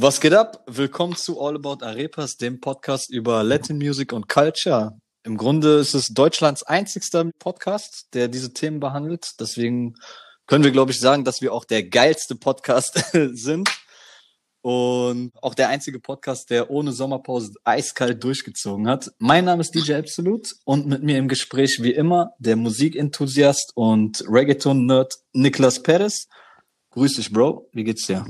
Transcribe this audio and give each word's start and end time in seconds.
Was 0.00 0.20
geht 0.20 0.32
ab? 0.32 0.62
Willkommen 0.68 1.16
zu 1.16 1.40
All 1.40 1.56
About 1.56 1.84
Arepas, 1.84 2.36
dem 2.36 2.60
Podcast 2.60 3.10
über 3.10 3.42
Latin 3.42 3.78
Music 3.78 4.12
und 4.12 4.28
Culture. 4.28 4.96
Im 5.24 5.36
Grunde 5.36 5.78
ist 5.78 5.92
es 5.92 6.06
Deutschlands 6.14 6.62
einzigster 6.62 7.28
Podcast, 7.40 8.06
der 8.14 8.28
diese 8.28 8.52
Themen 8.52 8.78
behandelt. 8.78 9.32
Deswegen 9.40 9.96
können 10.46 10.62
wir, 10.62 10.70
glaube 10.70 10.92
ich, 10.92 11.00
sagen, 11.00 11.24
dass 11.24 11.42
wir 11.42 11.52
auch 11.52 11.64
der 11.64 11.82
geilste 11.82 12.36
Podcast 12.36 13.12
sind. 13.32 13.68
Und 14.60 15.32
auch 15.42 15.56
der 15.56 15.68
einzige 15.68 15.98
Podcast, 15.98 16.50
der 16.50 16.70
ohne 16.70 16.92
Sommerpause 16.92 17.54
eiskalt 17.64 18.22
durchgezogen 18.22 18.86
hat. 18.86 19.10
Mein 19.18 19.46
Name 19.46 19.62
ist 19.62 19.74
DJ 19.74 19.94
Absolute 19.94 20.54
und 20.64 20.86
mit 20.86 21.02
mir 21.02 21.18
im 21.18 21.26
Gespräch 21.26 21.82
wie 21.82 21.92
immer 21.92 22.34
der 22.38 22.54
Musikenthusiast 22.54 23.72
und 23.74 24.22
Reggaeton-Nerd 24.28 25.16
Niklas 25.32 25.82
Perez. 25.82 26.28
Grüß 26.90 27.16
dich, 27.16 27.32
Bro. 27.32 27.68
Wie 27.72 27.82
geht's 27.82 28.06
dir? 28.06 28.26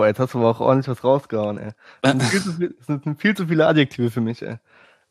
Boah, 0.00 0.06
jetzt 0.06 0.18
hast 0.18 0.32
du 0.32 0.38
aber 0.38 0.48
auch 0.48 0.60
ordentlich 0.60 0.88
was 0.88 1.04
rausgehauen, 1.04 1.58
ey. 1.58 1.72
Das 2.00 2.12
sind 2.12 2.22
viel 2.22 2.40
zu, 2.40 2.86
sind 2.86 3.20
viel 3.20 3.36
zu 3.36 3.46
viele 3.46 3.66
Adjektive 3.66 4.10
für 4.10 4.22
mich, 4.22 4.40
ey. 4.40 4.56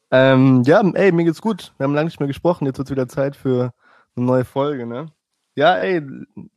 Ähm, 0.10 0.64
ja, 0.66 0.82
ey, 0.82 1.12
mir 1.12 1.26
geht's 1.26 1.44
gut. 1.44 1.74
Wir 1.78 1.84
haben 1.84 1.94
lange 1.94 2.06
nicht 2.06 2.20
mehr 2.20 2.26
gesprochen. 2.26 2.66
Jetzt 2.66 2.80
wird's 2.80 2.90
wieder 2.90 3.08
Zeit 3.08 3.36
für 3.36 3.72
eine 4.16 4.26
neue 4.26 4.46
Folge, 4.46 4.88
ne? 4.88 5.12
Ja, 5.54 5.76
ey, 5.76 6.02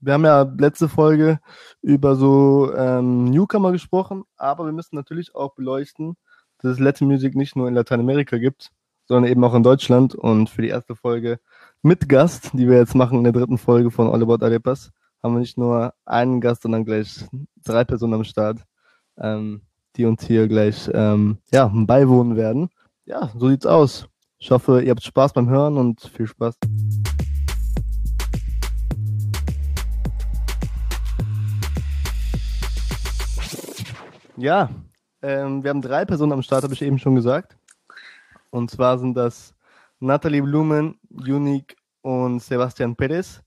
wir 0.01 0.13
haben 0.15 0.25
ja 0.25 0.51
letzte 0.57 0.89
Folge 0.89 1.41
über 1.83 2.17
so 2.17 2.75
ähm, 2.75 3.25
Newcomer 3.25 3.71
gesprochen, 3.71 4.25
aber 4.39 4.65
wir 4.65 4.73
müssen 4.73 4.97
natürlich 4.97 5.35
auch 5.35 5.55
beleuchten, 5.55 6.17
dass 6.63 6.73
es 6.73 6.79
Latin 6.79 7.09
Music 7.09 7.35
nicht 7.35 7.55
nur 7.55 7.69
in 7.69 7.75
Lateinamerika 7.75 8.39
gibt, 8.39 8.71
sondern 9.05 9.31
eben 9.31 9.45
auch 9.45 9.53
in 9.53 9.63
Deutschland. 9.63 10.15
Und 10.15 10.49
für 10.49 10.63
die 10.63 10.69
erste 10.69 10.97
Folge 10.97 11.39
mit 11.83 12.09
Gast, 12.09 12.53
die 12.55 12.67
wir 12.67 12.79
jetzt 12.79 12.95
machen 12.95 13.19
in 13.19 13.25
der 13.25 13.35
dritten 13.35 13.59
Folge 13.59 13.91
von 13.91 14.09
All 14.09 14.23
About 14.23 14.43
Arepas, 14.43 14.91
haben 15.23 15.35
wir 15.35 15.41
nicht 15.41 15.57
nur 15.57 15.95
einen 16.05 16.41
Gast, 16.41 16.63
sondern 16.63 16.85
gleich 16.85 17.25
drei 17.65 17.85
Personen 17.85 18.15
am 18.15 18.25
Start, 18.25 18.59
ähm, 19.19 19.63
die 19.97 20.05
uns 20.05 20.27
hier 20.27 20.49
gleich 20.49 20.91
ähm, 20.93 21.39
ja, 21.53 21.71
beiwohnen 21.73 22.37
werden. 22.37 22.71
Ja, 23.05 23.31
so 23.37 23.49
sieht's 23.49 23.67
aus. 23.67 24.09
Ich 24.39 24.51
hoffe, 24.51 24.83
ihr 24.83 24.91
habt 24.91 25.03
Spaß 25.03 25.33
beim 25.33 25.49
Hören 25.49 25.77
und 25.77 26.01
viel 26.01 26.27
Spaß. 26.27 26.57
Ja, 34.37 34.71
ähm, 35.21 35.63
wir 35.63 35.71
haben 35.71 35.83
drei 35.83 36.05
Personen 36.05 36.33
am 36.33 36.43
Start, 36.43 36.65
habe 36.65 36.75
ich 36.75 36.83
eben 36.83 36.99
schon 36.99 37.15
gesagt. 37.15 37.57
Und 38.51 38.71
zwar 38.71 38.99
sind 38.99 39.15
das 39.15 39.55
Nathalie 40.01 40.43
Blumen, 40.43 40.99
Unique 41.11 41.77
und 42.01 42.41
Sebastian 42.41 42.97
Perez. 42.97 43.42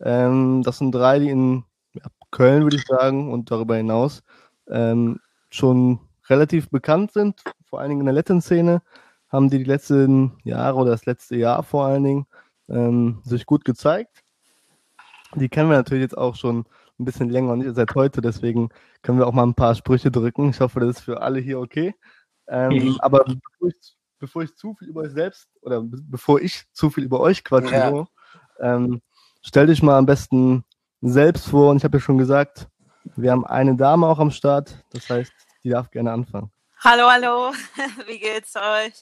Ähm, 0.00 0.62
das 0.62 0.78
sind 0.78 0.92
drei, 0.92 1.18
die 1.18 1.30
in 1.30 1.64
ja, 1.92 2.02
Köln, 2.30 2.62
würde 2.62 2.76
ich 2.76 2.84
sagen, 2.86 3.32
und 3.32 3.50
darüber 3.50 3.76
hinaus 3.76 4.22
ähm, 4.68 5.20
schon 5.50 6.00
relativ 6.28 6.70
bekannt 6.70 7.12
sind, 7.12 7.42
vor 7.64 7.80
allen 7.80 7.90
Dingen 7.90 8.00
in 8.00 8.06
der 8.06 8.14
Latin-Szene, 8.14 8.82
haben 9.28 9.50
die 9.50 9.58
die 9.58 9.64
letzten 9.64 10.38
Jahre 10.44 10.76
oder 10.76 10.90
das 10.90 11.06
letzte 11.06 11.36
Jahr 11.36 11.62
vor 11.62 11.84
allen 11.86 12.04
Dingen 12.04 12.26
ähm, 12.68 13.20
sich 13.24 13.46
gut 13.46 13.64
gezeigt. 13.64 14.22
Die 15.34 15.48
kennen 15.48 15.70
wir 15.70 15.76
natürlich 15.76 16.02
jetzt 16.02 16.18
auch 16.18 16.34
schon 16.34 16.66
ein 16.98 17.04
bisschen 17.04 17.30
länger 17.30 17.52
und 17.52 17.60
nicht 17.60 17.74
seit 17.74 17.94
heute, 17.94 18.20
deswegen 18.20 18.70
können 19.02 19.18
wir 19.18 19.26
auch 19.26 19.32
mal 19.32 19.44
ein 19.44 19.54
paar 19.54 19.74
Sprüche 19.74 20.10
drücken. 20.10 20.50
Ich 20.50 20.60
hoffe, 20.60 20.80
das 20.80 20.96
ist 20.96 21.00
für 21.00 21.22
alle 21.22 21.40
hier 21.40 21.60
okay. 21.60 21.94
Ähm, 22.48 22.72
mhm. 22.72 22.96
Aber 23.00 23.24
bevor 23.24 23.68
ich, 23.68 23.96
bevor 24.18 24.42
ich, 24.42 24.54
zu 24.56 24.74
viel 24.74 24.88
über 24.88 25.02
euch 25.02 25.12
selbst 25.12 25.48
oder 25.62 25.82
bevor 25.82 26.40
ich 26.40 26.64
zu 26.72 26.90
viel 26.90 27.04
über 27.04 27.20
euch 27.20 27.44
quatsche, 27.44 27.74
ja. 27.74 27.90
so, 27.90 28.06
ähm, 28.60 29.00
stell 29.42 29.66
dich 29.66 29.82
mal 29.82 29.98
am 29.98 30.06
besten 30.06 30.64
selbst 31.00 31.48
vor. 31.48 31.70
Und 31.70 31.78
ich 31.78 31.84
habe 31.84 31.98
ja 31.98 32.02
schon 32.02 32.18
gesagt, 32.18 32.68
wir 33.16 33.30
haben 33.30 33.46
eine 33.46 33.76
Dame 33.76 34.06
auch 34.06 34.18
am 34.18 34.30
Start. 34.30 34.84
Das 34.90 35.08
heißt, 35.08 35.32
die 35.64 35.70
darf 35.70 35.90
gerne 35.90 36.12
anfangen. 36.12 36.50
Hallo, 36.82 37.10
hallo. 37.10 37.52
Wie 38.06 38.18
geht's 38.18 38.54
euch? 38.56 38.94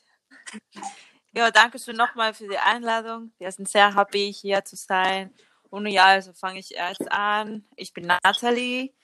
Ja, 1.33 1.51
danke 1.51 1.79
schön 1.79 1.97
nochmal 1.97 2.35
für 2.35 2.49
die 2.49 2.59
Einladung. 2.59 3.33
Wir 3.39 3.53
sind 3.53 3.69
sehr 3.69 3.95
happy, 3.95 4.33
hier 4.33 4.65
zu 4.65 4.77
sein. 4.77 5.33
Und 5.71 5.87
ja, 5.87 6.07
also 6.07 6.33
fange 6.33 6.59
ich 6.59 6.75
erst 6.75 7.11
an. 7.13 7.65
Ich 7.77 7.93
bin 7.93 8.07
Nathalie. 8.07 8.95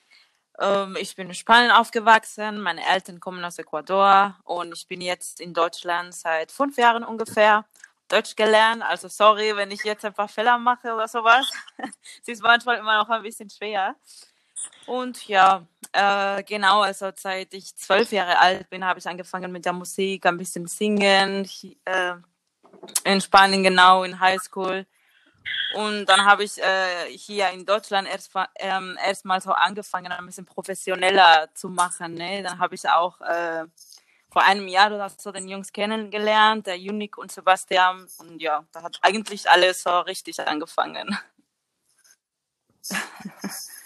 Ähm, 0.58 0.96
ich 0.98 1.14
bin 1.14 1.28
in 1.28 1.34
Spanien 1.34 1.70
aufgewachsen. 1.70 2.60
Meine 2.60 2.84
Eltern 2.86 3.20
kommen 3.20 3.44
aus 3.44 3.58
Ecuador 3.58 4.36
und 4.44 4.72
ich 4.74 4.88
bin 4.88 5.00
jetzt 5.00 5.40
in 5.40 5.52
Deutschland 5.52 6.14
seit 6.14 6.50
fünf 6.50 6.76
Jahren 6.78 7.04
ungefähr. 7.04 7.66
Deutsch 8.14 8.36
gelernt. 8.36 8.82
Also 8.82 9.08
sorry, 9.08 9.56
wenn 9.56 9.70
ich 9.72 9.82
jetzt 9.82 10.04
ein 10.04 10.14
paar 10.14 10.28
Fehler 10.28 10.56
mache 10.58 10.94
oder 10.94 11.08
sowas. 11.08 11.50
Sie 12.22 12.32
ist 12.32 12.42
manchmal 12.42 12.78
immer 12.78 12.98
noch 12.98 13.10
ein 13.10 13.22
bisschen 13.22 13.50
schwer. 13.50 13.96
Und 14.86 15.26
ja, 15.26 15.66
äh, 15.92 16.42
genau, 16.44 16.82
also 16.82 17.10
seit 17.16 17.52
ich 17.54 17.74
zwölf 17.76 18.12
Jahre 18.12 18.38
alt 18.38 18.70
bin, 18.70 18.84
habe 18.84 19.00
ich 19.00 19.06
angefangen 19.06 19.50
mit 19.50 19.64
der 19.64 19.72
Musik, 19.72 20.26
ein 20.26 20.36
bisschen 20.36 20.66
singen. 20.68 21.48
Äh, 21.84 22.14
in 23.04 23.20
Spanien 23.20 23.62
genau, 23.62 24.04
in 24.04 24.20
Highschool. 24.20 24.86
Und 25.74 26.06
dann 26.06 26.24
habe 26.24 26.44
ich 26.44 26.62
äh, 26.62 27.10
hier 27.10 27.50
in 27.50 27.66
Deutschland 27.66 28.08
erst 28.08 28.30
ähm, 28.56 28.96
erstmal 29.04 29.40
so 29.40 29.50
angefangen, 29.50 30.12
ein 30.12 30.26
bisschen 30.26 30.46
professioneller 30.46 31.48
zu 31.54 31.68
machen. 31.68 32.14
Ne? 32.14 32.42
Dann 32.44 32.58
habe 32.60 32.76
ich 32.76 32.88
auch 32.88 33.20
äh, 33.20 33.64
vor 34.34 34.42
einem 34.42 34.66
Jahr 34.66 34.92
oder 34.92 35.08
so 35.16 35.30
den 35.30 35.48
Jungs 35.48 35.72
kennengelernt, 35.72 36.66
der 36.66 36.74
Unique 36.74 37.16
und 37.18 37.30
Sebastian. 37.30 38.08
Und 38.18 38.42
ja, 38.42 38.64
da 38.72 38.82
hat 38.82 38.98
eigentlich 39.00 39.48
alles 39.48 39.84
so 39.84 40.00
richtig 40.00 40.44
angefangen. 40.44 41.16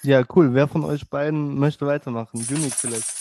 Ja, 0.03 0.25
cool. 0.35 0.55
Wer 0.55 0.67
von 0.67 0.85
euch 0.85 1.09
beiden 1.11 1.59
möchte 1.59 1.87
weitermachen? 1.87 2.39
Unique 2.49 2.75
vielleicht. 2.75 3.18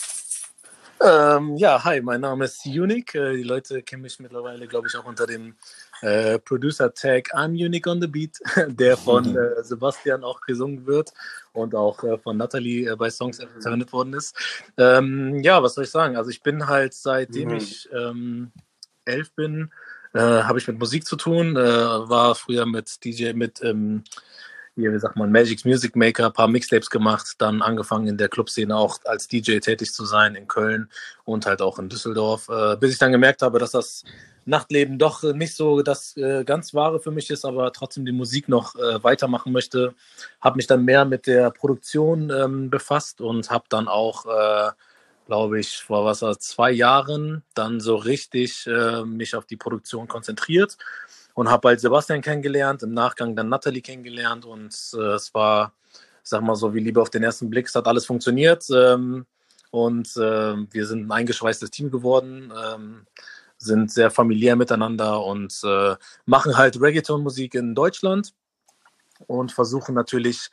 Ähm, 1.00 1.56
ja, 1.56 1.84
hi, 1.84 2.00
mein 2.00 2.22
Name 2.22 2.46
ist 2.46 2.66
Unique. 2.66 3.14
Äh, 3.14 3.36
die 3.36 3.42
Leute 3.44 3.82
kennen 3.82 4.02
mich 4.02 4.18
mittlerweile, 4.18 4.66
glaube 4.66 4.88
ich, 4.88 4.96
auch 4.96 5.04
unter 5.04 5.26
dem 5.26 5.54
äh, 6.02 6.38
Producer-Tag 6.40 7.34
I'm 7.34 7.50
Unique 7.50 7.86
on 7.86 8.00
the 8.00 8.08
Beat, 8.08 8.38
der 8.68 8.96
von 8.96 9.30
mhm. 9.30 9.36
äh, 9.58 9.62
Sebastian 9.62 10.24
auch 10.24 10.40
gesungen 10.40 10.86
wird 10.86 11.12
und 11.52 11.74
auch 11.74 12.02
äh, 12.02 12.18
von 12.18 12.36
Natalie 12.36 12.90
äh, 12.90 12.96
bei 12.96 13.10
Songs 13.10 13.38
verwendet 13.60 13.92
worden 13.92 14.14
ist. 14.14 14.36
Ähm, 14.76 15.40
ja, 15.42 15.62
was 15.62 15.74
soll 15.74 15.84
ich 15.84 15.90
sagen? 15.90 16.16
Also 16.16 16.30
ich 16.30 16.42
bin 16.42 16.66
halt, 16.66 16.94
seitdem 16.94 17.50
mhm. 17.50 17.56
ich 17.56 17.88
ähm, 17.92 18.50
elf 19.04 19.32
bin, 19.34 19.70
äh, 20.14 20.20
habe 20.20 20.58
ich 20.58 20.66
mit 20.66 20.78
Musik 20.78 21.06
zu 21.06 21.16
tun, 21.16 21.54
war 21.54 22.34
früher 22.34 22.66
mit 22.66 23.04
DJ, 23.04 23.34
mit 23.34 23.62
ähm, 23.62 24.02
hier, 24.78 24.92
wie 24.92 24.98
sagt 24.98 25.16
man, 25.16 25.32
Magic's 25.32 25.64
Music 25.64 25.96
Maker, 25.96 26.26
ein 26.26 26.32
paar 26.32 26.46
Mixtapes 26.46 26.88
gemacht, 26.88 27.34
dann 27.38 27.62
angefangen 27.62 28.06
in 28.06 28.16
der 28.16 28.28
Clubszene 28.28 28.76
auch 28.76 28.98
als 29.04 29.26
DJ 29.26 29.58
tätig 29.58 29.92
zu 29.92 30.04
sein 30.04 30.36
in 30.36 30.46
Köln 30.46 30.88
und 31.24 31.46
halt 31.46 31.60
auch 31.60 31.80
in 31.80 31.88
Düsseldorf, 31.88 32.48
äh, 32.48 32.76
bis 32.76 32.92
ich 32.92 32.98
dann 32.98 33.10
gemerkt 33.10 33.42
habe, 33.42 33.58
dass 33.58 33.72
das 33.72 34.04
Nachtleben 34.44 34.98
doch 34.98 35.24
nicht 35.34 35.56
so 35.56 35.82
das 35.82 36.16
äh, 36.16 36.44
ganz 36.44 36.74
Wahre 36.74 37.00
für 37.00 37.10
mich 37.10 37.28
ist, 37.30 37.44
aber 37.44 37.72
trotzdem 37.72 38.06
die 38.06 38.12
Musik 38.12 38.48
noch 38.48 38.76
äh, 38.76 39.02
weitermachen 39.02 39.52
möchte. 39.52 39.94
Habe 40.40 40.56
mich 40.56 40.68
dann 40.68 40.84
mehr 40.84 41.04
mit 41.04 41.26
der 41.26 41.50
Produktion 41.50 42.30
ähm, 42.30 42.70
befasst 42.70 43.20
und 43.20 43.50
habe 43.50 43.64
dann 43.68 43.88
auch, 43.88 44.26
äh, 44.26 44.70
glaube 45.26 45.58
ich, 45.58 45.78
vor 45.78 46.04
was 46.04 46.20
zwei 46.38 46.70
Jahren 46.70 47.42
dann 47.54 47.80
so 47.80 47.96
richtig 47.96 48.66
äh, 48.68 49.04
mich 49.04 49.34
auf 49.34 49.44
die 49.44 49.56
Produktion 49.56 50.06
konzentriert 50.06 50.78
und 51.38 51.48
habe 51.48 51.68
halt 51.68 51.78
Sebastian 51.78 52.20
kennengelernt, 52.20 52.82
im 52.82 52.92
Nachgang 52.94 53.36
dann 53.36 53.48
Natalie 53.48 53.80
kennengelernt 53.80 54.44
und 54.44 54.74
äh, 54.94 55.14
es 55.14 55.32
war, 55.34 55.72
sag 56.24 56.42
mal 56.42 56.56
so, 56.56 56.74
wie 56.74 56.80
Liebe 56.80 57.00
auf 57.00 57.10
den 57.10 57.22
ersten 57.22 57.48
Blick, 57.48 57.68
es 57.68 57.76
hat 57.76 57.86
alles 57.86 58.06
funktioniert 58.06 58.66
ähm, 58.74 59.24
und 59.70 60.08
äh, 60.16 60.56
wir 60.72 60.86
sind 60.86 61.06
ein 61.06 61.12
eingeschweißtes 61.12 61.70
Team 61.70 61.92
geworden, 61.92 62.52
ähm, 62.60 63.06
sind 63.56 63.92
sehr 63.92 64.10
familiär 64.10 64.56
miteinander 64.56 65.24
und 65.24 65.60
äh, 65.62 65.94
machen 66.26 66.56
halt 66.56 66.80
Reggaeton-Musik 66.80 67.54
in 67.54 67.76
Deutschland 67.76 68.34
und 69.28 69.52
versuchen 69.52 69.94
natürlich 69.94 70.50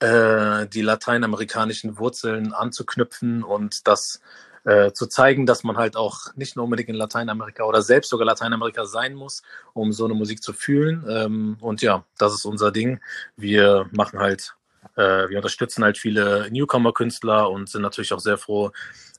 äh, 0.00 0.66
die 0.66 0.82
lateinamerikanischen 0.82 1.96
Wurzeln 1.96 2.52
anzuknüpfen 2.52 3.44
und 3.44 3.86
das 3.86 4.20
äh, 4.64 4.92
zu 4.92 5.06
zeigen, 5.06 5.46
dass 5.46 5.64
man 5.64 5.76
halt 5.76 5.96
auch 5.96 6.34
nicht 6.36 6.56
nur 6.56 6.64
unbedingt 6.64 6.88
in 6.88 6.94
Lateinamerika 6.94 7.64
oder 7.64 7.82
selbst 7.82 8.10
sogar 8.10 8.26
Lateinamerika 8.26 8.86
sein 8.86 9.14
muss, 9.14 9.42
um 9.72 9.92
so 9.92 10.04
eine 10.04 10.14
Musik 10.14 10.42
zu 10.42 10.52
fühlen. 10.52 11.04
Ähm, 11.08 11.56
und 11.60 11.82
ja, 11.82 12.04
das 12.18 12.34
ist 12.34 12.44
unser 12.44 12.72
Ding. 12.72 13.00
Wir 13.36 13.86
machen 13.92 14.18
halt, 14.18 14.54
äh, 14.96 15.28
wir 15.28 15.36
unterstützen 15.36 15.84
halt 15.84 15.98
viele 15.98 16.48
Newcomer-Künstler 16.50 17.50
und 17.50 17.68
sind 17.68 17.82
natürlich 17.82 18.12
auch 18.12 18.20
sehr 18.20 18.38
froh, 18.38 18.70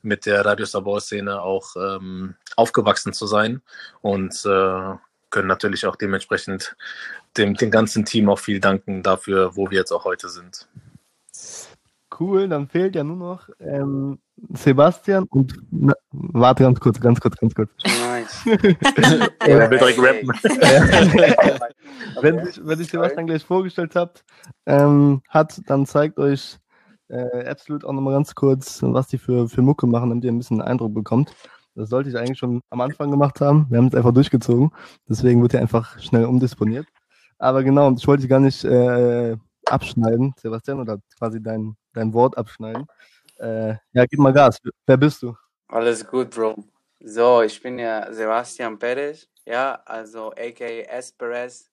mit 0.02 0.26
der 0.26 0.46
Radio 0.46 0.66
Sabor-Szene 0.66 1.42
auch 1.42 1.76
ähm, 1.76 2.36
aufgewachsen 2.56 3.12
zu 3.12 3.26
sein 3.26 3.62
und 4.02 4.34
äh, 4.46 4.96
können 5.32 5.48
natürlich 5.48 5.86
auch 5.86 5.96
dementsprechend 5.96 6.76
dem, 7.38 7.56
dem 7.56 7.72
ganzen 7.72 8.06
Team 8.06 8.30
auch 8.30 8.40
viel 8.40 8.60
danken 8.60 9.04
dafür, 9.04 9.56
wo 9.56 9.70
wir 9.70 9.80
jetzt 9.80 9.92
auch 9.92 10.06
heute 10.06 10.30
sind. 10.30 10.68
Cool, 12.18 12.48
dann 12.48 12.68
fehlt 12.68 12.96
ja 12.96 13.04
nur 13.04 13.18
noch 13.18 13.50
ähm, 13.60 14.20
Sebastian 14.54 15.26
und 15.30 15.56
na, 15.72 15.94
warte 16.12 16.64
ganz 16.64 16.80
kurz, 16.80 17.00
ganz 17.00 17.20
kurz, 17.20 17.36
ganz 17.38 17.54
kurz. 17.56 17.70
Nice. 17.84 18.46
er 19.40 19.70
will 19.70 19.80
direkt 19.80 20.00
rappen. 20.00 20.30
wenn, 22.22 22.46
sich, 22.46 22.66
wenn 22.66 22.78
sich 22.78 22.90
Sebastian 22.90 23.28
gleich 23.28 23.44
vorgestellt 23.44 23.96
habt, 23.96 24.24
ähm, 24.66 25.22
hat, 25.30 25.62
dann 25.68 25.86
zeigt 25.86 26.18
euch 26.20 26.58
äh, 27.10 27.48
Absolute 27.50 27.88
auch 27.88 27.94
nochmal 27.94 28.14
ganz 28.14 28.34
kurz, 28.34 28.80
was 28.82 29.08
die 29.08 29.18
für, 29.18 29.48
für 29.48 29.62
Mucke 29.62 29.88
machen, 29.88 30.10
damit 30.10 30.24
ihr 30.24 30.32
ein 30.32 30.38
bisschen 30.38 30.62
einen 30.62 30.70
Eindruck 30.70 30.94
bekommt. 30.94 31.34
Das 31.76 31.90
sollte 31.90 32.10
ich 32.10 32.18
eigentlich 32.18 32.40
schon 32.40 32.62
am 32.70 32.82
Anfang 32.82 33.12
gemacht 33.12 33.42
haben. 33.42 33.68
Wir 33.70 33.78
haben 33.78 33.88
es 33.88 33.96
einfach 33.96 34.14
durchgezogen. 34.14 34.72
Deswegen 35.10 35.42
wird 35.42 35.54
er 35.54 35.62
einfach 35.62 36.00
schnell 36.00 36.26
umdisponiert. 36.26 36.88
Aber 37.38 37.64
genau, 37.64 37.92
ich 37.92 38.08
wollte 38.08 38.28
gar 38.30 38.40
nicht 38.40 38.64
äh, 38.64 39.36
abschneiden, 39.66 40.34
Sebastian, 40.38 40.80
oder 40.80 41.00
quasi 41.18 41.42
dein, 41.42 41.76
dein 41.96 42.14
Wort 42.14 42.38
abschneiden. 42.38 42.86
Äh, 43.38 43.76
ja, 43.94 44.06
gib 44.06 44.20
mal 44.20 44.34
Gas. 44.34 44.60
Wer 44.86 44.98
bist 44.98 45.22
du? 45.24 45.36
Alles 45.68 46.06
gut, 46.06 46.30
Bro. 46.30 46.56
So, 47.00 47.42
ich 47.42 47.62
bin 47.62 47.78
ja 47.80 48.12
Sebastian 48.12 48.80
Perez, 48.80 49.28
ja, 49.46 49.82
also 49.86 50.32
aka 50.32 50.66
Esperes. 50.66 51.70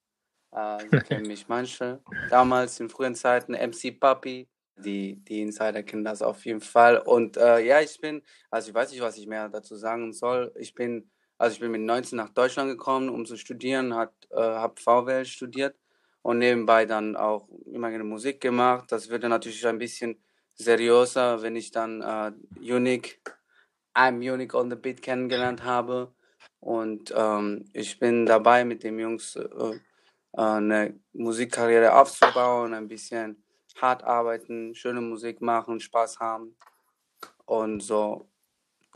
Äh, 0.53 0.79
Sie 0.81 0.89
kennen 1.09 1.27
mich 1.27 1.49
manche. 1.49 2.01
Damals 2.31 2.81
in 2.81 2.89
frühen 2.89 3.15
Zeiten 3.15 3.53
MC 3.53 3.99
Papi. 3.99 4.49
Die, 4.77 5.23
die 5.25 5.43
Insider 5.43 5.83
kennen 5.83 6.05
das 6.05 6.23
auf 6.23 6.45
jeden 6.47 6.63
Fall. 6.63 6.99
Und 6.99 7.37
äh, 7.37 7.61
ja, 7.61 7.81
ich 7.81 8.01
bin, 8.01 8.23
also 8.51 8.71
ich 8.71 8.75
weiß 8.75 8.91
nicht, 8.91 9.03
was 9.03 9.19
ich 9.19 9.27
mehr 9.27 9.49
dazu 9.49 9.77
sagen 9.77 10.13
soll. 10.13 10.53
Ich 10.57 10.75
bin, 10.75 11.11
also 11.39 11.55
ich 11.55 11.61
bin 11.61 11.71
mit 11.71 11.83
19 11.83 12.17
nach 12.17 12.31
Deutschland 12.31 12.71
gekommen, 12.71 13.11
um 13.11 13.27
zu 13.27 13.37
studieren, 13.37 13.95
hat, 13.95 14.13
äh, 14.31 14.41
habe 14.41 14.81
VWL 14.81 15.27
studiert 15.27 15.77
und 16.23 16.39
nebenbei 16.39 16.87
dann 16.87 17.17
auch 17.17 17.49
immer 17.67 17.91
Musik 18.05 18.41
gemacht. 18.41 18.91
Das 18.91 19.09
wird 19.11 19.25
dann 19.25 19.31
natürlich 19.31 19.67
ein 19.67 19.79
bisschen 19.79 20.23
seriöser, 20.55 21.43
wenn 21.43 21.57
ich 21.57 21.71
dann 21.71 22.01
äh, 22.01 22.33
Unique, 22.61 23.21
I'm 23.95 24.19
Unique 24.19 24.55
on 24.55 24.71
the 24.71 24.77
Beat 24.77 25.03
kennengelernt 25.03 25.65
habe. 25.65 26.15
Und 26.61 27.13
ähm, 27.17 27.69
ich 27.73 27.99
bin 27.99 28.25
dabei, 28.25 28.65
mit 28.65 28.85
den 28.85 28.99
Jungs 28.99 29.37
äh, 29.37 29.81
äh, 30.33 30.41
eine 30.41 30.99
Musikkarriere 31.13 31.95
aufzubauen, 31.95 32.75
ein 32.75 32.89
bisschen 32.89 33.43
hart 33.81 34.05
arbeiten, 34.05 34.75
schöne 34.75 35.01
Musik 35.01 35.41
machen, 35.41 35.81
Spaß 35.81 36.21
haben. 36.21 36.57
Und 37.45 37.81
so, 37.81 38.31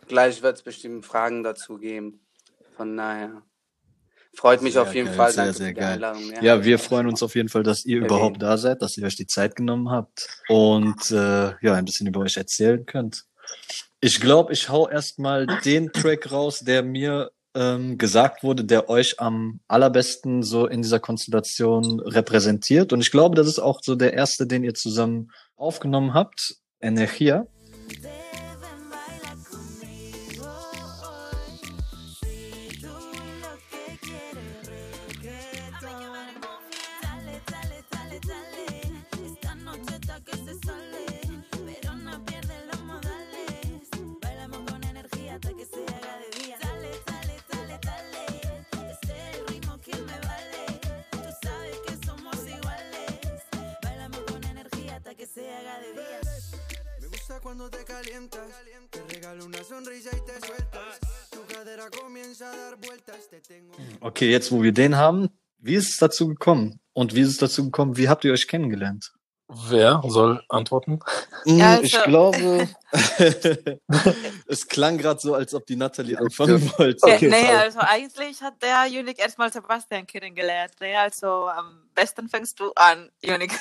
gleich 0.06 0.42
wird 0.42 0.56
es 0.56 0.62
bestimmt 0.62 1.04
Fragen 1.04 1.42
dazu 1.42 1.78
geben. 1.78 2.24
Von 2.76 2.96
daher. 2.96 3.42
Freut 4.36 4.60
mich 4.60 4.74
Sehr 4.74 4.82
auf 4.82 4.94
jeden 4.94 5.06
geil, 5.06 5.16
Fall. 5.16 5.32
sehr, 5.32 5.52
sehr 5.54 5.72
geil. 5.72 5.94
Einladung. 5.94 6.22
Ja, 6.42 6.62
wir 6.62 6.78
freuen 6.78 7.06
uns 7.06 7.22
auf 7.22 7.34
jeden 7.34 7.48
Fall, 7.48 7.62
dass 7.62 7.86
ihr 7.86 7.98
überhaupt 7.98 8.42
da 8.42 8.58
seid, 8.58 8.82
dass 8.82 8.98
ihr 8.98 9.06
euch 9.06 9.16
die 9.16 9.26
Zeit 9.26 9.56
genommen 9.56 9.90
habt 9.90 10.28
und 10.48 11.10
äh, 11.10 11.54
ja, 11.62 11.72
ein 11.72 11.86
bisschen 11.86 12.06
über 12.06 12.20
euch 12.20 12.36
erzählen 12.36 12.84
könnt. 12.84 13.24
Ich 14.00 14.20
glaube, 14.20 14.52
ich 14.52 14.68
hau 14.68 14.88
erstmal 14.88 15.46
den 15.64 15.90
Track 15.90 16.30
raus, 16.30 16.60
der 16.60 16.82
mir 16.82 17.30
ähm, 17.54 17.96
gesagt 17.96 18.42
wurde, 18.42 18.64
der 18.64 18.90
euch 18.90 19.18
am 19.18 19.60
allerbesten 19.68 20.42
so 20.42 20.66
in 20.66 20.82
dieser 20.82 21.00
Konstellation 21.00 22.00
repräsentiert. 22.00 22.92
Und 22.92 23.00
ich 23.00 23.10
glaube, 23.10 23.36
das 23.36 23.46
ist 23.46 23.58
auch 23.58 23.80
so 23.82 23.94
der 23.94 24.12
erste, 24.12 24.46
den 24.46 24.64
ihr 24.64 24.74
zusammen 24.74 25.32
aufgenommen 25.56 26.12
habt. 26.12 26.56
Energia. 26.82 27.46
Calientas, 58.40 58.90
te 58.90 59.14
regalo 59.14 59.44
una 59.46 59.62
sonrisa 59.64 60.10
y 60.16 60.20
te 60.26 60.46
sueltas. 60.46 61.00
Tu 61.30 61.38
cadera 61.54 61.90
comienza 61.90 62.50
a 62.50 62.56
dar 62.56 62.76
vueltas, 62.78 63.28
te 63.30 63.40
tengo. 63.40 63.72
Okay, 64.00 64.30
jetzt 64.30 64.50
wo 64.52 64.62
wir 64.62 64.72
den 64.72 64.96
haben, 64.96 65.28
wie 65.58 65.74
ist 65.74 65.90
es 65.90 65.96
dazu 65.96 66.28
gekommen? 66.28 66.80
Und 66.92 67.14
wie 67.14 67.20
ist 67.20 67.28
es 67.28 67.38
dazu 67.38 67.64
gekommen? 67.64 67.96
Wie 67.96 68.08
habt 68.08 68.24
ihr 68.24 68.32
euch 68.32 68.46
kennengelernt? 68.48 69.12
Wer 69.68 70.02
soll 70.08 70.42
antworten? 70.48 70.98
Ja, 71.44 71.74
also- 71.74 71.84
Ich 71.84 72.02
glaube, 72.02 72.68
es 74.48 74.66
klang 74.66 74.98
gerade 74.98 75.20
so, 75.20 75.34
als 75.34 75.54
ob 75.54 75.66
die 75.66 75.76
Nathalie 75.76 76.18
anfangen 76.18 76.60
wollte. 76.78 77.08
Ja, 77.08 77.18
nee, 77.20 77.48
also 77.50 77.78
eigentlich 77.80 78.40
hat 78.42 78.60
der 78.62 78.86
Unique 78.88 79.18
erstmal 79.20 79.52
Sebastian 79.52 80.06
kennengelernt. 80.06 80.72
Nee, 80.80 80.96
also 80.96 81.48
am 81.48 81.88
besten 81.94 82.28
fängst 82.28 82.58
du 82.58 82.72
an, 82.74 83.10
Unique. 83.24 83.52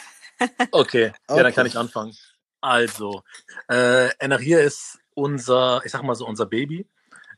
Okay, 0.72 1.06
ja, 1.08 1.14
Okay. 1.28 1.44
dann 1.44 1.54
kann 1.54 1.66
ich 1.68 1.78
anfangen. 1.78 2.14
Also, 2.66 3.22
äh, 3.70 4.10
Energia 4.20 4.60
ist 4.60 4.98
unser, 5.14 5.82
ich 5.86 5.92
sag 5.92 6.02
mal 6.02 6.16
so, 6.16 6.26
unser 6.26 6.48
Baby. 6.48 6.88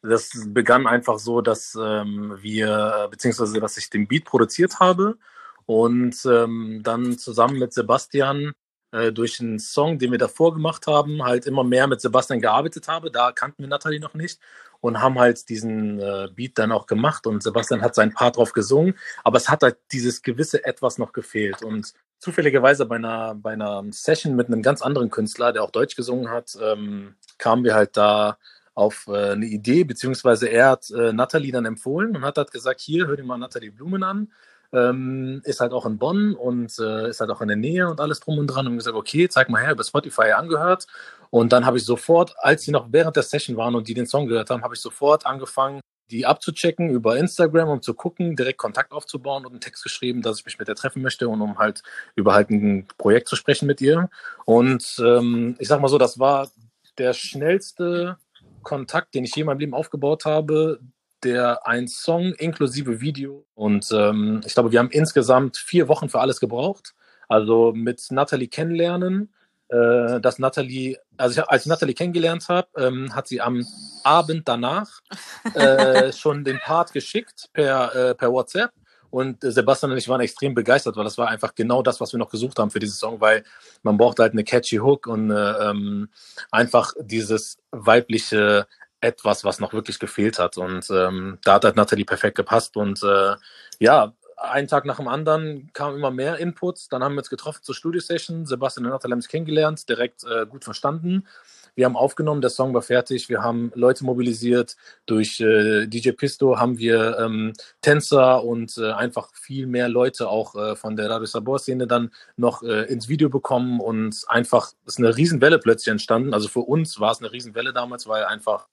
Das 0.02 0.32
begann 0.48 0.88
einfach 0.88 1.20
so, 1.20 1.42
dass 1.42 1.78
ähm, 1.80 2.38
wir, 2.40 3.10
beziehungsweise, 3.12 3.60
dass 3.60 3.76
ich 3.76 3.90
den 3.90 4.08
Beat 4.08 4.24
produziert 4.24 4.80
habe 4.80 5.18
und 5.66 6.16
ähm, 6.26 6.80
dann 6.82 7.18
zusammen 7.18 7.60
mit 7.60 7.74
Sebastian 7.74 8.54
äh, 8.94 9.12
durch 9.12 9.42
einen 9.42 9.60
Song, 9.60 10.00
den 10.00 10.12
wir 10.12 10.18
davor 10.18 10.54
gemacht 10.54 10.88
haben, 10.88 11.22
halt 11.26 11.46
immer 11.46 11.66
mehr 11.66 11.88
mit 11.88 12.00
Sebastian 12.00 12.40
gearbeitet 12.40 12.88
habe. 12.88 13.12
Da 13.12 13.34
kannten 13.34 13.64
wir 13.64 13.68
Nathalie 13.68 14.00
noch 14.00 14.14
nicht 14.14 14.40
und 14.80 15.02
haben 15.02 15.20
halt 15.20 15.50
diesen 15.50 16.00
äh, 16.00 16.30
Beat 16.34 16.58
dann 16.58 16.72
auch 16.72 16.86
gemacht 16.86 17.28
und 17.28 17.44
Sebastian 17.44 17.82
hat 17.82 17.96
seinen 17.96 18.14
Part 18.14 18.38
drauf 18.38 18.54
gesungen, 18.54 18.98
aber 19.26 19.38
es 19.38 19.50
hat 19.50 19.62
halt 19.64 19.78
dieses 19.92 20.22
gewisse 20.22 20.64
Etwas 20.64 20.98
noch 20.98 21.12
gefehlt 21.12 21.64
und 21.64 21.94
zufälligerweise 22.20 22.86
bei 22.86 22.96
einer, 22.96 23.36
bei 23.36 23.54
einer 23.54 23.84
Session 23.92 24.36
mit 24.36 24.48
einem 24.48 24.62
ganz 24.62 24.82
anderen 24.82 25.10
Künstler, 25.10 25.54
der 25.54 25.64
auch 25.64 25.72
Deutsch 25.72 25.96
gesungen 25.96 26.30
hat, 26.30 26.58
ähm, 26.62 27.16
kamen 27.38 27.64
wir 27.64 27.76
halt 27.76 27.96
da 27.98 28.38
auf 28.74 29.08
äh, 29.08 29.32
eine 29.32 29.46
Idee, 29.46 29.84
beziehungsweise 29.84 30.48
er 30.48 30.70
hat 30.70 30.92
äh, 30.92 31.12
Nathalie 31.12 31.52
dann 31.52 31.66
empfohlen 31.66 32.16
und 32.16 32.24
hat 32.24 32.38
halt 32.38 32.52
gesagt, 32.52 32.80
hier, 32.80 33.08
hör 33.08 33.18
dir 33.18 33.24
mal 33.24 33.38
Nathalie 33.38 33.72
Blumen 33.72 34.04
an. 34.04 34.32
Ähm, 34.74 35.42
ist 35.46 35.62
halt 35.62 35.72
auch 35.72 35.86
in 35.86 35.98
Bonn 35.98 36.36
und 36.36 36.78
äh, 36.78 37.10
ist 37.10 37.22
halt 37.22 37.32
auch 37.32 37.42
in 37.42 37.48
der 37.48 37.58
Nähe 37.58 37.90
und 37.90 38.02
alles 38.02 38.20
drum 38.20 38.38
und 38.38 38.48
dran. 38.48 38.68
Und 38.68 38.78
gesagt, 38.78 38.96
okay, 38.96 39.30
zeig 39.30 39.50
mal 39.50 39.62
her, 39.64 39.72
über 39.72 39.84
Spotify 39.84 40.34
angehört. 40.34 40.88
Und 41.30 41.54
dann 41.54 41.66
habe 41.66 41.78
ich 41.78 41.86
sofort, 41.86 42.36
als 42.38 42.64
sie 42.64 42.72
noch 42.72 42.92
während 42.92 43.16
der 43.16 43.24
Session 43.24 43.58
waren 43.58 43.76
und 43.76 43.88
die 43.88 43.94
den 43.94 44.06
Song 44.06 44.28
gehört 44.28 44.50
haben, 44.50 44.64
habe 44.64 44.76
ich 44.76 44.82
sofort 44.82 45.26
angefangen, 45.26 45.80
die 46.12 46.26
abzuchecken 46.26 46.90
über 46.90 47.18
Instagram, 47.18 47.70
um 47.70 47.82
zu 47.82 47.94
gucken, 47.94 48.36
direkt 48.36 48.58
Kontakt 48.58 48.92
aufzubauen 48.92 49.46
und 49.46 49.52
einen 49.52 49.62
Text 49.62 49.84
geschrieben, 49.84 50.22
dass 50.22 50.40
ich 50.40 50.46
mich 50.46 50.60
mit 50.60 50.68
ihr 50.68 50.76
treffen 50.76 51.02
möchte 51.02 51.28
und 51.28 51.42
um 51.42 51.58
halt 51.58 51.84
über 52.16 52.34
halt 52.34 52.50
ein 52.50 52.88
Projekt 52.98 53.28
zu 53.28 53.36
sprechen 53.36 53.68
mit 53.68 53.82
ihr. 53.82 54.10
Und 54.46 55.02
ähm, 55.04 55.56
ich 55.60 55.68
sag 55.68 55.82
mal 55.82 55.90
so, 55.90 55.98
das 55.98 56.20
war 56.20 56.50
der 56.98 57.14
schnellste 57.14 58.18
Kontakt, 58.64 59.16
den 59.16 59.24
ich 59.24 59.36
je 59.36 59.42
in 59.42 59.48
meinem 59.48 59.60
Leben 59.60 59.74
aufgebaut 59.74 60.26
habe, 60.26 60.80
der 61.24 61.68
ein 61.68 61.88
Song 61.88 62.34
inklusive 62.34 63.02
Video. 63.02 63.46
Und 63.54 63.90
ähm, 63.92 64.42
ich 64.46 64.54
glaube, 64.54 64.72
wir 64.72 64.80
haben 64.80 64.92
insgesamt 64.92 65.58
vier 65.58 65.88
Wochen 65.88 66.10
für 66.10 66.20
alles 66.20 66.40
gebraucht. 66.40 66.94
Also 67.28 67.74
mit 67.76 68.06
Natalie 68.12 68.48
kennenlernen, 68.48 69.34
äh, 69.70 70.20
dass 70.22 70.40
Natalie, 70.40 70.98
also 71.18 71.42
ich, 71.42 71.48
als 71.48 71.64
ich 71.64 71.68
Natalie 71.68 71.94
kennengelernt 71.94 72.48
habe, 72.50 72.68
ähm, 72.78 73.14
hat 73.14 73.28
sie 73.28 73.42
am 73.42 73.66
Abend 74.04 74.48
danach 74.48 75.02
äh, 75.54 76.12
schon 76.14 76.44
den 76.44 76.60
Part 76.60 76.94
geschickt 76.94 77.50
per, 77.54 77.96
äh, 77.96 78.16
per 78.16 78.32
WhatsApp. 78.32 78.72
Und 79.10 79.44
äh, 79.44 79.52
Sebastian 79.52 79.92
und 79.92 79.98
ich 79.98 80.10
waren 80.10 80.22
extrem 80.22 80.54
begeistert, 80.54 80.96
weil 80.96 81.04
das 81.04 81.18
war 81.18 81.30
einfach 81.30 81.56
genau 81.56 81.82
das, 81.82 82.00
was 82.02 82.12
wir 82.14 82.20
noch 82.20 82.30
gesucht 82.30 82.60
haben 82.60 82.72
für 82.72 82.80
diesen 82.80 82.96
Song, 82.96 83.22
weil 83.22 83.44
man 83.84 83.98
braucht 83.98 84.20
halt 84.20 84.34
eine 84.34 84.44
catchy 84.44 84.78
Hook 84.78 85.08
und 85.08 85.32
äh, 85.32 85.70
ähm, 85.70 86.10
einfach 86.52 86.94
dieses 87.00 87.58
weibliche 87.72 88.68
etwas, 89.00 89.44
was 89.44 89.60
noch 89.60 89.74
wirklich 89.74 90.00
gefehlt 90.00 90.40
hat. 90.40 90.58
Und 90.58 90.90
ähm, 90.90 91.38
da 91.44 91.56
hat 91.56 91.66
halt 91.66 91.76
Natalie 91.76 92.06
perfekt 92.06 92.36
gepasst. 92.36 92.78
Und 92.78 93.02
äh, 93.04 93.36
ja, 93.80 94.14
einen 94.38 94.68
Tag 94.68 94.86
nach 94.86 94.98
dem 94.98 95.08
anderen 95.08 95.72
kamen 95.74 95.98
immer 95.98 96.12
mehr 96.12 96.38
Inputs. 96.38 96.90
Dann 96.90 97.04
haben 97.04 97.16
wir 97.16 97.20
uns 97.20 97.30
getroffen 97.30 97.64
zur 97.64 97.76
Studio-Session. 97.76 98.46
Sebastian 98.46 98.86
und 98.86 98.92
Natalie 98.92 99.14
haben 99.14 99.22
sich 99.22 99.32
kennengelernt, 99.32 99.90
direkt 99.90 100.24
äh, 100.24 100.46
gut 100.46 100.64
verstanden. 100.64 101.28
Wir 101.76 101.86
haben 101.86 101.96
aufgenommen, 101.96 102.42
der 102.42 102.50
Song 102.50 102.74
war 102.74 102.82
fertig. 102.82 103.30
Wir 103.30 103.44
haben 103.44 103.72
Leute 103.76 104.04
mobilisiert. 104.04 104.78
Durch 105.06 105.40
äh, 105.40 105.86
DJ 105.86 106.12
Pisto 106.12 106.60
haben 106.60 106.80
wir 106.80 107.20
ähm, 107.20 107.54
Tänzer 107.82 108.44
und 108.44 108.78
äh, 108.80 108.92
einfach 108.94 109.30
viel 109.36 109.68
mehr 109.68 109.88
Leute 109.88 110.28
auch 110.28 110.56
äh, 110.56 110.76
von 110.76 110.96
der 110.96 111.10
Radio 111.10 111.26
Sabor-Szene 111.26 111.86
dann 111.86 112.12
noch 112.36 112.64
äh, 112.64 112.86
ins 112.86 113.10
Video 113.10 113.30
bekommen. 113.30 113.80
Und 113.80 114.24
einfach 114.28 114.72
ist 114.86 114.98
eine 114.98 115.16
Riesenwelle 115.16 115.60
plötzlich 115.60 115.92
entstanden. 115.92 116.34
Also 116.34 116.48
für 116.48 116.62
uns 116.62 117.00
war 117.00 117.12
es 117.12 117.20
eine 117.20 117.32
Riesenwelle 117.32 117.74
damals, 117.74 118.08
weil 118.08 118.26
einfach 118.26 118.68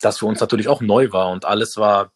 das 0.00 0.18
für 0.18 0.26
uns 0.26 0.40
natürlich 0.40 0.68
auch 0.68 0.80
neu 0.80 1.12
war 1.12 1.30
und 1.30 1.44
alles 1.44 1.76
war 1.76 2.10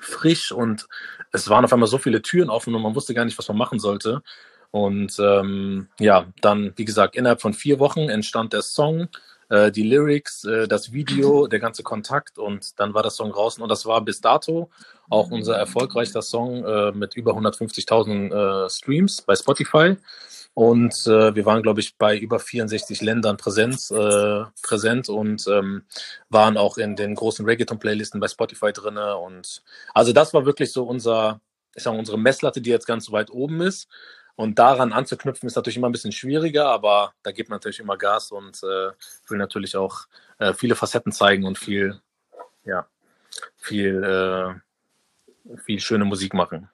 frisch 0.00 0.52
und 0.52 0.86
es 1.32 1.48
waren 1.48 1.64
auf 1.64 1.72
einmal 1.72 1.88
so 1.88 1.98
viele 1.98 2.22
Türen 2.22 2.50
offen 2.50 2.74
und 2.74 2.82
man 2.82 2.94
wusste 2.94 3.14
gar 3.14 3.24
nicht, 3.24 3.38
was 3.38 3.48
man 3.48 3.56
machen 3.56 3.78
sollte. 3.78 4.22
Und 4.70 5.18
ähm, 5.20 5.88
ja, 6.00 6.26
dann, 6.40 6.72
wie 6.76 6.84
gesagt, 6.84 7.14
innerhalb 7.14 7.40
von 7.40 7.54
vier 7.54 7.78
Wochen 7.78 8.08
entstand 8.08 8.52
der 8.52 8.62
Song, 8.62 9.08
äh, 9.48 9.70
die 9.70 9.84
Lyrics, 9.84 10.44
äh, 10.44 10.66
das 10.66 10.92
Video, 10.92 11.46
der 11.48 11.60
ganze 11.60 11.82
Kontakt 11.82 12.38
und 12.38 12.78
dann 12.80 12.92
war 12.92 13.02
der 13.02 13.12
Song 13.12 13.30
draußen 13.30 13.62
und 13.62 13.68
das 13.68 13.86
war 13.86 14.00
bis 14.00 14.20
dato 14.20 14.70
auch 15.08 15.30
unser 15.30 15.56
erfolgreichster 15.56 16.22
Song 16.22 16.64
äh, 16.64 16.92
mit 16.92 17.14
über 17.14 17.32
150.000 17.32 18.64
äh, 18.66 18.70
Streams 18.70 19.22
bei 19.22 19.36
Spotify. 19.36 19.96
Und 20.54 20.94
äh, 21.06 21.34
wir 21.34 21.44
waren, 21.46 21.62
glaube 21.62 21.80
ich, 21.80 21.96
bei 21.98 22.16
über 22.16 22.38
64 22.38 23.02
Ländern 23.02 23.36
präsent, 23.36 23.90
äh, 23.90 24.44
präsent 24.62 25.08
und 25.08 25.46
ähm, 25.48 25.82
waren 26.28 26.56
auch 26.56 26.78
in 26.78 26.94
den 26.94 27.16
großen 27.16 27.44
Reggaeton-Playlisten 27.44 28.20
bei 28.20 28.28
Spotify 28.28 28.72
drinne. 28.72 29.16
Und 29.16 29.64
also 29.94 30.12
das 30.12 30.32
war 30.32 30.46
wirklich 30.46 30.72
so 30.72 30.84
unser, 30.84 31.40
ich 31.74 31.82
sag 31.82 31.92
mal, 31.92 31.98
unsere 31.98 32.18
Messlatte, 32.18 32.60
die 32.60 32.70
jetzt 32.70 32.86
ganz 32.86 33.10
weit 33.10 33.30
oben 33.30 33.62
ist. 33.62 33.88
Und 34.36 34.58
daran 34.58 34.92
anzuknüpfen 34.92 35.48
ist 35.48 35.56
natürlich 35.56 35.76
immer 35.76 35.88
ein 35.88 35.92
bisschen 35.92 36.12
schwieriger, 36.12 36.66
aber 36.66 37.14
da 37.22 37.32
gibt 37.32 37.50
man 37.50 37.56
natürlich 37.56 37.80
immer 37.80 37.96
Gas 37.96 38.32
und 38.32 38.62
äh, 38.62 38.90
will 39.28 39.38
natürlich 39.38 39.76
auch 39.76 40.06
äh, 40.38 40.54
viele 40.54 40.74
Facetten 40.76 41.12
zeigen 41.12 41.44
und 41.46 41.58
viel, 41.58 42.00
ja, 42.64 42.86
viel, 43.56 44.02
äh, 44.02 45.56
viel 45.58 45.80
schöne 45.80 46.04
Musik 46.04 46.34
machen. 46.34 46.68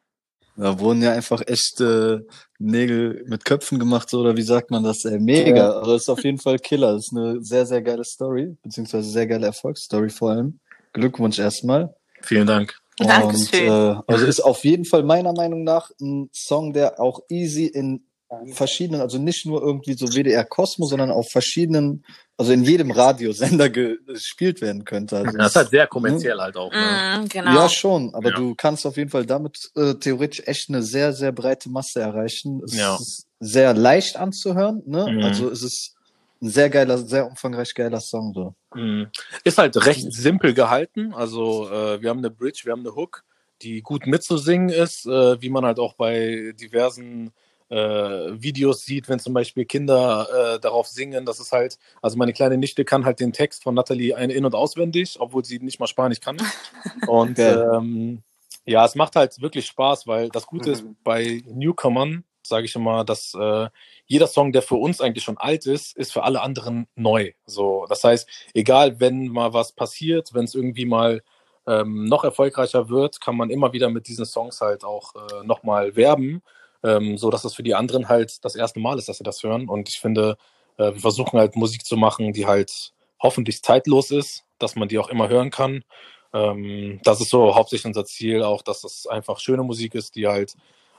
Da 0.57 0.79
wurden 0.79 1.03
ja 1.03 1.13
einfach 1.13 1.43
echte 1.47 2.27
Nägel 2.59 3.25
mit 3.27 3.45
Köpfen 3.45 3.79
gemacht, 3.79 4.11
so, 4.11 4.21
oder 4.21 4.37
wie 4.37 4.43
sagt 4.43 4.71
man 4.71 4.83
das? 4.85 5.05
Äh, 5.05 5.19
mega. 5.19 5.71
Also 5.71 5.93
das 5.93 6.03
ist 6.03 6.09
auf 6.09 6.25
jeden 6.25 6.39
Fall 6.39 6.59
Killer. 6.59 6.93
Das 6.95 7.07
ist 7.07 7.17
eine 7.17 7.43
sehr, 7.43 7.67
sehr 7.67 7.83
geile 7.83 8.05
Story, 8.05 8.57
beziehungsweise 8.63 9.09
sehr 9.09 9.27
geile 9.27 9.47
Erfolgsstory 9.47 10.11
vor 10.11 10.31
allem. 10.33 10.59
Glückwunsch 10.93 11.39
erstmal. 11.39 11.95
Vielen 12.21 12.47
Dank. 12.47 12.79
Und, 12.99 13.09
Dankeschön. 13.09 13.69
äh, 13.69 13.97
also 14.07 14.27
ist 14.27 14.41
auf 14.41 14.65
jeden 14.65 14.85
Fall 14.85 15.03
meiner 15.03 15.33
Meinung 15.33 15.65
nach 15.65 15.91
ein 16.01 16.29
Song, 16.33 16.73
der 16.73 17.01
auch 17.01 17.21
easy 17.31 17.67
in 17.67 18.05
verschiedenen, 18.53 19.01
also 19.01 19.19
nicht 19.19 19.47
nur 19.47 19.63
irgendwie 19.63 19.95
so 19.95 20.07
WDR 20.07 20.45
Kosmos, 20.45 20.91
sondern 20.91 21.11
auf 21.11 21.31
verschiedenen, 21.31 22.05
also 22.41 22.53
in 22.55 22.65
jedem 22.65 22.91
Radiosender 22.91 23.69
ge- 23.69 23.99
gespielt 24.07 24.63
werden 24.63 24.85
könnte. 24.87 25.19
Also 25.19 25.37
Das 25.37 25.49
ist 25.49 25.57
halt 25.57 25.69
sehr 25.71 25.87
kommerziell 25.87 26.39
halt 26.39 26.57
auch. 26.57 26.73
Ne? 26.73 27.21
Mm, 27.23 27.29
genau. 27.29 27.55
ja, 27.55 27.69
schon, 27.69 28.15
aber 28.15 28.31
Ja. 28.31 28.37
du 28.37 28.55
kannst 28.55 28.87
auf 28.87 28.97
jeden 28.97 29.11
Fall 29.11 29.27
damit 29.27 29.71
äh, 29.77 29.93
theoretisch 29.95 30.43
echt 30.47 30.71
eine 30.71 30.83
sehr, 30.83 31.13
sehr 31.13 31.33
breite 31.33 31.69
Masse 31.69 32.01
erreichen. 32.01 32.63
Es 32.65 32.75
Ja. 32.75 32.97
ist 32.97 33.27
sehr 33.41 33.75
leicht 33.75 34.17
anzuhören, 34.17 34.83
ne? 34.87 35.07
Mhm. 35.11 35.23
Also 35.23 35.51
es 35.51 35.63
ist 35.63 35.95
ein 36.41 36.49
sehr 36.49 36.71
geiler, 36.71 36.97
sehr 36.97 37.27
umfangreich 37.27 37.75
geiler 37.75 38.01
Song 38.01 38.33
so. 38.35 38.55
Mhm. 38.75 39.09
Ist 39.45 39.59
halt 39.59 39.77
recht 39.85 40.11
simpel 40.11 40.55
gehalten. 40.55 41.13
Also 41.13 41.69
äh, 41.71 42.01
wir 42.01 42.09
haben 42.09 42.21
eine 42.21 42.31
Bridge, 42.31 42.63
wir 42.65 42.73
haben 42.73 42.81
eine 42.81 42.95
Hook, 42.97 43.23
die 43.61 43.83
gut 43.83 44.07
mitzusingen 44.07 44.71
ist, 44.71 45.05
äh, 45.05 45.43
wie 45.43 45.51
man 45.51 45.67
halt 45.67 45.79
auch 45.79 45.93
bei 45.93 46.55
diversen 46.59 47.27
äh, 47.27 47.31
Videos 47.75 48.85
sieht, 48.85 49.09
wenn 49.09 49.21
zum 49.21 49.33
Beispiel 49.33 49.65
Kinder 49.65 50.29
äh, 50.57 50.61
darauf 50.61 50.89
singen. 50.89 51.25
Das 51.25 51.39
ist 51.39 51.53
halt, 51.53 51.79
also 52.03 52.17
meine 52.17 52.33
kleine 52.33 52.57
Nichte 52.57 52.85
kann 52.85 53.05
halt 53.05 53.21
den 53.21 53.33
Text 53.33 53.63
von 53.63 53.75
Natalie 53.75 54.15
ein- 54.17 54.31
in- 54.31 54.45
und 54.45 54.55
auswendig, 54.55 55.17
obwohl 55.21 55.45
sie 55.45 55.61
nicht 55.61 55.79
mal 55.79 55.87
Spanisch 55.87 56.21
kann. 56.21 56.37
Und 57.07 57.39
ähm, 57.39 58.23
ja, 58.65 58.85
es 58.85 58.95
macht 58.95 59.17
halt 59.17 59.41
wirklich 59.41 59.67
Spaß, 59.67 60.07
weil 60.07 60.29
das 60.29 60.47
Gute 60.47 60.71
ist 60.73 60.85
bei 61.05 61.43
Newcomern, 61.47 62.25
sage 62.43 62.67
ich 62.67 62.75
immer, 62.75 63.05
dass 63.05 63.35
äh, 63.35 63.69
jeder 64.07 64.27
Song, 64.27 64.53
der 64.53 64.63
für 64.63 64.75
uns 64.77 65.01
eigentlich 65.01 65.25
schon 65.25 65.39
alt 65.39 65.67
ist, 65.67 65.97
ist 65.97 66.13
für 66.13 66.25
alle 66.25 66.41
anderen 66.43 66.87
neu. 66.97 67.33
So, 67.47 67.87
das 67.89 68.03
heißt, 68.05 68.29
egal, 68.55 68.99
wenn 69.01 69.29
mal 69.29 69.53
was 69.53 69.73
passiert, 69.73 70.35
wenn 70.35 70.45
es 70.45 70.55
irgendwie 70.55 70.87
mal 70.87 71.23
ähm, 71.67 72.07
noch 72.07 72.25
erfolgreicher 72.25 72.89
wird, 72.89 73.21
kann 73.21 73.37
man 73.37 73.51
immer 73.51 73.73
wieder 73.73 73.91
mit 73.91 74.09
diesen 74.09 74.27
Songs 74.27 74.61
halt 74.61 74.85
auch 74.85 75.15
äh, 75.15 75.45
nochmal 75.47 75.95
werben, 75.97 76.43
ähm, 76.83 77.19
so 77.19 77.31
dass 77.31 77.45
es 77.45 77.55
für 77.55 77.63
die 77.63 77.75
anderen 77.75 78.09
halt 78.09 78.45
das 78.45 78.55
erste 78.55 78.81
Mal 78.81 78.99
ist, 78.99 79.09
dass 79.09 79.19
sie 79.19 79.25
das 79.25 79.43
hören. 79.43 79.69
Und 79.69 79.89
ich 79.89 80.01
finde, 80.01 80.37
äh, 80.77 80.93
wir 80.95 81.01
versuchen 81.01 81.39
halt 81.39 81.57
Musik 81.57 81.85
zu 81.85 81.97
machen, 81.97 82.33
die 82.33 82.47
halt 82.47 82.93
hoffentlich 83.21 83.63
zeitlos 83.63 84.11
ist, 84.11 84.45
dass 84.59 84.77
man 84.77 84.89
die 84.89 84.99
auch 84.99 85.09
immer 85.09 85.29
hören 85.29 85.51
kann. 85.51 85.85
Ähm, 86.33 87.01
das 87.03 87.21
ist 87.21 87.31
so 87.31 87.55
hauptsächlich 87.55 87.87
unser 87.87 88.05
Ziel, 88.05 88.43
auch 88.43 88.63
dass 88.63 88.85
es 88.85 89.07
einfach 89.07 89.41
schöne 89.41 89.63
Musik 89.63 89.95
ist, 89.95 90.15
die 90.17 90.29
halt 90.29 90.55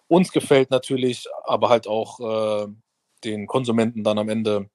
uns 0.07 0.31
gefällt 0.31 0.71
natürlich, 0.71 1.25
aber 1.45 1.69
halt 1.69 1.87
auch 1.87 2.19
äh, 2.19 2.67
den 3.23 3.47
Konsumenten 3.47 4.03
dann 4.03 4.17
am 4.17 4.29
Ende 4.29 4.69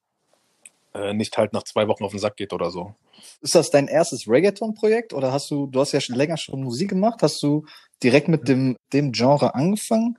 äh, 0.95 1.13
nicht 1.13 1.37
halt 1.37 1.53
nach 1.53 1.65
zwei 1.65 1.89
Wochen 1.89 2.05
auf 2.05 2.13
den 2.13 2.21
Sack 2.21 2.37
geht 2.37 2.53
oder 2.53 2.71
so. 2.71 2.95
Ist 3.43 3.55
das 3.55 3.71
dein 3.71 3.89
erstes 3.89 4.29
Reggaeton-Projekt 4.29 5.13
oder 5.13 5.33
hast 5.33 5.51
du, 5.51 5.67
du 5.67 5.81
hast 5.81 5.93
ja 5.93 6.01
schon 6.01 6.17
länger 6.17 6.37
schon 6.37 6.63
Musik 6.63 6.91
gemacht, 6.91 7.23
hast 7.23 7.43
du 7.43 7.67
direkt 8.03 8.29
mit 8.29 8.49
dem, 8.49 8.77
dem 8.93 9.13
Genre 9.13 9.55
angefangen? 9.55 10.19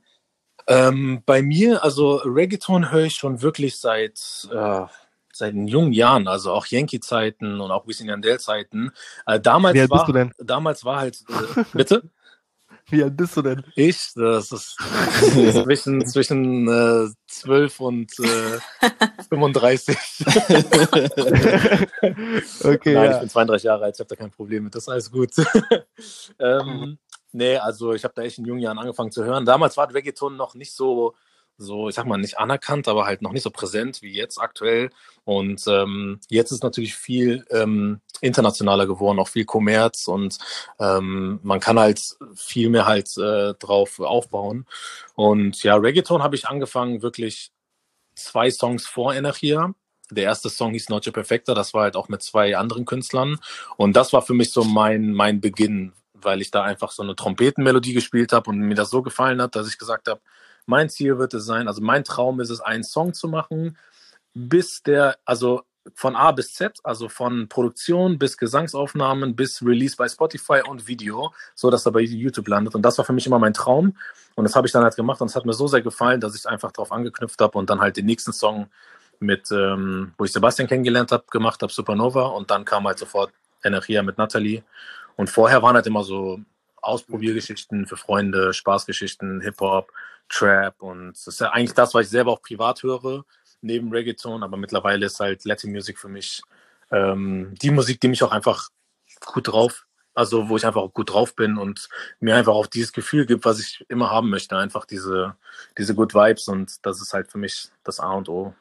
Ähm, 0.68 1.22
bei 1.24 1.40
mir, 1.40 1.82
also 1.82 2.16
Reggaeton 2.16 2.92
höre 2.92 3.06
ich 3.06 3.14
schon 3.14 3.40
wirklich 3.40 3.78
seit, 3.78 4.48
äh, 4.52 4.84
seit 5.32 5.54
jungen 5.54 5.94
Jahren, 5.94 6.28
also 6.28 6.52
auch 6.52 6.66
Yankee-Zeiten 6.66 7.58
und 7.60 7.70
auch 7.70 7.86
Wisin 7.86 8.08
Yandel-Zeiten. 8.08 8.90
Äh, 9.26 9.40
damals 9.40 9.74
Wie 9.74 9.80
alt 9.80 9.90
war, 9.90 9.98
bist 9.98 10.08
du 10.08 10.12
denn? 10.12 10.32
Damals 10.38 10.84
war 10.84 11.00
halt, 11.00 11.24
äh, 11.56 11.64
bitte? 11.72 12.02
Wie 12.90 13.02
alt 13.02 13.16
bist 13.16 13.36
du 13.36 13.42
denn? 13.42 13.62
Ich, 13.76 14.12
das 14.14 14.52
ist 14.52 14.76
zwischen, 15.62 16.06
zwischen 16.06 16.68
äh, 16.68 17.08
12 17.26 17.80
und 17.80 18.12
äh, 18.18 18.58
35. 19.28 19.96
okay, 22.64 22.94
Nein, 22.94 23.04
ich 23.04 23.10
ja. 23.10 23.18
bin 23.18 23.28
32 23.28 23.64
Jahre 23.64 23.84
alt, 23.84 23.96
ich 23.96 24.00
habe 24.00 24.08
da 24.08 24.16
kein 24.16 24.30
Problem 24.30 24.64
mit, 24.64 24.74
das 24.74 24.84
ist 24.84 24.88
alles 24.88 25.10
gut. 25.10 25.30
ähm, 26.38 26.98
nee, 27.38 27.56
also 27.56 27.94
ich 27.94 28.04
habe 28.04 28.14
da 28.14 28.22
echt 28.22 28.38
in 28.38 28.44
jungen 28.44 28.60
Jahren 28.60 28.78
angefangen 28.78 29.12
zu 29.12 29.24
hören. 29.24 29.46
Damals 29.46 29.76
war 29.76 29.92
Reggaeton 29.92 30.36
noch 30.36 30.54
nicht 30.54 30.72
so, 30.74 31.14
so, 31.56 31.88
ich 31.88 31.94
sag 31.94 32.06
mal, 32.06 32.18
nicht 32.18 32.38
anerkannt, 32.38 32.88
aber 32.88 33.06
halt 33.06 33.22
noch 33.22 33.32
nicht 33.32 33.42
so 33.42 33.50
präsent 33.50 34.02
wie 34.02 34.12
jetzt 34.12 34.38
aktuell. 34.38 34.90
Und 35.24 35.64
ähm, 35.68 36.20
jetzt 36.28 36.52
ist 36.52 36.62
natürlich 36.62 36.94
viel 36.94 37.46
ähm, 37.50 38.00
internationaler 38.20 38.86
geworden, 38.86 39.18
auch 39.18 39.28
viel 39.28 39.44
Kommerz 39.44 40.08
und 40.08 40.38
ähm, 40.78 41.40
man 41.42 41.60
kann 41.60 41.78
halt 41.78 42.16
viel 42.34 42.70
mehr 42.70 42.86
halt 42.86 43.16
äh, 43.16 43.54
drauf 43.54 44.00
aufbauen. 44.00 44.66
Und 45.14 45.62
ja, 45.62 45.76
Reggaeton 45.76 46.22
habe 46.22 46.36
ich 46.36 46.48
angefangen 46.48 47.02
wirklich 47.02 47.52
zwei 48.14 48.50
Songs 48.50 48.86
vor 48.86 49.14
Energia. 49.14 49.74
Der 50.10 50.24
erste 50.24 50.48
Song 50.48 50.72
hieß 50.72 50.88
Noche 50.88 51.12
Perfecta, 51.12 51.54
das 51.54 51.74
war 51.74 51.82
halt 51.82 51.96
auch 51.96 52.08
mit 52.08 52.22
zwei 52.22 52.56
anderen 52.56 52.86
Künstlern. 52.86 53.38
Und 53.76 53.94
das 53.94 54.12
war 54.12 54.22
für 54.22 54.34
mich 54.34 54.52
so 54.52 54.64
mein, 54.64 55.12
mein 55.12 55.40
Beginn, 55.40 55.92
weil 56.22 56.40
ich 56.40 56.50
da 56.50 56.62
einfach 56.62 56.90
so 56.90 57.02
eine 57.02 57.16
Trompetenmelodie 57.16 57.94
gespielt 57.94 58.32
habe 58.32 58.50
und 58.50 58.58
mir 58.58 58.74
das 58.74 58.90
so 58.90 59.02
gefallen 59.02 59.40
hat, 59.42 59.56
dass 59.56 59.68
ich 59.68 59.78
gesagt 59.78 60.08
habe, 60.08 60.20
mein 60.66 60.90
Ziel 60.90 61.18
wird 61.18 61.34
es 61.34 61.46
sein, 61.46 61.66
also 61.66 61.80
mein 61.80 62.04
Traum 62.04 62.40
ist 62.40 62.50
es, 62.50 62.60
einen 62.60 62.84
Song 62.84 63.14
zu 63.14 63.28
machen, 63.28 63.78
bis 64.34 64.82
der, 64.82 65.16
also 65.24 65.62
von 65.94 66.16
A 66.16 66.32
bis 66.32 66.52
Z, 66.52 66.78
also 66.84 67.08
von 67.08 67.48
Produktion 67.48 68.18
bis 68.18 68.36
Gesangsaufnahmen 68.36 69.36
bis 69.36 69.62
Release 69.62 69.96
bei 69.96 70.08
Spotify 70.08 70.60
und 70.68 70.86
Video, 70.86 71.32
so 71.54 71.70
dass 71.70 71.86
er 71.86 71.92
bei 71.92 72.00
YouTube 72.00 72.48
landet. 72.48 72.74
Und 72.74 72.82
das 72.82 72.98
war 72.98 73.04
für 73.04 73.12
mich 73.12 73.26
immer 73.26 73.38
mein 73.38 73.54
Traum. 73.54 73.96
Und 74.34 74.44
das 74.44 74.54
habe 74.54 74.66
ich 74.66 74.72
dann 74.72 74.84
halt 74.84 74.96
gemacht 74.96 75.20
und 75.20 75.28
es 75.28 75.36
hat 75.36 75.46
mir 75.46 75.52
so 75.52 75.66
sehr 75.66 75.82
gefallen, 75.82 76.20
dass 76.20 76.36
ich 76.36 76.46
einfach 76.46 76.72
darauf 76.72 76.92
angeknüpft 76.92 77.40
habe 77.40 77.58
und 77.58 77.70
dann 77.70 77.80
halt 77.80 77.96
den 77.96 78.06
nächsten 78.06 78.32
Song 78.32 78.68
mit, 79.20 79.50
ähm, 79.50 80.12
wo 80.16 80.24
ich 80.24 80.32
Sebastian 80.32 80.68
kennengelernt 80.68 81.10
habe, 81.10 81.24
gemacht 81.30 81.62
habe, 81.62 81.72
Supernova. 81.72 82.26
Und 82.26 82.50
dann 82.50 82.64
kam 82.64 82.86
halt 82.86 82.98
sofort 82.98 83.32
Energia 83.64 84.02
mit 84.02 84.18
Natalie. 84.18 84.62
Und 85.18 85.28
vorher 85.28 85.62
waren 85.62 85.74
halt 85.74 85.86
immer 85.88 86.04
so 86.04 86.38
Ausprobiergeschichten 86.80 87.86
für 87.86 87.96
Freunde, 87.96 88.54
Spaßgeschichten, 88.54 89.40
Hip-Hop, 89.40 89.92
Trap. 90.28 90.80
Und 90.80 91.10
das 91.14 91.26
ist 91.26 91.40
ja 91.40 91.50
eigentlich 91.50 91.74
das, 91.74 91.92
was 91.92 92.06
ich 92.06 92.10
selber 92.10 92.30
auch 92.30 92.40
privat 92.40 92.84
höre, 92.84 93.24
neben 93.60 93.90
Reggaeton. 93.90 94.44
Aber 94.44 94.56
mittlerweile 94.56 95.06
ist 95.06 95.18
halt 95.18 95.44
Latin 95.44 95.72
Music 95.72 95.98
für 95.98 96.08
mich 96.08 96.40
ähm, 96.92 97.52
die 97.60 97.72
Musik, 97.72 98.00
die 98.00 98.06
mich 98.06 98.22
auch 98.22 98.30
einfach 98.30 98.68
gut 99.26 99.48
drauf, 99.48 99.86
also 100.14 100.48
wo 100.48 100.56
ich 100.56 100.64
einfach 100.64 100.82
auch 100.82 100.94
gut 100.94 101.10
drauf 101.10 101.34
bin 101.34 101.58
und 101.58 101.88
mir 102.20 102.36
einfach 102.36 102.54
auch 102.54 102.68
dieses 102.68 102.92
Gefühl 102.92 103.26
gibt, 103.26 103.44
was 103.44 103.58
ich 103.58 103.84
immer 103.88 104.12
haben 104.12 104.30
möchte. 104.30 104.56
Einfach 104.56 104.84
diese, 104.84 105.34
diese 105.76 105.96
Good 105.96 106.14
Vibes. 106.14 106.46
Und 106.46 106.86
das 106.86 107.02
ist 107.02 107.12
halt 107.12 107.28
für 107.28 107.38
mich 107.38 107.70
das 107.82 107.98
A 107.98 108.12
und 108.12 108.28
O. 108.28 108.54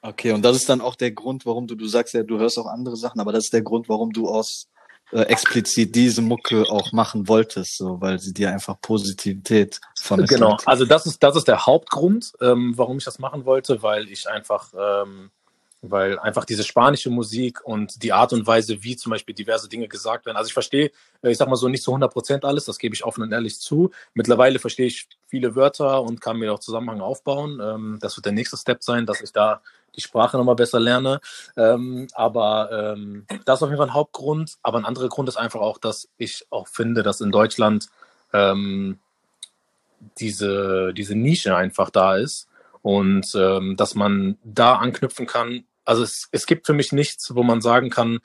Okay, 0.00 0.30
und 0.30 0.42
das 0.42 0.54
ist 0.54 0.68
dann 0.68 0.80
auch 0.80 0.94
der 0.94 1.10
Grund, 1.10 1.44
warum 1.44 1.66
du, 1.66 1.74
du 1.74 1.88
sagst 1.88 2.14
ja, 2.14 2.22
du 2.22 2.38
hörst 2.38 2.56
auch 2.56 2.66
andere 2.66 2.96
Sachen, 2.96 3.20
aber 3.20 3.32
das 3.32 3.46
ist 3.46 3.52
der 3.52 3.62
Grund, 3.62 3.88
warum 3.88 4.12
du 4.12 4.28
aus 4.28 4.68
äh, 5.12 5.22
explizit 5.22 5.94
diese 5.94 6.20
Mucke 6.20 6.64
auch 6.68 6.92
machen 6.92 7.28
wolltest, 7.28 7.78
so, 7.78 8.00
weil 8.00 8.18
sie 8.18 8.34
dir 8.34 8.50
einfach 8.50 8.78
Positivität 8.80 9.80
vermittelt. 9.98 10.38
Genau, 10.38 10.56
also 10.66 10.84
das 10.84 11.06
ist, 11.06 11.22
das 11.22 11.36
ist 11.36 11.48
der 11.48 11.64
Hauptgrund, 11.64 12.32
ähm, 12.42 12.74
warum 12.76 12.98
ich 12.98 13.04
das 13.04 13.18
machen 13.18 13.46
wollte, 13.46 13.82
weil 13.82 14.08
ich 14.10 14.28
einfach, 14.28 14.72
ähm, 14.78 15.30
weil 15.80 16.18
einfach 16.18 16.44
diese 16.44 16.62
spanische 16.64 17.08
Musik 17.08 17.64
und 17.64 18.02
die 18.02 18.12
Art 18.12 18.34
und 18.34 18.46
Weise, 18.46 18.82
wie 18.82 18.96
zum 18.96 19.10
Beispiel 19.10 19.34
diverse 19.34 19.68
Dinge 19.68 19.88
gesagt 19.88 20.26
werden. 20.26 20.36
Also 20.36 20.48
ich 20.48 20.52
verstehe, 20.54 20.90
äh, 21.22 21.30
ich 21.30 21.38
sag 21.38 21.48
mal 21.48 21.56
so 21.56 21.68
nicht 21.68 21.82
zu 21.82 21.90
100 21.90 22.12
Prozent 22.12 22.44
alles, 22.44 22.66
das 22.66 22.78
gebe 22.78 22.94
ich 22.94 23.04
offen 23.04 23.22
und 23.22 23.32
ehrlich 23.32 23.60
zu. 23.60 23.90
Mittlerweile 24.12 24.58
verstehe 24.58 24.88
ich 24.88 25.08
viele 25.26 25.54
Wörter 25.54 26.02
und 26.02 26.20
kann 26.20 26.36
mir 26.36 26.52
auch 26.52 26.60
Zusammenhang 26.60 27.00
aufbauen. 27.00 27.60
Ähm, 27.62 27.98
das 28.00 28.16
wird 28.16 28.26
der 28.26 28.32
nächste 28.32 28.58
Step 28.58 28.82
sein, 28.82 29.06
dass 29.06 29.22
ich 29.22 29.32
da 29.32 29.62
die 29.98 30.02
Sprache 30.02 30.38
nochmal 30.38 30.54
besser 30.54 30.80
lerne. 30.80 31.20
Ähm, 31.56 32.08
aber 32.14 32.94
ähm, 32.96 33.26
das 33.44 33.58
ist 33.58 33.62
auf 33.62 33.68
jeden 33.68 33.78
Fall 33.78 33.88
ein 33.88 33.94
Hauptgrund. 33.94 34.56
Aber 34.62 34.78
ein 34.78 34.84
anderer 34.84 35.08
Grund 35.08 35.28
ist 35.28 35.36
einfach 35.36 35.60
auch, 35.60 35.78
dass 35.78 36.08
ich 36.16 36.46
auch 36.50 36.68
finde, 36.68 37.02
dass 37.02 37.20
in 37.20 37.32
Deutschland 37.32 37.88
ähm, 38.32 38.98
diese, 40.18 40.92
diese 40.94 41.14
Nische 41.14 41.56
einfach 41.56 41.90
da 41.90 42.16
ist 42.16 42.48
und 42.82 43.34
ähm, 43.34 43.76
dass 43.76 43.94
man 43.94 44.38
da 44.44 44.76
anknüpfen 44.76 45.26
kann. 45.26 45.64
Also 45.84 46.02
es, 46.02 46.28
es 46.30 46.46
gibt 46.46 46.66
für 46.66 46.74
mich 46.74 46.92
nichts, 46.92 47.34
wo 47.34 47.42
man 47.42 47.60
sagen 47.60 47.90
kann, 47.90 48.20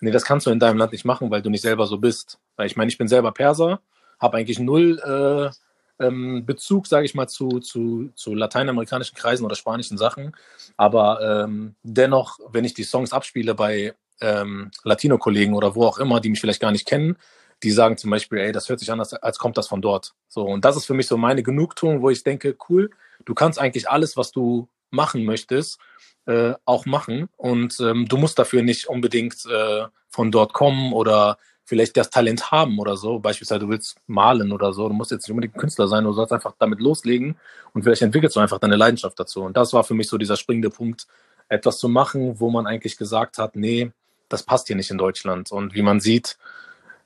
nee, 0.00 0.10
das 0.10 0.24
kannst 0.24 0.46
du 0.46 0.50
in 0.50 0.58
deinem 0.58 0.78
Land 0.78 0.92
nicht 0.92 1.04
machen, 1.04 1.30
weil 1.30 1.42
du 1.42 1.50
nicht 1.50 1.62
selber 1.62 1.86
so 1.86 1.98
bist. 1.98 2.38
Weil 2.56 2.66
ich 2.66 2.76
meine, 2.76 2.90
ich 2.90 2.98
bin 2.98 3.08
selber 3.08 3.32
Perser, 3.32 3.80
habe 4.18 4.36
eigentlich 4.36 4.58
null 4.58 4.98
äh, 4.98 5.54
ähm, 6.02 6.44
Bezug, 6.44 6.86
sage 6.86 7.06
ich 7.06 7.14
mal, 7.14 7.28
zu, 7.28 7.60
zu, 7.60 8.10
zu 8.14 8.34
lateinamerikanischen 8.34 9.16
Kreisen 9.16 9.44
oder 9.44 9.54
spanischen 9.54 9.98
Sachen. 9.98 10.34
Aber 10.76 11.44
ähm, 11.44 11.74
dennoch, 11.82 12.38
wenn 12.50 12.64
ich 12.64 12.74
die 12.74 12.84
Songs 12.84 13.12
abspiele 13.12 13.54
bei 13.54 13.94
ähm, 14.20 14.70
Latino-Kollegen 14.84 15.54
oder 15.54 15.74
wo 15.74 15.84
auch 15.84 15.98
immer, 15.98 16.20
die 16.20 16.30
mich 16.30 16.40
vielleicht 16.40 16.60
gar 16.60 16.72
nicht 16.72 16.86
kennen, 16.86 17.16
die 17.62 17.70
sagen 17.70 17.96
zum 17.96 18.10
Beispiel, 18.10 18.38
ey, 18.38 18.52
das 18.52 18.68
hört 18.68 18.80
sich 18.80 18.90
an, 18.90 19.00
als, 19.00 19.14
als 19.14 19.38
kommt 19.38 19.56
das 19.56 19.68
von 19.68 19.82
dort. 19.82 20.14
So, 20.28 20.42
und 20.42 20.64
das 20.64 20.76
ist 20.76 20.86
für 20.86 20.94
mich 20.94 21.06
so 21.06 21.16
meine 21.16 21.42
Genugtuung, 21.42 22.02
wo 22.02 22.10
ich 22.10 22.22
denke, 22.22 22.56
cool, 22.68 22.90
du 23.24 23.34
kannst 23.34 23.58
eigentlich 23.58 23.88
alles, 23.88 24.16
was 24.16 24.32
du 24.32 24.68
machen 24.90 25.24
möchtest, 25.24 25.78
äh, 26.26 26.54
auch 26.64 26.86
machen. 26.86 27.28
Und 27.36 27.78
ähm, 27.80 28.06
du 28.08 28.16
musst 28.16 28.38
dafür 28.38 28.62
nicht 28.62 28.86
unbedingt 28.86 29.44
äh, 29.46 29.84
von 30.08 30.30
dort 30.30 30.52
kommen 30.52 30.92
oder 30.92 31.38
vielleicht 31.72 31.96
das 31.96 32.10
Talent 32.10 32.50
haben 32.50 32.78
oder 32.78 32.98
so. 32.98 33.18
Beispielsweise, 33.18 33.60
du 33.60 33.70
willst 33.70 33.96
malen 34.06 34.52
oder 34.52 34.74
so. 34.74 34.88
Du 34.88 34.94
musst 34.94 35.10
jetzt 35.10 35.22
nicht 35.22 35.30
unbedingt 35.30 35.56
Künstler 35.56 35.88
sein, 35.88 36.04
du 36.04 36.12
sollst 36.12 36.30
einfach 36.30 36.52
damit 36.58 36.80
loslegen 36.80 37.36
und 37.72 37.82
vielleicht 37.82 38.02
entwickelst 38.02 38.36
du 38.36 38.40
einfach 38.40 38.58
deine 38.58 38.76
Leidenschaft 38.76 39.18
dazu. 39.18 39.40
Und 39.40 39.56
das 39.56 39.72
war 39.72 39.82
für 39.82 39.94
mich 39.94 40.06
so 40.06 40.18
dieser 40.18 40.36
springende 40.36 40.68
Punkt, 40.68 41.06
etwas 41.48 41.78
zu 41.78 41.88
machen, 41.88 42.38
wo 42.38 42.50
man 42.50 42.66
eigentlich 42.66 42.98
gesagt 42.98 43.38
hat, 43.38 43.56
nee, 43.56 43.90
das 44.28 44.42
passt 44.42 44.66
hier 44.66 44.76
nicht 44.76 44.90
in 44.90 44.98
Deutschland. 44.98 45.50
Und 45.50 45.72
wie 45.72 45.80
man 45.80 45.98
sieht, 46.00 46.36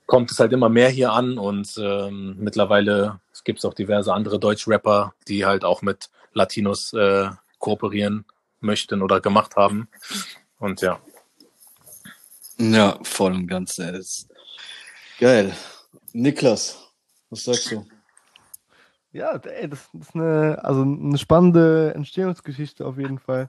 kommt 0.06 0.32
es 0.32 0.40
halt 0.40 0.52
immer 0.52 0.68
mehr 0.68 0.88
hier 0.88 1.12
an 1.12 1.38
und 1.38 1.72
ähm, 1.78 2.34
mittlerweile 2.40 3.20
gibt 3.44 3.60
es 3.60 3.64
auch 3.64 3.74
diverse 3.74 4.12
andere 4.12 4.40
Deutsch-Rapper, 4.40 5.14
die 5.28 5.46
halt 5.46 5.64
auch 5.64 5.80
mit 5.80 6.10
Latinos 6.32 6.92
äh, 6.92 7.28
kooperieren 7.60 8.24
möchten 8.58 9.00
oder 9.00 9.20
gemacht 9.20 9.54
haben. 9.54 9.86
Und 10.58 10.80
ja. 10.80 10.98
Ja, 12.58 12.98
voll 13.04 13.32
und 13.32 13.46
ganz. 13.46 13.78
ey. 13.78 14.02
Geil. 15.18 15.54
Niklas, 16.12 16.92
was 17.30 17.44
sagst 17.44 17.72
du? 17.72 17.86
Ja, 19.12 19.34
ey, 19.36 19.66
das 19.66 19.88
ist 19.98 20.14
eine, 20.14 20.62
also 20.62 20.82
eine 20.82 21.16
spannende 21.16 21.94
Entstehungsgeschichte 21.94 22.84
auf 22.84 22.98
jeden 22.98 23.18
Fall. 23.18 23.48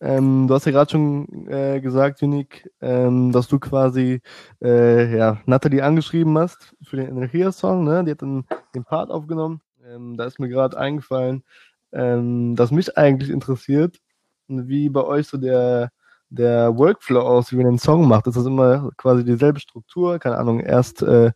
Ähm, 0.00 0.46
du 0.46 0.54
hast 0.54 0.66
ja 0.66 0.70
gerade 0.70 0.92
schon 0.92 1.48
äh, 1.48 1.80
gesagt, 1.80 2.22
Unique, 2.22 2.70
ähm, 2.80 3.32
dass 3.32 3.48
du 3.48 3.58
quasi 3.58 4.20
äh, 4.62 5.16
ja, 5.16 5.40
Natalie 5.44 5.82
angeschrieben 5.82 6.38
hast 6.38 6.76
für 6.82 6.98
den 6.98 7.08
Energia-Song, 7.08 7.82
ne? 7.82 8.04
Die 8.04 8.12
hat 8.12 8.22
dann 8.22 8.44
den 8.76 8.84
Part 8.84 9.10
aufgenommen. 9.10 9.60
Ähm, 9.84 10.16
da 10.16 10.24
ist 10.24 10.38
mir 10.38 10.48
gerade 10.48 10.78
eingefallen, 10.78 11.42
ähm, 11.90 12.54
dass 12.54 12.70
mich 12.70 12.96
eigentlich 12.96 13.30
interessiert, 13.30 13.98
wie 14.46 14.88
bei 14.88 15.02
euch 15.02 15.26
so 15.26 15.36
der, 15.36 15.90
der 16.30 16.76
Workflow 16.76 17.20
aussieht, 17.20 17.58
wie 17.58 17.62
man 17.62 17.68
einen 17.72 17.78
Song 17.78 18.06
macht. 18.06 18.26
Ist 18.26 18.36
das 18.36 18.46
immer 18.46 18.90
quasi 18.96 19.24
dieselbe 19.24 19.60
Struktur? 19.60 20.18
Keine 20.18 20.36
Ahnung, 20.38 20.60
erst 20.60 21.02
äh, 21.02 21.32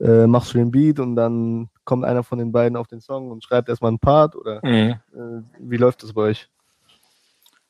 äh, 0.00 0.26
machst 0.26 0.54
du 0.54 0.58
den 0.58 0.70
Beat 0.70 0.98
und 0.98 1.14
dann 1.16 1.68
kommt 1.84 2.04
einer 2.04 2.22
von 2.22 2.38
den 2.38 2.50
beiden 2.52 2.76
auf 2.76 2.86
den 2.88 3.00
Song 3.00 3.30
und 3.30 3.44
schreibt 3.44 3.68
erstmal 3.68 3.90
einen 3.90 3.98
Part 3.98 4.36
oder 4.36 4.60
Mhm. 4.64 4.94
äh, 5.14 5.42
wie 5.58 5.76
läuft 5.76 6.02
das 6.02 6.12
bei 6.12 6.22
euch? 6.22 6.48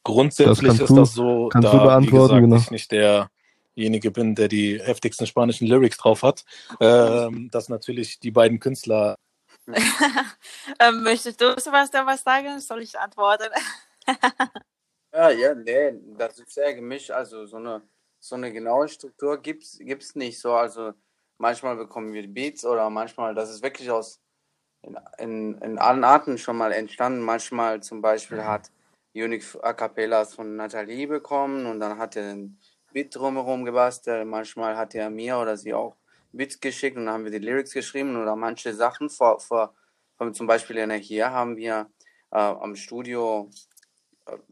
Das 0.02 0.14
Grundsätzlich 0.14 0.66
kannst 0.68 0.80
ist 0.82 0.90
du- 0.90 0.96
das 0.96 1.14
so, 1.14 1.48
kannst 1.48 1.66
da 1.68 1.72
du 1.72 1.78
wie 1.78 1.82
beantworten, 1.82 2.34
gesagt, 2.34 2.40
genau. 2.42 2.56
ich 2.56 2.70
nicht 2.70 2.92
derjenige 2.92 4.10
bin, 4.10 4.34
der 4.34 4.48
die 4.48 4.80
heftigsten 4.80 5.26
spanischen 5.26 5.66
Lyrics 5.66 5.98
drauf 5.98 6.22
hat, 6.22 6.44
ähm, 6.80 7.50
dass 7.50 7.68
natürlich 7.68 8.18
die 8.20 8.30
beiden 8.30 8.60
Künstler 8.60 9.16
ähm, 10.80 11.02
möchtest 11.02 11.40
du 11.40 11.54
Sebastian 11.58 12.06
was 12.06 12.22
sagen? 12.22 12.58
Soll 12.60 12.80
ich 12.82 12.98
antworten? 12.98 13.48
Ja, 15.12 15.30
ja, 15.30 15.54
nee, 15.54 15.92
das 16.16 16.38
ist 16.38 16.50
sehr 16.52 16.74
gemischt. 16.74 17.10
Also 17.10 17.44
so 17.46 17.56
eine, 17.56 17.82
so 18.20 18.36
eine 18.36 18.52
genaue 18.52 18.88
Struktur 18.88 19.40
gibt's, 19.42 19.78
gibt's 19.80 20.14
nicht 20.14 20.38
so. 20.38 20.52
Also 20.54 20.92
manchmal 21.38 21.76
bekommen 21.76 22.12
wir 22.12 22.26
Beats 22.28 22.64
oder 22.64 22.88
manchmal, 22.90 23.34
das 23.34 23.50
ist 23.50 23.62
wirklich 23.62 23.90
aus 23.90 24.20
in, 24.82 24.98
in, 25.18 25.58
in 25.62 25.78
allen 25.78 26.04
Arten 26.04 26.38
schon 26.38 26.56
mal 26.56 26.72
entstanden. 26.72 27.20
Manchmal 27.22 27.82
zum 27.82 28.02
Beispiel 28.02 28.44
hat 28.44 28.70
Unique 29.14 29.44
A 29.62 29.72
Cappellas 29.72 30.34
von 30.34 30.56
Nathalie 30.56 31.06
bekommen 31.08 31.66
und 31.66 31.80
dann 31.80 31.98
hat 31.98 32.16
er 32.16 32.34
den 32.34 32.58
Beat 32.92 33.14
drumherum 33.16 33.64
gebastelt. 33.64 34.26
Manchmal 34.26 34.76
hat 34.76 34.94
er 34.94 35.10
mir 35.10 35.38
oder 35.38 35.56
sie 35.56 35.74
auch 35.74 35.96
Beats 36.32 36.60
geschickt 36.60 36.96
und 36.96 37.06
dann 37.06 37.14
haben 37.14 37.24
wir 37.24 37.32
die 37.32 37.38
Lyrics 37.46 37.72
geschrieben 37.72 38.16
oder 38.20 38.36
manche 38.36 38.74
Sachen 38.74 39.10
vor, 39.10 39.40
vor, 39.40 39.74
vor 40.16 40.32
zum 40.32 40.46
Beispiel 40.46 40.78
in 40.78 40.90
der 40.90 40.98
hier 40.98 41.30
haben 41.32 41.56
wir 41.56 41.90
äh, 42.30 42.38
am 42.38 42.76
Studio 42.76 43.50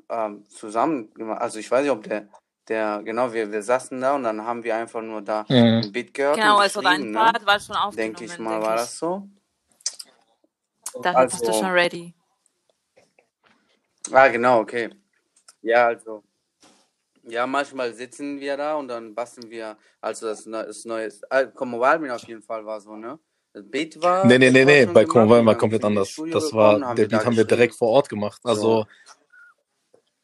ähm, 0.09 0.45
zusammen 0.49 1.12
gemacht. 1.14 1.41
Also 1.41 1.59
ich 1.59 1.71
weiß 1.71 1.83
nicht, 1.83 1.91
ob 1.93 2.03
der, 2.05 2.29
der, 2.69 3.03
genau, 3.05 3.33
wir, 3.33 3.51
wir 3.51 3.62
saßen 3.62 4.01
da 4.01 4.14
und 4.14 4.23
dann 4.25 4.45
haben 4.45 4.62
wir 4.64 4.77
einfach 4.77 5.03
nur 5.03 5.23
da 5.23 5.45
Mhm. 5.49 5.57
ein 5.85 5.93
Beat 5.93 6.12
gehört 6.14 6.37
Genau, 6.37 6.57
und 6.57 6.62
also 6.62 6.81
dein 6.83 7.11
ne? 7.11 7.19
Part 7.19 7.45
war 7.47 7.59
schon 7.61 7.77
aufgenommen. 7.77 7.97
Denke 8.17 8.25
ich 8.25 8.38
mal, 8.38 8.51
denke 8.53 8.67
war 8.67 8.75
ich. 8.77 8.81
das 8.83 8.99
so? 8.99 9.29
Da 11.03 11.25
bist 11.25 11.43
du 11.43 11.47
Also- 11.49 11.61
schon 11.61 11.71
ready. 11.71 12.14
Ah, 14.12 14.29
genau, 14.29 14.61
okay. 14.61 14.91
Ja, 15.62 15.87
also. 15.88 16.23
Ja, 17.25 17.47
manchmal 17.47 17.93
sitzen 17.93 18.41
wir 18.41 18.57
da 18.57 18.77
und 18.77 18.88
dann 18.88 19.14
basteln 19.14 19.51
wir, 19.51 19.77
also 20.01 20.29
das, 20.29 20.45
das 20.45 20.85
neue, 20.87 21.11
äh, 21.29 21.47
Como 21.55 21.79
Valmin 21.79 22.11
auf 22.11 22.27
jeden 22.27 22.41
Fall 22.43 22.64
war 22.64 22.81
so, 22.81 22.97
ne? 22.97 23.19
Das 23.53 23.64
Beat 23.69 24.01
war. 24.01 24.25
Nee, 24.25 24.38
nee, 24.38 24.51
nee, 24.51 24.64
nee, 24.64 24.87
bei 24.87 25.05
Convoy 25.05 25.41
und 25.41 25.47
war 25.47 25.53
dann 25.53 25.61
komplett 25.61 25.85
anders. 25.85 26.14
Das 26.31 26.53
war, 26.55 26.81
haben 26.81 26.97
der 26.97 27.07
Beat 27.07 27.27
haben 27.27 27.37
wir 27.37 27.45
direkt 27.45 27.75
vor 27.75 27.88
Ort 27.91 28.09
gemacht. 28.09 28.41
Also, 28.45 28.79
wir- 28.79 28.87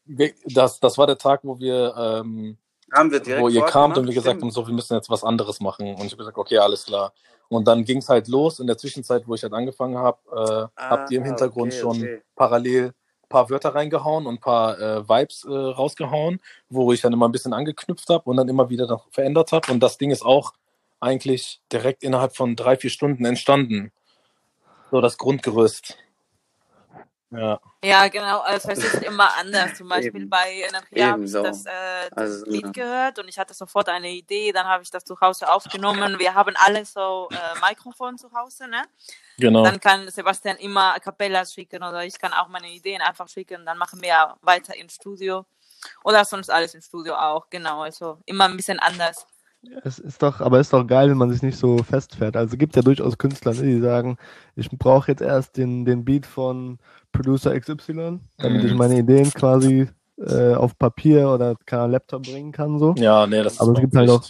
das, 0.05 0.79
das 0.79 0.97
war 0.97 1.07
der 1.07 1.17
Tag, 1.17 1.41
wo 1.43 1.59
wir, 1.59 1.95
ähm, 1.97 2.57
Haben 2.91 3.11
wir 3.11 3.19
direkt 3.19 3.41
wo 3.41 3.49
ihr 3.49 3.63
kamt 3.63 3.97
und 3.97 4.07
wir 4.07 4.13
gesagt 4.13 4.41
haben, 4.41 4.51
so, 4.51 4.65
wir 4.67 4.73
müssen 4.73 4.93
jetzt 4.93 5.09
was 5.09 5.23
anderes 5.23 5.59
machen. 5.59 5.87
Und 5.89 6.05
ich 6.05 6.11
habe 6.11 6.17
gesagt, 6.17 6.37
okay, 6.37 6.57
alles 6.57 6.85
klar. 6.85 7.13
Und 7.47 7.67
dann 7.67 7.83
ging 7.85 7.99
es 7.99 8.09
halt 8.09 8.27
los. 8.27 8.59
In 8.59 8.67
der 8.67 8.77
Zwischenzeit, 8.77 9.27
wo 9.27 9.35
ich 9.35 9.43
halt 9.43 9.53
angefangen 9.53 9.97
habe, 9.97 10.71
äh, 10.77 10.81
habt 10.81 11.11
ihr 11.11 11.17
im 11.19 11.23
Ah, 11.23 11.27
Hintergrund 11.27 11.73
okay, 11.73 11.81
schon 11.81 11.97
okay. 11.97 12.21
parallel 12.35 12.85
ein 12.87 13.29
paar 13.29 13.49
Wörter 13.49 13.73
reingehauen 13.73 14.27
und 14.27 14.35
ein 14.35 14.39
paar 14.39 14.79
äh, 14.79 15.07
Vibes 15.09 15.45
äh, 15.45 15.51
rausgehauen, 15.51 16.39
wo 16.69 16.91
ich 16.93 17.01
dann 17.01 17.13
immer 17.13 17.27
ein 17.27 17.31
bisschen 17.31 17.53
angeknüpft 17.53 18.09
habe 18.09 18.29
und 18.29 18.37
dann 18.37 18.49
immer 18.49 18.69
wieder 18.69 18.87
noch 18.87 19.09
verändert 19.11 19.51
habe. 19.51 19.71
Und 19.71 19.79
das 19.81 19.97
Ding 19.97 20.11
ist 20.11 20.23
auch 20.23 20.53
eigentlich 20.99 21.61
direkt 21.71 22.03
innerhalb 22.03 22.35
von 22.35 22.55
drei, 22.55 22.77
vier 22.77 22.89
Stunden 22.89 23.25
entstanden. 23.25 23.91
So 24.91 25.01
das 25.01 25.17
Grundgerüst. 25.17 25.97
Ja. 27.37 27.59
Ja, 27.83 28.07
genau. 28.07 28.39
Also 28.39 28.69
es 28.69 28.79
ist 28.83 29.03
immer 29.03 29.35
anders. 29.37 29.75
Zum 29.75 29.87
Beispiel 29.89 30.21
Eben. 30.21 30.29
bei 30.29 30.53
Energia 30.67 31.11
habe 31.11 31.23
ich 31.23 31.31
Ebenso. 31.33 31.43
das, 31.43 31.65
äh, 31.65 31.71
das 32.09 32.17
Also, 32.17 32.45
Lied 32.45 32.73
gehört 32.73 33.19
und 33.19 33.27
ich 33.27 33.37
hatte 33.37 33.53
sofort 33.53 33.89
eine 33.89 34.09
Idee. 34.09 34.51
Dann 34.51 34.65
habe 34.67 34.83
ich 34.83 34.89
das 34.89 35.03
zu 35.03 35.19
Hause 35.19 35.51
aufgenommen. 35.51 36.17
Wir 36.19 36.33
haben 36.33 36.55
alle 36.57 36.85
so 36.85 37.29
äh, 37.31 37.67
Mikrofon 37.69 38.17
zu 38.17 38.31
Hause, 38.33 38.67
ne? 38.67 38.83
Genau. 39.37 39.63
Dann 39.63 39.79
kann 39.79 40.09
Sebastian 40.09 40.57
immer 40.57 40.95
A 40.95 40.99
Cappella 40.99 41.45
schicken 41.45 41.83
oder 41.83 42.03
ich 42.05 42.17
kann 42.17 42.33
auch 42.33 42.47
meine 42.47 42.69
Ideen 42.71 43.01
einfach 43.01 43.27
schicken. 43.27 43.65
Dann 43.65 43.77
machen 43.77 44.01
wir 44.01 44.35
weiter 44.41 44.75
im 44.75 44.89
Studio. 44.89 45.45
Oder 46.03 46.25
sonst 46.25 46.49
alles 46.49 46.73
im 46.73 46.81
Studio 46.81 47.15
auch, 47.15 47.49
genau. 47.49 47.81
Also 47.83 48.19
immer 48.25 48.45
ein 48.45 48.57
bisschen 48.57 48.79
anders. 48.79 49.27
Es 49.83 49.99
ist 49.99 50.21
doch, 50.23 50.41
aber 50.41 50.59
es 50.59 50.67
ist 50.67 50.73
doch 50.73 50.85
geil, 50.85 51.09
wenn 51.09 51.17
man 51.17 51.31
sich 51.31 51.41
nicht 51.41 51.57
so 51.57 51.77
festfährt. 51.83 52.35
Also 52.37 52.57
gibt 52.57 52.75
ja 52.75 52.81
durchaus 52.81 53.17
Künstler, 53.17 53.53
ne, 53.53 53.61
die 53.63 53.79
sagen, 53.79 54.17
ich 54.55 54.69
brauche 54.69 55.11
jetzt 55.11 55.21
erst 55.21 55.57
den, 55.57 55.85
den 55.85 56.03
Beat 56.05 56.25
von 56.25 56.79
Producer 57.11 57.53
XY, 57.59 58.19
damit 58.37 58.63
ich 58.63 58.71
Mhm. 58.71 58.77
meine 58.77 58.97
Ideen 58.99 59.31
quasi 59.31 59.89
äh, 60.17 60.53
auf 60.55 60.77
Papier 60.77 61.29
oder 61.29 61.55
kann 61.65 61.91
Laptop 61.91 62.23
bringen 62.23 62.51
kann. 62.53 62.79
So. 62.79 62.93
Ja, 62.97 63.27
nee, 63.27 63.43
das 63.43 63.59
Aber 63.59 63.73
es 63.73 63.77
ist 63.79 63.81
gibt 63.81 63.95
halt 63.95 64.09
auch- 64.09 64.23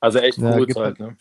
also 0.00 0.18
echt 0.18 0.38
Ja, 0.38 0.58
gut 0.58 0.76
halt, 0.76 0.98
ne? 1.00 1.16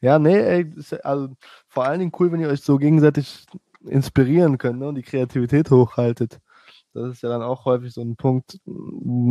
Ja, 0.00 0.18
nee, 0.18 0.36
ey, 0.38 0.70
ist 0.76 0.92
ja- 0.92 0.98
also 0.98 1.28
vor 1.68 1.84
allen 1.84 1.98
Dingen 2.00 2.12
cool, 2.18 2.30
wenn 2.32 2.40
ihr 2.40 2.48
euch 2.48 2.60
so 2.62 2.76
gegenseitig 2.78 3.46
inspirieren 3.84 4.58
könnt 4.58 4.78
ne, 4.78 4.88
und 4.88 4.94
die 4.96 5.02
Kreativität 5.02 5.70
hochhaltet. 5.70 6.38
Das 6.96 7.12
ist 7.12 7.22
ja 7.22 7.28
dann 7.28 7.42
auch 7.42 7.64
häufig 7.64 7.92
so 7.92 8.00
ein 8.00 8.16
Punkt, 8.16 8.58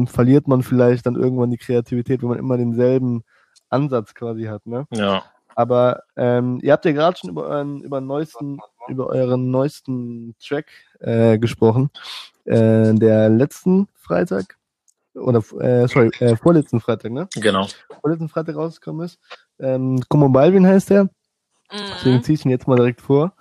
verliert 0.06 0.48
man 0.48 0.62
vielleicht 0.64 1.06
dann 1.06 1.16
irgendwann 1.16 1.52
die 1.52 1.58
Kreativität, 1.58 2.22
wenn 2.22 2.30
man 2.30 2.40
immer 2.40 2.58
denselben 2.58 3.24
Ansatz 3.70 4.14
quasi 4.14 4.44
hat, 4.44 4.66
ne? 4.66 4.88
Ja. 4.92 5.24
Aber 5.56 6.04
ähm, 6.18 6.60
ihr 6.62 6.74
habt 6.74 6.86
ja 6.86 6.92
gerade 6.92 7.18
schon 7.18 7.30
über 7.30 7.44
euren, 7.46 7.82
über, 7.82 8.02
neuesten, 8.02 8.60
über 8.88 9.08
euren 9.08 9.50
neuesten 9.52 10.36
Track 10.46 10.68
äh, 11.00 11.38
gesprochen, 11.38 11.90
äh, 12.44 12.94
der 12.94 13.30
letzten 13.30 13.88
Freitag 13.96 14.58
oder 15.16 15.40
äh, 15.62 15.88
sorry, 15.88 16.12
äh, 16.20 16.36
vorletzten 16.36 16.82
Freitag, 16.82 17.12
ne? 17.14 17.28
Genau. 17.36 17.68
Vorletzten 18.02 18.28
Freitag 18.30 18.58
rausgekommen 18.58 19.06
ist. 19.06 19.18
Ähm, 19.60 20.04
Como 20.10 20.30
Balvin 20.30 20.68
heißt 20.68 20.90
der. 20.90 21.10
Deswegen 21.72 22.18
Mhm. 22.18 22.24
ziehe 22.24 22.36
ich 22.36 22.46
ihn 22.46 22.52
jetzt 22.52 22.68
mal 22.68 22.76
direkt 22.76 23.02
vor. 23.02 23.34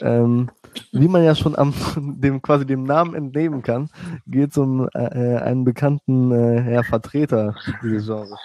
Ähm, 0.00 0.50
wie 0.92 1.08
man 1.08 1.24
ja 1.24 1.34
schon 1.34 1.56
am 1.56 1.74
dem 1.96 2.42
quasi 2.42 2.66
dem 2.66 2.84
Namen 2.84 3.14
entnehmen 3.14 3.62
kann, 3.62 3.90
geht 4.26 4.50
es 4.50 4.58
um 4.58 4.88
äh, 4.94 4.98
einen 5.38 5.64
bekannten 5.64 6.32
äh, 6.32 6.82
Vertreter 6.84 7.56
dieses 7.82 8.06
Genres. 8.06 8.38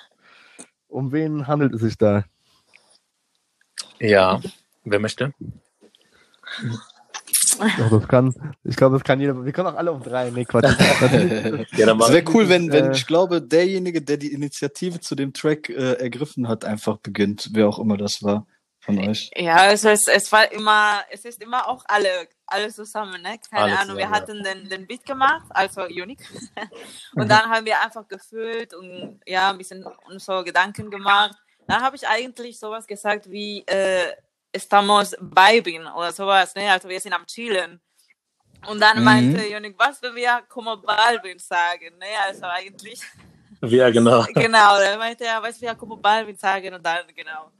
Um 0.87 1.11
wen 1.11 1.47
handelt 1.47 1.73
es 1.73 1.81
sich 1.81 1.97
da? 1.97 2.25
Ja. 3.99 4.41
Wer 4.83 4.99
möchte? 4.99 5.33
Doch, 7.77 7.89
das 7.89 8.07
kann, 8.07 8.33
ich 8.63 8.75
glaube, 8.75 8.95
das 8.95 9.03
kann 9.03 9.19
jeder. 9.19 9.43
Wir 9.43 9.51
können 9.51 9.67
auch 9.67 9.75
alle 9.75 9.91
auf 9.91 10.01
drei. 10.03 10.29
Nee, 10.29 10.45
Quatsch. 10.45 10.65
Ja, 11.77 11.85
dann 11.85 11.99
Es 11.99 12.11
wäre 12.11 12.23
cool, 12.33 12.47
wenn, 12.49 12.71
wenn 12.71 12.85
Äh, 12.85 12.91
ich 12.93 13.05
glaube, 13.05 13.41
derjenige, 13.41 14.01
der 14.01 14.17
die 14.17 14.31
Initiative 14.31 14.99
zu 14.99 15.15
dem 15.15 15.33
Track 15.33 15.69
äh, 15.69 15.93
ergriffen 15.93 16.47
hat, 16.47 16.63
einfach 16.65 16.97
beginnt, 16.97 17.49
wer 17.53 17.67
auch 17.67 17.79
immer 17.79 17.97
das 17.97 18.23
war. 18.23 18.47
Von 18.79 18.97
euch? 19.09 19.29
Ja, 19.35 19.55
also 19.57 19.89
es, 19.89 20.07
es 20.07 20.31
war 20.31 20.51
immer, 20.51 21.03
es 21.09 21.25
ist 21.25 21.41
immer 21.41 21.67
auch 21.67 21.83
alle, 21.87 22.27
alle 22.47 22.71
zusammen, 22.73 23.21
ne? 23.21 23.39
Keine 23.49 23.63
Alle 23.63 23.79
Ahnung, 23.79 23.97
wir 23.97 24.07
zusammen, 24.07 24.13
ja. 24.13 24.21
hatten 24.21 24.43
den, 24.43 24.69
den 24.69 24.87
Beat 24.87 25.05
gemacht, 25.05 25.45
also 25.49 25.83
Unique. 25.83 26.23
und 27.15 27.29
dann 27.29 27.49
haben 27.49 27.65
wir 27.65 27.79
einfach 27.81 28.07
gefühlt 28.07 28.73
und 28.73 29.19
ja, 29.25 29.49
ein 29.49 29.57
bisschen 29.57 29.85
uns 30.07 30.25
so 30.25 30.43
Gedanken 30.43 30.89
gemacht. 30.89 31.35
Dann 31.67 31.81
habe 31.81 31.95
ich 31.95 32.07
eigentlich 32.07 32.57
sowas 32.59 32.87
gesagt 32.87 33.29
wie, 33.29 33.63
äh, 33.67 34.13
estamos 34.51 35.15
vibing 35.19 35.85
oder 35.85 36.11
sowas, 36.11 36.55
ne? 36.55 36.71
Also 36.71 36.89
wir 36.89 36.99
sind 36.99 37.13
am 37.13 37.25
Chillen. 37.25 37.79
Und 38.67 38.81
dann 38.81 38.97
Mhm. 38.97 39.03
meinte 39.03 39.55
Unique, 39.55 39.77
was 39.77 40.01
wenn 40.01 40.15
wir 40.15 40.41
como 40.49 40.77
Balvin 40.77 41.39
sagen, 41.39 41.97
ne? 41.99 42.07
Also 42.25 42.45
eigentlich, 42.45 43.01
Ja, 43.61 43.89
genau. 43.89 44.23
genau, 44.33 44.77
dann 44.79 44.97
meinte 44.99 45.25
er, 45.25 45.41
was 45.43 45.61
wir 45.61 45.75
como 45.75 45.97
Balvin 45.97 46.37
sagen 46.37 46.73
und 46.73 46.83
dann, 46.85 47.05
genau. 47.15 47.51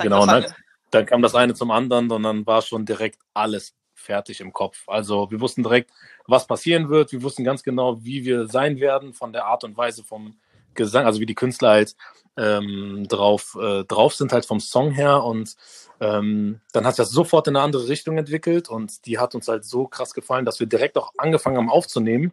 Genau, 0.00 0.26
ne? 0.26 0.46
Dann 0.90 1.06
kam 1.06 1.22
das 1.22 1.34
eine 1.34 1.54
zum 1.54 1.70
anderen 1.70 2.10
und 2.10 2.22
dann 2.22 2.46
war 2.46 2.62
schon 2.62 2.86
direkt 2.86 3.18
alles 3.34 3.74
fertig 3.94 4.40
im 4.40 4.52
Kopf. 4.52 4.88
Also 4.88 5.30
wir 5.30 5.40
wussten 5.40 5.62
direkt, 5.62 5.90
was 6.26 6.46
passieren 6.46 6.88
wird. 6.88 7.12
Wir 7.12 7.22
wussten 7.22 7.44
ganz 7.44 7.62
genau, 7.62 8.02
wie 8.02 8.24
wir 8.24 8.46
sein 8.46 8.80
werden 8.80 9.12
von 9.12 9.32
der 9.32 9.44
Art 9.44 9.64
und 9.64 9.76
Weise 9.76 10.04
vom 10.04 10.38
Gesang, 10.74 11.04
also 11.04 11.20
wie 11.20 11.26
die 11.26 11.34
Künstler 11.34 11.70
halt 11.70 11.96
ähm, 12.36 13.06
drauf, 13.08 13.58
äh, 13.60 13.84
drauf 13.84 14.14
sind, 14.14 14.32
halt 14.32 14.46
vom 14.46 14.60
Song 14.60 14.92
her. 14.92 15.24
Und 15.24 15.56
ähm, 16.00 16.60
dann 16.72 16.86
hat 16.86 16.94
sich 16.94 17.04
das 17.04 17.10
sofort 17.10 17.48
in 17.48 17.56
eine 17.56 17.64
andere 17.64 17.88
Richtung 17.88 18.16
entwickelt 18.16 18.68
und 18.68 19.04
die 19.06 19.18
hat 19.18 19.34
uns 19.34 19.48
halt 19.48 19.64
so 19.64 19.86
krass 19.88 20.14
gefallen, 20.14 20.44
dass 20.44 20.60
wir 20.60 20.66
direkt 20.66 20.96
auch 20.96 21.12
angefangen 21.18 21.56
haben 21.56 21.70
aufzunehmen. 21.70 22.32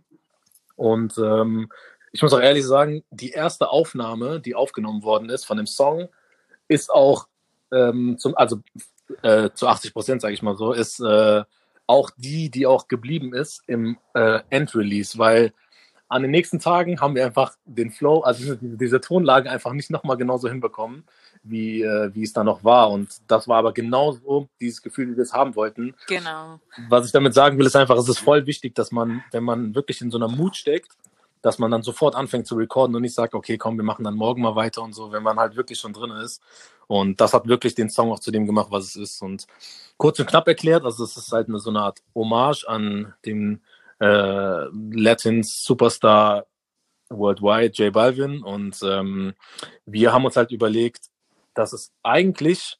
Und 0.75 1.17
ähm, 1.17 1.69
ich 2.12 2.21
muss 2.21 2.34
auch 2.34 2.39
ehrlich 2.39 2.65
sagen, 2.65 3.03
die 3.10 3.31
erste 3.31 3.69
Aufnahme, 3.69 4.39
die 4.39 4.55
aufgenommen 4.55 5.03
worden 5.03 5.29
ist 5.29 5.45
von 5.45 5.58
dem 5.58 5.67
Song, 5.67 6.08
ist 6.67 6.91
auch 6.91 7.27
ähm, 7.71 8.17
zum, 8.17 8.36
also 8.36 8.62
äh, 9.21 9.49
zu 9.54 9.67
80 9.67 9.93
Prozent, 9.93 10.21
sage 10.21 10.34
ich 10.34 10.41
mal 10.41 10.56
so, 10.56 10.71
ist 10.73 10.99
äh, 10.99 11.43
auch 11.88 12.10
die, 12.17 12.49
die 12.49 12.65
auch 12.65 12.88
geblieben 12.88 13.34
ist 13.34 13.62
im 13.67 13.97
äh, 14.13 14.39
End-Release, 14.49 15.17
weil 15.17 15.54
an 16.08 16.21
den 16.21 16.32
nächsten 16.32 16.60
Tagen 16.60 17.01
haben 17.01 17.15
wir 17.15 17.25
einfach 17.25 17.56
den 17.65 17.91
Flow, 17.91 18.21
also 18.21 18.56
diese, 18.56 18.58
diese 18.78 19.01
Tonlage 19.01 19.49
einfach 19.49 19.73
nicht 19.73 19.89
nochmal 19.89 20.17
genauso 20.17 20.47
hinbekommen, 20.47 21.04
wie, 21.43 21.82
äh, 21.82 22.13
wie 22.13 22.23
es 22.23 22.34
da 22.34 22.43
noch 22.43 22.63
war. 22.63 22.91
Und 22.91 23.10
das 23.28 23.47
war 23.47 23.58
aber 23.58 23.73
genauso 23.73 24.47
dieses 24.60 24.82
Gefühl, 24.82 25.12
wie 25.12 25.17
wir 25.17 25.23
es 25.23 25.34
haben 25.34 25.56
wollten. 25.56 25.95
Genau. 26.08 26.60
Was 26.89 27.08
ich 27.08 27.12
damit 27.12 27.34
sagen 27.34 27.58
will, 27.58 27.65
ist 27.65 27.75
einfach, 27.75 27.97
es 27.97 28.08
ist 28.08 28.19
voll 28.19 28.45
wichtig, 28.45 28.75
dass 28.75 28.91
man, 28.91 29.23
wenn 29.32 29.43
man 29.43 29.73
wirklich 29.73 30.01
in 30.01 30.12
so 30.12 30.17
einer 30.17 30.28
Mut 30.28 30.56
steckt, 30.56 30.91
dass 31.41 31.60
man 31.60 31.69
dann 31.69 31.84
sofort 31.84 32.15
anfängt 32.15 32.47
zu 32.47 32.56
recorden 32.56 32.95
und 32.95 33.04
nicht 33.04 33.13
sagt, 33.13 33.36
okay, 33.36 33.58
komm, 33.58 33.78
wir 33.78 33.84
machen 33.84 34.04
dann 34.04 34.15
morgen 34.15 34.41
mal 34.41 34.56
weiter 34.56 34.82
und 34.82 34.93
so, 34.93 35.12
wenn 35.12 35.21
man 35.21 35.38
halt 35.38 35.56
wirklich 35.56 35.80
schon 35.80 35.93
drin 35.93 36.12
ist. 36.12 36.41
Und 36.88 37.21
das 37.21 37.34
hat 37.34 37.48
wirklich 37.48 37.76
den 37.76 37.89
Song 37.89 38.12
auch 38.12 38.19
zu 38.19 38.32
dem 38.32 38.45
gemacht, 38.45 38.67
was 38.71 38.86
es 38.86 38.95
ist. 38.95 39.21
Und 39.21 39.48
kurz 39.98 40.19
und 40.19 40.28
knapp 40.28 40.48
erklärt, 40.48 40.84
also 40.84 41.04
es 41.04 41.17
ist 41.17 41.32
halt 41.32 41.48
eine, 41.48 41.60
so 41.60 41.69
eine 41.69 41.82
Art 41.82 42.02
Hommage 42.13 42.65
an 42.67 43.13
den 43.26 43.62
äh, 44.00 44.65
Latin 44.91 45.43
Superstar 45.43 46.45
worldwide, 47.10 47.74
J 47.74 47.93
Balvin. 47.93 48.43
Und 48.43 48.80
ähm, 48.84 49.34
wir 49.86 50.13
haben 50.13 50.26
uns 50.26 50.36
halt 50.36 50.52
überlegt, 50.52 51.10
dass 51.54 51.74
es 51.74 51.91
eigentlich 52.04 52.78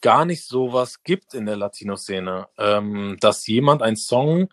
gar 0.00 0.24
nicht 0.24 0.44
sowas 0.44 1.02
gibt 1.02 1.34
in 1.34 1.46
der 1.46 1.56
Latino-Szene, 1.56 2.48
ähm, 2.58 3.16
dass 3.20 3.46
jemand 3.46 3.82
einen 3.82 3.96
Song 3.96 4.48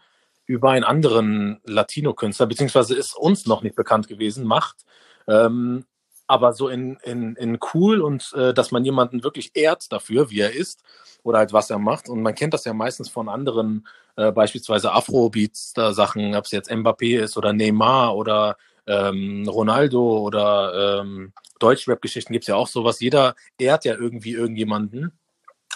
über 0.45 0.71
einen 0.71 0.83
anderen 0.83 1.61
Latino-Künstler, 1.63 2.47
beziehungsweise 2.47 2.95
ist 2.95 3.15
uns 3.15 3.45
noch 3.45 3.61
nicht 3.61 3.75
bekannt 3.75 4.07
gewesen, 4.07 4.45
macht. 4.45 4.85
Ähm, 5.27 5.85
aber 6.27 6.53
so 6.53 6.69
in, 6.69 6.97
in, 7.03 7.35
in 7.35 7.59
cool 7.73 8.01
und 8.01 8.33
äh, 8.33 8.53
dass 8.53 8.71
man 8.71 8.85
jemanden 8.85 9.23
wirklich 9.23 9.51
ehrt 9.53 9.91
dafür, 9.91 10.29
wie 10.29 10.39
er 10.39 10.53
ist 10.53 10.83
oder 11.23 11.39
halt 11.39 11.53
was 11.53 11.69
er 11.69 11.79
macht. 11.79 12.09
Und 12.09 12.21
man 12.21 12.35
kennt 12.35 12.53
das 12.53 12.65
ja 12.65 12.73
meistens 12.73 13.09
von 13.09 13.29
anderen, 13.29 13.87
äh, 14.15 14.31
beispielsweise 14.31 14.91
Afrobeats, 14.91 15.73
da 15.73 15.93
Sachen, 15.93 16.35
ob 16.35 16.45
es 16.45 16.51
jetzt 16.51 16.71
Mbappé 16.71 17.19
ist 17.19 17.37
oder 17.37 17.53
Neymar 17.53 18.15
oder 18.15 18.57
ähm, 18.87 19.47
Ronaldo 19.47 20.19
oder 20.19 21.01
ähm, 21.01 21.33
Deutschrap-Geschichten 21.59 22.33
gibt 22.33 22.43
es 22.43 22.47
ja 22.47 22.55
auch 22.55 22.67
sowas. 22.67 22.99
Jeder 22.99 23.35
ehrt 23.57 23.85
ja 23.85 23.95
irgendwie 23.95 24.33
irgendjemanden. 24.33 25.17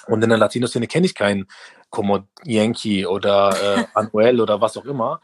Und 0.08 0.24
in 0.24 0.30
der 0.30 0.38
Latino-Szene 0.38 0.88
kenne 0.88 1.06
ich 1.06 1.16
keinen 1.16 1.48
como 1.90 2.28
Yankee 2.44 3.06
oder 3.06 3.56
äh, 3.62 3.86
Anuel 3.94 4.42
oder 4.42 4.62
was 4.62 4.78
auch 4.78 4.86
immer. 4.86 5.22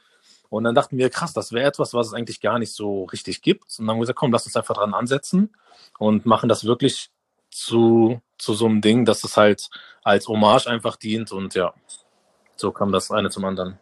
Und 0.53 0.65
dann 0.65 0.75
dachten 0.75 0.99
wir, 0.99 1.09
krass, 1.09 1.33
das 1.33 1.51
wäre 1.51 1.67
etwas, 1.67 1.95
was 1.95 2.07
es 2.07 2.13
eigentlich 2.13 2.39
gar 2.39 2.59
nicht 2.59 2.75
so 2.75 3.05
richtig 3.05 3.41
gibt. 3.41 3.63
Und 3.63 3.87
dann 3.87 3.89
haben 3.89 3.97
wir 3.97 4.01
gesagt, 4.01 4.19
komm, 4.19 4.31
lass 4.31 4.45
uns 4.45 4.55
einfach 4.55 4.75
dran 4.75 4.93
ansetzen 4.93 5.49
und 5.97 6.27
machen 6.27 6.47
das 6.47 6.63
wirklich 6.63 7.09
zu, 7.49 8.21
zu 8.37 8.53
so 8.53 8.67
einem 8.67 8.79
Ding, 8.81 9.03
dass 9.03 9.23
es 9.23 9.35
halt 9.35 9.71
als 10.03 10.27
Hommage 10.27 10.67
einfach 10.67 10.95
dient. 10.95 11.31
Und 11.31 11.55
ja, 11.55 11.73
so 12.55 12.71
kam 12.71 12.91
das 12.91 13.09
eine 13.09 13.31
zum 13.31 13.45
anderen. 13.45 13.79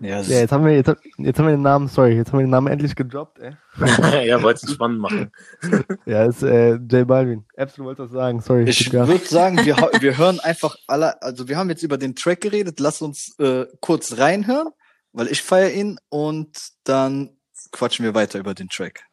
Ja, 0.00 0.20
Ja, 0.22 0.40
jetzt 0.40 0.50
haben 0.50 0.64
wir, 0.64 0.74
jetzt, 0.74 0.92
jetzt 1.18 1.38
haben 1.38 1.46
wir 1.46 1.54
den 1.54 1.62
Namen, 1.62 1.86
sorry, 1.86 2.16
jetzt 2.16 2.32
haben 2.32 2.40
wir 2.40 2.46
den 2.46 2.50
Namen 2.50 2.66
endlich 2.66 2.96
gedroppt, 2.96 3.38
ey. 3.38 3.56
ja, 4.26 4.42
wollte 4.42 4.66
es 4.66 4.72
spannend 4.72 4.98
machen. 4.98 5.30
Ja, 6.04 6.24
ist 6.24 6.42
äh, 6.42 6.74
J 6.74 7.06
Balvin. 7.06 7.44
Apps, 7.54 7.74
du 7.76 7.84
wolltest 7.84 8.08
was 8.08 8.12
sagen, 8.12 8.40
sorry. 8.40 8.64
Ich 8.64 8.92
würde 8.92 9.24
sagen, 9.24 9.64
wir, 9.64 9.76
wir 10.00 10.18
hören 10.18 10.40
einfach 10.40 10.74
alle, 10.88 11.22
also 11.22 11.46
wir 11.46 11.56
haben 11.56 11.70
jetzt 11.70 11.84
über 11.84 11.96
den 11.96 12.16
Track 12.16 12.40
geredet, 12.40 12.80
lass 12.80 13.02
uns 13.02 13.38
äh, 13.38 13.66
kurz 13.80 14.18
reinhören, 14.18 14.70
weil 15.14 15.28
ich 15.28 15.42
feiere 15.42 15.70
ihn 15.72 15.98
und 16.10 16.72
dann 16.84 17.36
quatschen 17.72 18.04
wir 18.04 18.14
weiter 18.14 18.38
über 18.38 18.52
den 18.54 18.68
Track. 18.68 19.04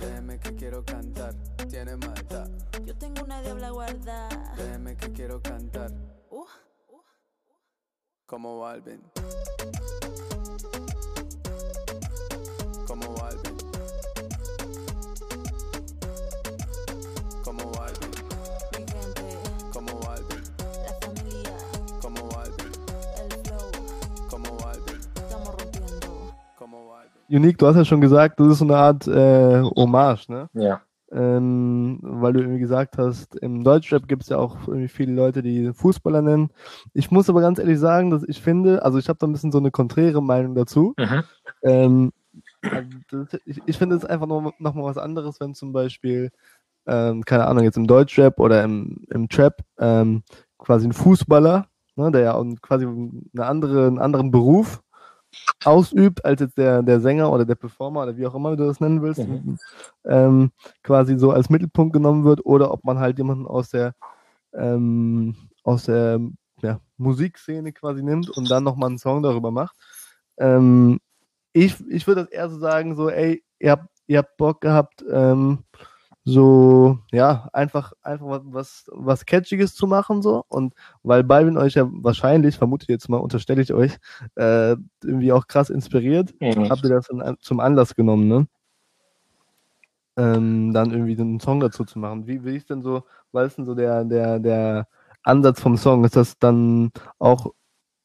Déjeme 0.00 0.38
que 0.38 0.54
quiero 0.56 0.84
cantar. 0.84 1.34
Tiene 1.68 1.96
maldad, 1.96 2.48
Yo 2.84 2.94
tengo 2.96 3.24
una 3.24 3.40
diabla 3.42 3.70
guardada. 3.70 4.54
déjeme 4.56 4.96
que 4.96 5.12
quiero 5.12 5.40
cantar. 5.42 5.90
Uh, 6.30 6.46
Como 8.26 8.60
Balvin. 8.60 9.00
Unique, 27.28 27.58
du 27.58 27.66
hast 27.66 27.76
ja 27.76 27.84
schon 27.84 28.00
gesagt, 28.00 28.40
das 28.40 28.48
ist 28.48 28.58
so 28.58 28.64
eine 28.64 28.76
Art 28.76 29.06
äh, 29.06 29.62
Hommage, 29.76 30.28
ne? 30.28 30.48
Ja. 30.54 30.80
Ähm, 31.10 32.00
weil 32.02 32.34
du 32.34 32.40
irgendwie 32.40 32.60
gesagt 32.60 32.98
hast, 32.98 33.36
im 33.36 33.64
Deutschrap 33.64 34.08
gibt 34.08 34.24
es 34.24 34.28
ja 34.28 34.36
auch 34.36 34.68
irgendwie 34.68 34.88
viele 34.88 35.12
Leute, 35.12 35.42
die 35.42 35.72
Fußballer 35.72 36.20
nennen. 36.20 36.50
Ich 36.92 37.10
muss 37.10 37.30
aber 37.30 37.40
ganz 37.40 37.58
ehrlich 37.58 37.78
sagen, 37.78 38.10
dass 38.10 38.24
ich 38.24 38.42
finde, 38.42 38.82
also 38.82 38.98
ich 38.98 39.08
habe 39.08 39.18
da 39.18 39.26
ein 39.26 39.32
bisschen 39.32 39.52
so 39.52 39.58
eine 39.58 39.70
konträre 39.70 40.22
Meinung 40.22 40.54
dazu. 40.54 40.94
Mhm. 40.98 41.22
Ähm, 41.62 42.12
also 42.62 42.88
das, 43.10 43.40
ich, 43.46 43.60
ich 43.64 43.78
finde 43.78 43.96
es 43.96 44.04
einfach 44.04 44.26
noch, 44.26 44.52
noch 44.58 44.74
mal 44.74 44.84
was 44.84 44.98
anderes, 44.98 45.40
wenn 45.40 45.54
zum 45.54 45.72
Beispiel, 45.72 46.30
ähm, 46.86 47.24
keine 47.24 47.46
Ahnung, 47.46 47.64
jetzt 47.64 47.78
im 47.78 47.86
Deutschrap 47.86 48.38
oder 48.38 48.62
im, 48.62 49.04
im 49.10 49.28
Trap 49.28 49.62
ähm, 49.78 50.22
quasi 50.58 50.86
ein 50.86 50.92
Fußballer, 50.92 51.66
ne, 51.96 52.10
der 52.10 52.20
ja 52.20 52.34
auch 52.34 52.44
quasi 52.60 52.86
eine 52.86 53.46
andere, 53.46 53.86
einen 53.86 53.98
anderen 53.98 54.30
Beruf 54.30 54.82
ausübt, 55.64 56.24
als 56.24 56.40
jetzt 56.40 56.56
der, 56.58 56.82
der 56.82 57.00
Sänger 57.00 57.32
oder 57.32 57.44
der 57.44 57.54
Performer 57.54 58.02
oder 58.04 58.16
wie 58.16 58.26
auch 58.26 58.34
immer 58.34 58.56
du 58.56 58.66
das 58.66 58.80
nennen 58.80 59.02
willst, 59.02 59.26
Mhm. 59.26 59.58
ähm, 60.04 60.50
quasi 60.82 61.18
so 61.18 61.30
als 61.32 61.50
Mittelpunkt 61.50 61.92
genommen 61.92 62.24
wird 62.24 62.44
oder 62.44 62.70
ob 62.72 62.84
man 62.84 62.98
halt 62.98 63.18
jemanden 63.18 63.46
aus 63.46 63.70
der 63.70 63.94
ähm, 64.54 65.36
aus 65.64 65.84
der 65.84 66.20
ja, 66.62 66.80
Musikszene 66.96 67.72
quasi 67.72 68.02
nimmt 68.02 68.30
und 68.30 68.50
dann 68.50 68.64
nochmal 68.64 68.88
einen 68.88 68.98
Song 68.98 69.22
darüber 69.22 69.50
macht. 69.50 69.76
Ähm, 70.38 70.98
ich 71.52 71.74
ich 71.88 72.06
würde 72.06 72.22
das 72.22 72.30
eher 72.30 72.48
so 72.48 72.58
sagen, 72.58 72.96
so, 72.96 73.10
ey, 73.10 73.42
ihr 73.58 73.72
habt, 73.72 73.88
ihr 74.06 74.18
habt 74.18 74.36
Bock 74.36 74.60
gehabt, 74.60 75.04
ähm, 75.10 75.64
so, 76.28 76.98
ja, 77.10 77.48
einfach, 77.54 77.94
einfach 78.02 78.42
was, 78.44 78.84
was, 78.92 79.24
Catchiges 79.24 79.74
zu 79.74 79.86
machen, 79.86 80.20
so. 80.20 80.44
Und 80.48 80.74
weil 81.02 81.24
Balvin 81.24 81.56
euch 81.56 81.74
ja 81.74 81.88
wahrscheinlich, 81.90 82.58
vermute 82.58 82.84
ich 82.84 82.90
jetzt 82.90 83.08
mal, 83.08 83.16
unterstelle 83.16 83.62
ich 83.62 83.72
euch, 83.72 83.96
äh, 84.34 84.76
irgendwie 85.02 85.32
auch 85.32 85.46
krass 85.46 85.70
inspiriert, 85.70 86.34
Mhm. 86.40 86.68
habt 86.68 86.84
ihr 86.84 86.90
das 86.90 87.08
zum 87.40 87.60
Anlass 87.60 87.94
genommen, 87.94 88.28
ne? 88.28 88.46
Ähm, 90.18 90.72
dann 90.74 90.90
irgendwie 90.90 91.18
einen 91.18 91.40
Song 91.40 91.60
dazu 91.60 91.84
zu 91.84 91.98
machen. 91.98 92.26
Wie, 92.26 92.44
wie 92.44 92.56
ist 92.56 92.68
denn 92.68 92.82
so, 92.82 93.04
was 93.32 93.48
ist 93.48 93.58
denn 93.58 93.64
so 93.66 93.74
der, 93.74 94.04
der, 94.04 94.38
der 94.38 94.86
Ansatz 95.22 95.60
vom 95.60 95.76
Song? 95.78 96.04
Ist 96.04 96.16
das 96.16 96.38
dann 96.38 96.90
auch 97.18 97.52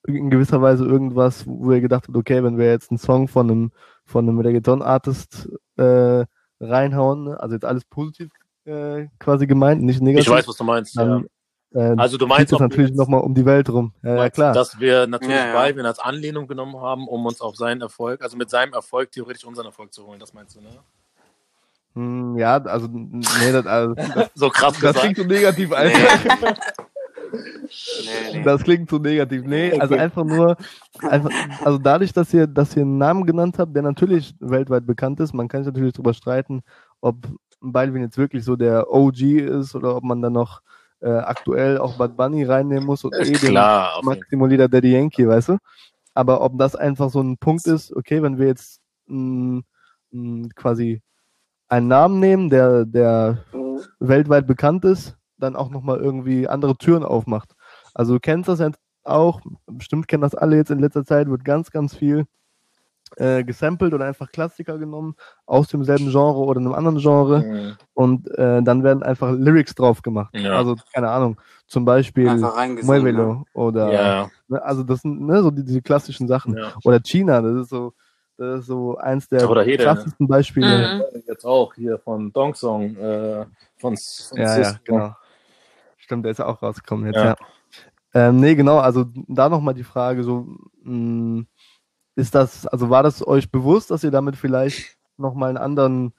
in 0.08 0.30
gewisser 0.30 0.62
Weise 0.62 0.86
irgendwas, 0.86 1.46
wo 1.46 1.74
ihr 1.74 1.82
gedacht 1.82 2.08
habt, 2.08 2.18
okay, 2.18 2.42
wenn 2.44 2.58
wir 2.58 2.68
jetzt 2.68 2.90
einen 2.92 3.00
Song 3.00 3.28
von 3.28 3.50
einem, 3.52 3.72
von 4.06 4.30
einem 4.30 4.40
Reggaeton-Artist 4.40 5.50
äh, 5.78 6.26
reinhauen, 6.60 7.26
ne? 7.26 7.40
also 7.40 7.56
jetzt 7.56 7.66
alles 7.66 7.86
positiv 7.86 8.30
äh, 8.66 9.08
quasi 9.20 9.48
gemeint, 9.48 9.82
nicht 9.84 9.98
Ich 9.98 10.02
negativ, 10.02 10.32
weiß, 10.32 10.48
was 10.48 10.56
du 10.58 10.64
meinst. 10.64 10.96
Ja. 10.96 11.06
dann 11.06 11.28
äh, 11.74 12.00
Also 12.00 12.18
du 12.18 12.28
meinst, 12.28 12.54
es 12.54 12.60
natürlich 12.60 12.94
nochmal 12.94 13.22
um 13.22 13.34
die 13.34 13.46
Welt 13.46 13.70
rum. 13.70 13.94
Ja, 14.04 14.16
ja 14.16 14.30
klar. 14.30 14.54
dass 14.54 14.80
wir 14.80 15.08
natürlich 15.08 15.36
Ja, 15.36 15.48
ja. 15.48 15.54
Balvin 15.54 15.86
als 15.86 16.00
Anlehnung 16.00 16.48
genommen 16.48 16.78
haben, 16.80 17.08
um 17.08 17.26
uns 17.26 17.42
auf 17.42 17.56
seinen 17.56 17.82
Erfolg, 17.82 18.22
also 18.22 18.38
mit 18.38 18.50
seinem 18.50 18.74
Erfolg 18.74 19.12
theoretisch 19.12 19.46
unseren 19.46 19.66
Erfolg 19.66 19.94
zu 19.94 20.06
holen. 20.06 20.20
Das 20.20 20.34
meinst 20.34 20.56
du, 20.56 20.62
ne? 20.62 20.70
Hm, 21.96 22.38
ja, 22.38 22.58
also, 22.64 22.88
nee, 22.92 23.52
das, 23.52 23.66
also, 23.66 23.94
das, 23.94 24.32
So 24.36 24.50
krass 24.50 24.74
das 24.74 24.80
gesagt. 24.82 25.00
klingt 25.00 25.18
so 25.18 25.24
negativ, 25.26 25.72
Alter. 25.72 25.98
Nee, 25.98 26.54
nee. 27.34 28.44
Das 28.44 28.64
klingt 28.64 28.90
zu 28.90 29.00
negativ. 29.00 29.44
Nee, 29.46 29.80
also 29.80 29.96
einfach 29.96 30.24
nur, 30.24 30.56
einfach, 31.02 31.32
also 31.64 31.78
dadurch, 31.78 32.14
dass 32.14 32.34
ihr, 32.34 32.48
dass 32.48 32.76
ihr 32.76 32.84
einen 32.84 32.98
Namen 32.98 33.26
genannt 33.26 33.58
habt, 33.58 33.76
der 33.76 33.84
natürlich 33.84 34.36
weltweit 34.40 34.86
bekannt 34.86 35.20
ist, 35.20 35.34
man 35.34 35.48
kann 35.48 35.64
sich 35.64 35.74
natürlich 35.74 35.94
darüber 35.94 36.14
streiten, 36.14 36.62
ob 37.02 37.28
Balvin 37.62 38.04
jetzt 38.04 38.18
wirklich 38.18 38.44
so 38.44 38.56
der 38.56 38.92
OG 38.92 39.22
ist 39.22 39.76
oder 39.76 39.96
ob 39.96 40.04
man 40.04 40.22
dann 40.22 40.34
noch 40.34 40.62
äh, 41.00 41.10
aktuell 41.10 41.78
auch 41.78 41.98
Bad 41.98 42.16
Bunny 42.16 42.44
reinnehmen 42.44 42.86
muss 42.86 43.04
und 43.04 43.14
eh 43.16 43.32
den 43.32 43.54
Maximo 43.54 44.46
Lieder 44.46 44.70
Daddy 44.70 44.94
Yankee, 44.94 45.28
weißt 45.28 45.50
du? 45.50 45.58
Aber 46.14 46.42
ob 46.42 46.58
das 46.58 46.76
einfach 46.76 47.10
so 47.10 47.22
ein 47.22 47.38
Punkt 47.38 47.66
ist, 47.68 47.94
okay, 47.96 48.22
wenn 48.22 48.38
wir 48.38 48.48
jetzt 48.48 48.80
mh, 49.08 49.62
mh, 50.12 50.50
quasi 50.56 51.02
einen 51.68 51.88
Namen 51.88 52.20
nehmen, 52.20 52.50
der, 52.50 52.86
der 52.86 53.44
weltweit 54.00 54.46
bekannt 54.48 54.86
ist, 54.86 55.18
dann 55.44 55.56
auch 55.56 55.70
nochmal 55.70 56.00
irgendwie 56.00 56.48
andere 56.48 56.76
Türen 56.78 57.04
aufmacht. 57.04 57.54
Also 57.94 58.14
du 58.14 58.20
kennst 58.20 58.48
das 58.50 58.60
jetzt 58.60 58.80
auch, 59.04 59.42
bestimmt 59.68 60.08
kennen 60.08 60.22
das 60.24 60.34
alle 60.34 60.56
jetzt 60.56 60.72
in 60.72 60.80
letzter 60.80 61.06
Zeit, 61.06 61.30
wird 61.30 61.44
ganz, 61.46 61.70
ganz 61.72 61.94
viel 61.96 62.26
äh, 63.18 63.44
gesampelt 63.44 63.94
oder 63.94 64.06
einfach 64.06 64.32
Klassiker 64.32 64.78
genommen 64.80 65.16
aus 65.46 65.68
demselben 65.68 66.10
Genre 66.10 66.40
oder 66.40 66.60
einem 66.60 66.74
anderen 66.74 66.98
Genre 66.98 67.40
Mhm. 67.44 67.74
und 67.94 68.28
äh, 68.38 68.64
dann 68.64 68.84
werden 68.84 69.04
einfach 69.04 69.32
Lyrics 69.34 69.76
drauf 69.76 70.02
gemacht. 70.02 70.34
Ja. 70.36 70.54
Also, 70.56 70.76
keine 70.94 71.10
Ahnung, 71.12 71.40
zum 71.68 71.86
Beispiel 71.86 72.28
reingesungen. 72.30 73.04
Ne? 73.04 73.12
Muevelo 73.14 73.46
oder 73.54 73.92
Ja, 73.92 74.32
Ne, 74.48 74.64
Also 74.64 74.84
das 74.84 75.02
sind 75.02 75.22
ne, 75.22 75.44
so 75.44 75.52
die, 75.52 75.64
diese 75.64 75.82
klassischen 75.82 76.28
Sachen. 76.28 76.58
ja. 76.58 76.74
Oder 76.84 77.00
China, 77.02 77.42
das 77.42 77.56
ist 77.56 77.70
so, 77.70 77.94
das 78.38 78.62
ist 78.62 78.66
so 78.66 78.98
eins 78.98 79.28
der 79.28 79.48
Oder 79.50 79.64
Hede, 79.64 79.84
ne? 79.84 79.90
krassesten 79.94 80.28
Beispiele. 80.28 81.04
Mhm. 81.14 81.22
Jetzt 81.28 81.46
auch 81.46 81.74
hier 81.76 82.00
von 82.00 82.32
Dong 82.34 82.56
Song, 82.56 82.96
äh, 82.96 83.46
von, 83.78 83.96
von 83.98 84.38
Ja, 84.40 84.58
ja, 84.58 84.64
Cisco. 84.64 84.80
genau. 84.86 85.16
Stimmt, 86.04 86.26
der 86.26 86.34
ist 86.34 86.40
ja 86.40 86.48
auch 86.48 86.62
rausgekommen 86.62 87.06
jetzt, 87.06 87.16
Ja. 87.16 87.26
ja. 87.28 87.36
Ähm, 88.14 88.42
nee, 88.42 88.56
genau, 88.56 88.78
also 88.78 89.06
da 89.28 89.48
nochmal 89.48 89.74
die 89.74 89.86
Frage, 89.86 90.26
so, 90.26 90.46
mh, 90.84 91.46
ist 92.16 92.36
das, 92.36 92.68
also 92.68 92.90
war 92.90 93.04
das 93.04 93.26
euch 93.26 93.50
bewusst, 93.50 93.90
dass 93.90 94.04
ihr 94.04 94.12
damit 94.12 94.36
vielleicht 94.36 94.98
nochmal 95.16 95.48
einen 95.50 95.58
anderen 95.58 96.14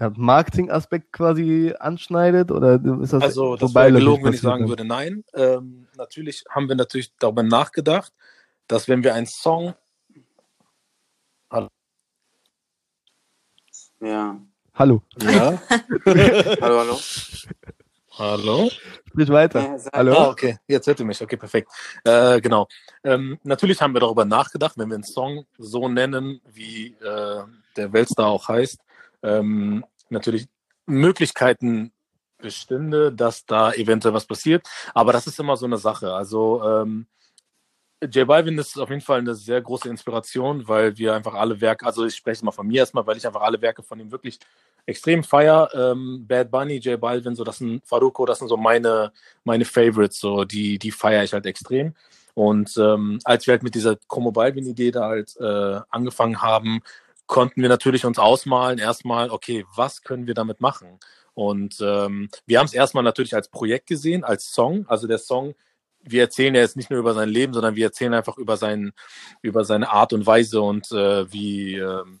ja, 0.00 0.10
Marketing-Aspekt 0.14 1.12
quasi 1.12 1.72
anschneidet? 1.78 2.50
Oder 2.50 2.74
ist 3.00 3.12
das 3.12 3.22
Also, 3.22 3.56
das 3.56 3.70
so 3.70 3.74
wäre 3.76 3.92
gelogen, 3.92 4.24
wenn 4.24 4.34
ich 4.34 4.40
sagen 4.40 4.68
würde, 4.68 4.84
nein. 4.84 5.24
Ähm, 5.34 5.86
natürlich 5.96 6.44
haben 6.50 6.68
wir 6.68 6.74
natürlich 6.74 7.14
darüber 7.18 7.44
nachgedacht, 7.44 8.12
dass 8.66 8.88
wenn 8.88 9.04
wir 9.04 9.14
einen 9.14 9.26
Song, 9.26 9.74
Ja. 14.00 14.40
Hallo, 14.74 15.02
Ja. 15.20 15.60
Hallo, 16.60 16.78
hallo. 16.78 16.98
Hallo? 18.18 18.70
sprich 19.08 19.28
weiter. 19.30 19.60
Ja, 19.60 19.90
Hallo? 19.92 20.14
Ah, 20.14 20.28
okay, 20.28 20.58
jetzt 20.66 20.86
hört 20.86 21.00
ihr 21.00 21.06
mich. 21.06 21.20
Okay, 21.20 21.36
perfekt. 21.36 21.70
Äh, 22.04 22.40
genau. 22.40 22.68
Ähm, 23.02 23.38
natürlich 23.42 23.80
haben 23.80 23.94
wir 23.94 24.00
darüber 24.00 24.24
nachgedacht, 24.24 24.76
wenn 24.76 24.88
wir 24.88 24.94
einen 24.94 25.04
Song 25.04 25.44
so 25.56 25.88
nennen, 25.88 26.40
wie 26.46 26.94
äh, 27.00 27.42
der 27.76 27.92
Weltstar 27.92 28.26
auch 28.28 28.48
heißt, 28.48 28.78
ähm, 29.22 29.84
natürlich 30.10 30.46
Möglichkeiten 30.86 31.92
bestünde, 32.38 33.12
dass 33.12 33.44
da 33.44 33.72
eventuell 33.72 34.14
was 34.14 34.26
passiert. 34.26 34.66
Aber 34.94 35.12
das 35.12 35.26
ist 35.26 35.40
immer 35.40 35.56
so 35.56 35.66
eine 35.66 35.78
Sache. 35.78 36.12
Also 36.14 36.62
ähm, 36.64 37.06
J 38.00 38.28
Balvin 38.28 38.56
ist 38.58 38.78
auf 38.78 38.90
jeden 38.90 39.02
Fall 39.02 39.18
eine 39.18 39.34
sehr 39.34 39.60
große 39.60 39.88
Inspiration, 39.88 40.68
weil 40.68 40.96
wir 40.96 41.14
einfach 41.14 41.34
alle 41.34 41.60
Werke, 41.60 41.84
also 41.84 42.06
ich 42.06 42.14
spreche 42.14 42.44
mal 42.44 42.52
von 42.52 42.66
mir 42.68 42.80
erstmal, 42.80 43.04
weil 43.06 43.16
ich 43.16 43.26
einfach 43.26 43.40
alle 43.40 43.60
Werke 43.60 43.82
von 43.82 43.98
ihm 43.98 44.12
wirklich 44.12 44.38
extrem 44.88 45.22
feier. 45.22 45.68
Ähm, 45.74 46.24
Bad 46.26 46.50
Bunny, 46.50 46.78
J 46.78 47.00
Balvin, 47.00 47.36
so 47.36 47.44
das 47.44 47.58
sind 47.58 47.86
Faruko, 47.86 48.24
das 48.26 48.38
sind 48.38 48.48
so 48.48 48.56
meine 48.56 49.12
meine 49.44 49.64
Favorites, 49.64 50.18
so 50.18 50.44
die 50.44 50.78
die 50.78 50.90
feiere 50.90 51.24
ich 51.24 51.32
halt 51.32 51.46
extrem. 51.46 51.94
Und 52.34 52.76
ähm, 52.78 53.18
als 53.24 53.46
wir 53.46 53.52
halt 53.52 53.62
mit 53.62 53.74
dieser 53.74 53.96
Como 54.06 54.32
Balvin 54.32 54.66
Idee 54.66 54.90
da 54.90 55.08
halt 55.08 55.36
äh, 55.40 55.80
angefangen 55.90 56.40
haben, 56.40 56.80
konnten 57.26 57.62
wir 57.62 57.68
natürlich 57.68 58.04
uns 58.06 58.18
ausmalen 58.18 58.78
erstmal, 58.78 59.30
okay, 59.30 59.66
was 59.76 60.02
können 60.02 60.26
wir 60.26 60.34
damit 60.34 60.60
machen? 60.60 60.98
Und 61.34 61.78
ähm, 61.80 62.30
wir 62.46 62.58
haben 62.58 62.66
es 62.66 62.74
erstmal 62.74 63.04
natürlich 63.04 63.34
als 63.34 63.48
Projekt 63.48 63.88
gesehen, 63.88 64.24
als 64.24 64.52
Song. 64.52 64.86
Also 64.88 65.06
der 65.06 65.18
Song, 65.18 65.54
wir 66.02 66.22
erzählen 66.22 66.54
ja 66.54 66.62
jetzt 66.62 66.76
nicht 66.76 66.90
nur 66.90 67.00
über 67.00 67.14
sein 67.14 67.28
Leben, 67.28 67.52
sondern 67.52 67.76
wir 67.76 67.86
erzählen 67.86 68.14
einfach 68.14 68.38
über 68.38 68.56
sein, 68.56 68.92
über 69.42 69.64
seine 69.64 69.90
Art 69.90 70.12
und 70.12 70.26
Weise 70.26 70.62
und 70.62 70.90
äh, 70.92 71.30
wie, 71.32 71.76
ähm, 71.76 72.20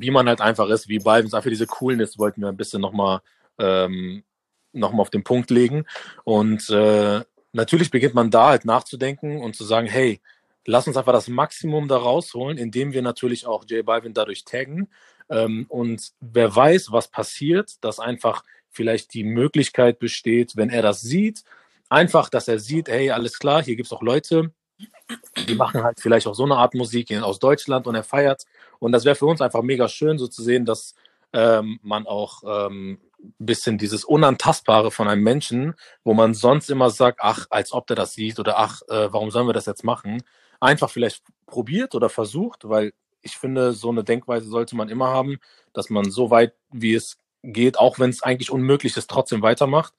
wie 0.00 0.10
man 0.10 0.28
halt 0.28 0.40
einfach 0.40 0.68
ist, 0.68 0.88
wie 0.88 0.98
Balvin 0.98 1.32
einfach 1.32 1.50
diese 1.50 1.66
Coolness 1.66 2.18
wollten 2.18 2.40
wir 2.40 2.48
ein 2.48 2.56
bisschen 2.56 2.80
nochmal 2.80 3.20
ähm, 3.58 4.24
noch 4.72 4.92
auf 4.94 5.10
den 5.10 5.24
Punkt 5.24 5.50
legen. 5.50 5.84
Und 6.24 6.68
äh, 6.70 7.20
natürlich 7.52 7.90
beginnt 7.90 8.14
man 8.14 8.30
da 8.30 8.48
halt 8.48 8.64
nachzudenken 8.64 9.40
und 9.40 9.56
zu 9.56 9.64
sagen, 9.64 9.86
hey, 9.86 10.20
lass 10.66 10.86
uns 10.86 10.96
einfach 10.96 11.12
das 11.12 11.28
Maximum 11.28 11.88
da 11.88 11.96
rausholen, 11.96 12.58
indem 12.58 12.92
wir 12.92 13.02
natürlich 13.02 13.46
auch 13.46 13.64
J 13.66 13.84
Balvin 13.84 14.14
dadurch 14.14 14.44
taggen. 14.44 14.88
Ähm, 15.28 15.66
und 15.68 16.12
wer 16.20 16.54
weiß, 16.54 16.92
was 16.92 17.08
passiert, 17.08 17.82
dass 17.82 18.00
einfach 18.00 18.42
vielleicht 18.70 19.14
die 19.14 19.24
Möglichkeit 19.24 19.98
besteht, 19.98 20.56
wenn 20.56 20.70
er 20.70 20.82
das 20.82 21.00
sieht, 21.00 21.44
einfach, 21.88 22.28
dass 22.28 22.48
er 22.48 22.58
sieht, 22.58 22.88
hey, 22.88 23.10
alles 23.10 23.38
klar, 23.38 23.62
hier 23.62 23.76
gibt's 23.76 23.92
auch 23.92 24.02
Leute, 24.02 24.52
die 25.46 25.54
machen 25.54 25.82
halt 25.82 26.00
vielleicht 26.00 26.26
auch 26.26 26.34
so 26.34 26.44
eine 26.44 26.56
Art 26.56 26.74
Musik 26.74 27.12
aus 27.22 27.38
Deutschland 27.38 27.86
und 27.86 27.94
er 27.94 28.02
feiert. 28.02 28.44
Und 28.84 28.92
das 28.92 29.06
wäre 29.06 29.16
für 29.16 29.24
uns 29.24 29.40
einfach 29.40 29.62
mega 29.62 29.88
schön, 29.88 30.18
so 30.18 30.28
zu 30.28 30.42
sehen, 30.42 30.66
dass 30.66 30.94
ähm, 31.32 31.80
man 31.82 32.06
auch 32.06 32.42
ähm, 32.46 32.98
ein 33.18 33.32
bisschen 33.38 33.78
dieses 33.78 34.04
Unantastbare 34.04 34.90
von 34.90 35.08
einem 35.08 35.22
Menschen, 35.22 35.74
wo 36.04 36.12
man 36.12 36.34
sonst 36.34 36.68
immer 36.68 36.90
sagt, 36.90 37.20
ach, 37.22 37.46
als 37.48 37.72
ob 37.72 37.86
der 37.86 37.96
das 37.96 38.12
sieht 38.12 38.38
oder 38.38 38.58
ach, 38.58 38.82
äh, 38.88 39.10
warum 39.10 39.30
sollen 39.30 39.46
wir 39.46 39.54
das 39.54 39.64
jetzt 39.64 39.84
machen, 39.84 40.22
einfach 40.60 40.90
vielleicht 40.90 41.22
probiert 41.46 41.94
oder 41.94 42.10
versucht, 42.10 42.68
weil 42.68 42.92
ich 43.22 43.38
finde, 43.38 43.72
so 43.72 43.88
eine 43.88 44.04
Denkweise 44.04 44.50
sollte 44.50 44.76
man 44.76 44.90
immer 44.90 45.08
haben, 45.08 45.38
dass 45.72 45.88
man 45.88 46.10
so 46.10 46.30
weit, 46.30 46.52
wie 46.70 46.92
es 46.92 47.16
geht, 47.42 47.78
auch 47.78 47.98
wenn 47.98 48.10
es 48.10 48.22
eigentlich 48.22 48.50
unmöglich 48.50 48.98
ist, 48.98 49.08
trotzdem 49.08 49.40
weitermacht, 49.40 49.94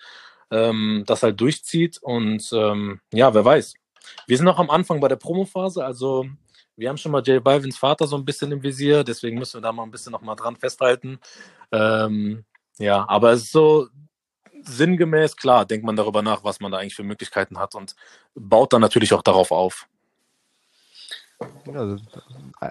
ähm, 0.51 1.05
das 1.07 1.23
halt 1.23 1.41
durchzieht 1.41 1.97
und 2.03 2.47
ähm, 2.53 2.99
ja, 3.11 3.33
wer 3.33 3.43
weiß. 3.43 3.73
Wir 4.27 4.37
sind 4.37 4.45
noch 4.45 4.59
am 4.59 4.69
Anfang 4.69 4.99
bei 4.99 5.07
der 5.07 5.15
Promophase, 5.15 5.83
also 5.83 6.27
wir 6.77 6.89
haben 6.89 6.97
schon 6.97 7.11
mal 7.11 7.21
J 7.23 7.43
Balvins 7.43 7.77
Vater 7.77 8.07
so 8.07 8.17
ein 8.17 8.25
bisschen 8.25 8.51
im 8.51 8.63
Visier, 8.63 9.03
deswegen 9.03 9.39
müssen 9.39 9.55
wir 9.55 9.61
da 9.61 9.71
mal 9.71 9.83
ein 9.83 9.91
bisschen 9.91 10.11
noch 10.11 10.21
mal 10.21 10.35
dran 10.35 10.55
festhalten. 10.55 11.19
Ähm, 11.71 12.43
ja, 12.77 13.07
aber 13.07 13.31
es 13.31 13.43
ist 13.43 13.51
so 13.51 13.87
sinngemäß, 14.63 15.35
klar, 15.37 15.65
denkt 15.65 15.85
man 15.85 15.95
darüber 15.95 16.21
nach, 16.21 16.43
was 16.43 16.59
man 16.59 16.71
da 16.71 16.79
eigentlich 16.79 16.95
für 16.95 17.03
Möglichkeiten 17.03 17.59
hat 17.59 17.75
und 17.75 17.95
baut 18.33 18.73
dann 18.73 18.81
natürlich 18.81 19.13
auch 19.13 19.21
darauf 19.21 19.51
auf. 19.51 19.87
Also, 21.73 21.97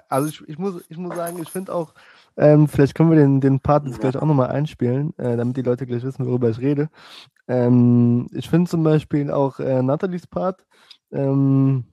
also 0.09 0.29
ich, 0.29 0.41
ich, 0.47 0.57
muss, 0.57 0.83
ich 0.89 0.97
muss 0.97 1.15
sagen, 1.15 1.41
ich 1.41 1.49
finde 1.49 1.73
auch, 1.73 1.93
ähm, 2.37 2.67
vielleicht 2.67 2.95
können 2.95 3.11
wir 3.11 3.17
den, 3.17 3.39
den 3.39 3.59
Part 3.59 3.85
jetzt 3.85 4.01
gleich 4.01 4.17
auch 4.17 4.25
nochmal 4.25 4.49
einspielen, 4.49 5.17
äh, 5.17 5.37
damit 5.37 5.55
die 5.57 5.61
Leute 5.61 5.85
gleich 5.85 6.03
wissen, 6.03 6.25
worüber 6.25 6.49
ich 6.49 6.59
rede. 6.59 6.89
Ähm, 7.47 8.27
ich 8.33 8.49
finde 8.49 8.69
zum 8.69 8.83
Beispiel 8.83 9.31
auch 9.31 9.59
äh, 9.59 9.81
Nathalies 9.81 10.27
Part, 10.27 10.65
ähm, 11.11 11.85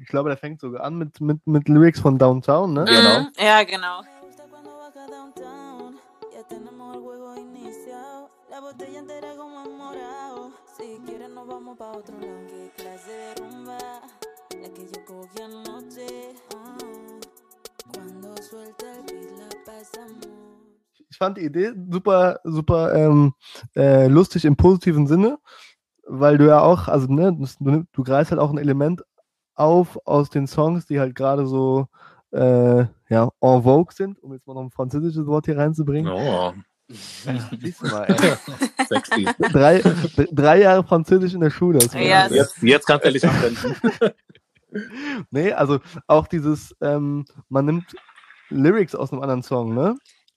ich 0.00 0.08
glaube, 0.08 0.28
der 0.30 0.38
fängt 0.38 0.60
sogar 0.60 0.82
an 0.84 0.96
mit, 0.96 1.20
mit, 1.20 1.46
mit 1.46 1.68
Lyrics 1.68 2.00
von 2.00 2.18
Downtown, 2.18 2.72
ne? 2.72 2.84
Genau. 2.84 3.20
Mhm, 3.20 3.32
Ja, 3.38 3.62
genau. 3.64 4.02
Cogí 15.08 15.42
anoche. 15.42 16.06
Ah, 16.54 16.76
ich 21.08 21.16
fand 21.16 21.38
die 21.38 21.44
Idee 21.44 21.72
super, 21.90 22.40
super 22.44 22.94
ähm, 22.94 23.34
äh, 23.74 24.06
lustig 24.08 24.44
im 24.44 24.56
positiven 24.56 25.06
Sinne, 25.06 25.38
weil 26.06 26.38
du 26.38 26.46
ja 26.46 26.60
auch, 26.60 26.88
also 26.88 27.06
ne, 27.12 27.32
du, 27.32 27.46
du, 27.60 27.84
du 27.92 28.02
greifst 28.04 28.30
halt 28.30 28.40
auch 28.40 28.50
ein 28.50 28.58
Element 28.58 29.02
auf 29.58 29.98
aus 30.06 30.30
den 30.30 30.46
Songs, 30.46 30.86
die 30.86 31.00
halt 31.00 31.14
gerade 31.14 31.46
so 31.46 31.88
äh, 32.32 32.84
ja, 33.08 33.30
en 33.40 33.62
vogue 33.62 33.94
sind, 33.94 34.22
um 34.22 34.32
jetzt 34.32 34.46
mal 34.46 34.54
noch 34.54 34.62
ein 34.62 34.70
französisches 34.70 35.26
Wort 35.26 35.46
hier 35.46 35.56
reinzubringen. 35.56 36.12
Oh, 36.12 36.52
Ja, 37.24 37.34
mal, 37.90 38.16
sexy. 38.88 39.26
drei, 39.52 39.82
drei 40.32 40.60
Jahre 40.60 40.84
Französisch 40.84 41.34
in 41.34 41.40
der 41.40 41.50
Schule. 41.50 41.78
Wahnsinn. 41.80 42.36
Jetzt, 42.36 42.62
jetzt 42.62 42.86
kannst 42.86 43.04
du 43.04 43.08
ehrlich 43.08 43.26
anwenden. 43.26 43.74
Nee, 45.30 45.52
also 45.52 45.80
auch 46.06 46.26
dieses, 46.26 46.76
ähm, 46.82 47.24
man 47.48 47.64
nimmt 47.64 47.96
Lyrics 48.50 48.94
aus 48.94 49.12
einem 49.12 49.22
anderen 49.22 49.42
Song, 49.42 49.74
ne? 49.74 49.96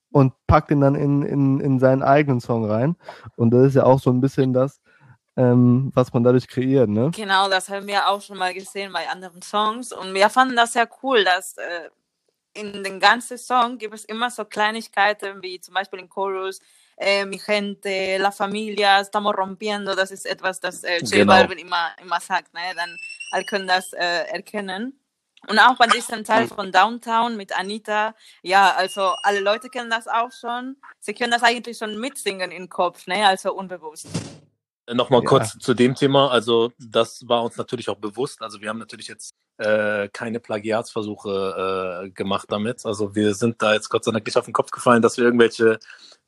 Und 0.10 0.34
packt 0.48 0.72
ihn 0.72 0.80
dann 0.82 0.96
in, 0.96 1.22
in, 1.24 1.60
in 1.60 1.80
seinen 1.80 2.02
eigenen 2.02 2.40
Song 2.40 2.64
rein. 2.66 2.96
Und 3.36 3.52
das 3.52 3.68
ist 3.68 3.76
ja 3.76 3.84
auch 3.84 4.00
so 4.00 4.10
ein 4.10 4.22
bisschen 4.22 4.54
das, 4.54 4.82
ähm, 5.38 5.92
was 5.94 6.12
man 6.14 6.24
dadurch 6.24 6.48
kreiert, 6.48 6.90
ne? 6.90 7.12
Genau, 7.16 7.50
das 7.50 7.70
haben 7.70 7.88
wir 7.88 8.08
auch 8.08 8.22
schon 8.22 8.38
mal 8.38 8.54
gesehen 8.54 8.92
bei 8.92 9.08
anderen 9.10 9.42
Songs 9.42 9.92
und 9.94 10.14
wir 10.14 10.30
fanden 10.30 10.56
das 10.56 10.74
sehr 10.74 10.90
cool, 11.04 11.24
dass 11.24 11.58
äh, 11.58 11.90
in 12.54 12.84
den 12.84 13.00
ganzen 13.00 13.38
Song 13.38 13.78
gibt 13.78 13.94
es 13.94 14.06
immer 14.06 14.30
so 14.30 14.44
Kleinigkeiten 14.46 15.42
wie 15.42 15.60
zum 15.62 15.74
Beispiel 15.74 16.00
im 16.00 16.10
Chorus 16.10 16.60
äh, 16.98 17.26
Mi 17.26 17.38
gente, 17.38 18.18
la 18.18 18.32
familia, 18.32 19.00
estamos 19.00 19.36
rompiendo, 19.36 19.96
das 19.96 20.12
ist 20.12 20.26
etwas, 20.26 20.60
das 20.60 20.84
äh, 20.84 21.00
J 21.00 21.12
Genau. 21.12 21.34
Balvin 21.34 21.58
immer, 21.58 21.92
immer 22.02 22.20
sagt, 22.20 22.54
ne? 22.54 22.60
dann 22.76 22.96
alle 23.32 23.46
können 23.46 23.68
das 23.68 23.94
äh, 23.94 24.26
erkennen. 24.28 24.98
Und 25.48 25.58
auch 25.58 25.76
bei 25.78 25.88
diesem 25.88 26.24
Teil 26.24 26.48
von 26.48 26.72
Downtown 26.72 27.36
mit 27.36 27.58
Anita, 27.58 28.14
ja, 28.44 28.76
also 28.76 29.16
alle 29.24 29.40
Leute 29.40 29.70
kennen 29.70 29.90
das 29.90 30.08
auch 30.08 30.32
schon. 30.32 30.78
Sie 31.00 31.16
können 31.16 31.32
das 31.32 31.42
eigentlich 31.42 31.80
schon 31.80 32.00
mitsingen 32.00 32.52
im 32.52 32.70
Kopf, 32.70 33.08
ne? 33.08 33.26
also 33.26 33.54
unbewusst. 33.54 34.08
Nochmal 34.94 35.22
Ja. 35.22 35.28
kurz 35.30 35.58
zu 35.60 35.74
dem 35.74 35.96
Thema. 35.96 36.30
Also, 36.32 36.72
das 36.80 37.28
war 37.28 37.44
uns 37.44 37.58
natürlich 37.58 37.90
auch 37.90 37.98
bewusst. 37.98 38.42
Also, 38.42 38.62
wir 38.62 38.70
haben 38.70 38.80
natürlich 38.80 39.08
jetzt 39.08 39.34
äh, 39.58 40.08
keine 40.10 40.40
Plagiatsversuche 40.40 42.04
äh, 42.06 42.10
gemacht 42.12 42.46
damit. 42.50 42.86
Also, 42.86 43.16
wir 43.16 43.34
sind 43.36 43.62
da 43.62 43.74
jetzt 43.74 43.90
Gott 43.90 44.04
sei 44.04 44.12
Dank 44.12 44.26
nicht 44.26 44.38
auf 44.38 44.46
den 44.46 44.54
Kopf 44.54 44.72
gefallen, 44.72 45.02
dass 45.02 45.18
wir 45.18 45.26
irgendwelche 45.26 45.80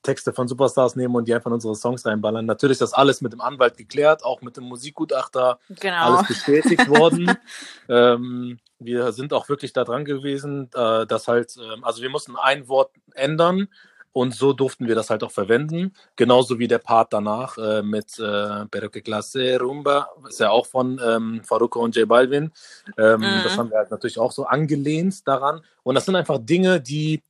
Texte 0.04 0.34
von 0.34 0.47
Superstars 0.49 0.95
nehmen 0.97 1.15
und 1.15 1.28
die 1.28 1.34
einfach 1.34 1.47
in 1.47 1.54
unsere 1.54 1.76
Songs 1.76 2.06
reinballern. 2.06 2.45
Natürlich 2.45 2.73
ist 2.76 2.82
das 2.82 2.93
alles 2.93 3.21
mit 3.21 3.32
dem 3.34 3.39
Anwalt 3.41 3.78
geklärt, 3.78 4.23
auch 4.23 4.41
mit 4.41 4.58
dem 4.58 4.65
Musikgutachter 4.65 5.60
Genau. 5.69 5.95
alles 6.17 6.28
bestätigt 6.28 6.89
worden. 6.89 7.36
ähm, 7.89 8.60
wir 8.80 9.13
sind 9.13 9.32
auch 9.34 9.47
wirklich 9.47 9.71
da 9.71 9.86
dran 9.86 10.04
gewesen, 10.04 10.69
äh, 10.76 11.06
dass 11.06 11.28
halt, 11.30 11.56
ähm, 11.58 11.84
also 11.86 12.02
wir 12.02 12.10
mussten 12.10 12.36
ein 12.36 12.67
Wort 12.67 12.91
ändern 13.15 13.69
und 14.13 14.34
so 14.34 14.54
durften 14.54 14.88
wir 14.88 14.95
das 14.95 15.10
halt 15.10 15.23
auch 15.23 15.32
verwenden. 15.32 15.93
Genauso 16.15 16.60
wie 16.60 16.67
der 16.67 16.78
Part 16.78 17.12
danach 17.12 17.58
äh, 17.58 17.82
mit 17.82 18.19
äh, 18.19 18.65
Pero 18.71 18.89
que 18.89 19.02
clase 19.02 19.60
rumba, 19.60 20.08
ist 20.30 20.39
ja 20.39 20.52
auch 20.52 20.67
von 20.67 21.02
ähm, 21.04 21.41
Faruko 21.43 21.80
und 21.82 21.95
J 21.95 22.08
Balvin. 22.08 22.52
Ähm, 22.97 23.34
Mhm. 23.34 23.43
Das 23.43 23.58
haben 23.58 23.69
wir 23.69 23.78
halt 23.78 23.91
natürlich 23.91 24.19
auch 24.19 24.32
so 24.32 24.45
angelehnt 24.45 25.28
daran. 25.28 25.62
Und 25.84 25.95
das 25.95 26.06
sind 26.06 26.15
einfach 26.15 26.39
Dinge, 26.39 26.82
die 26.82 27.21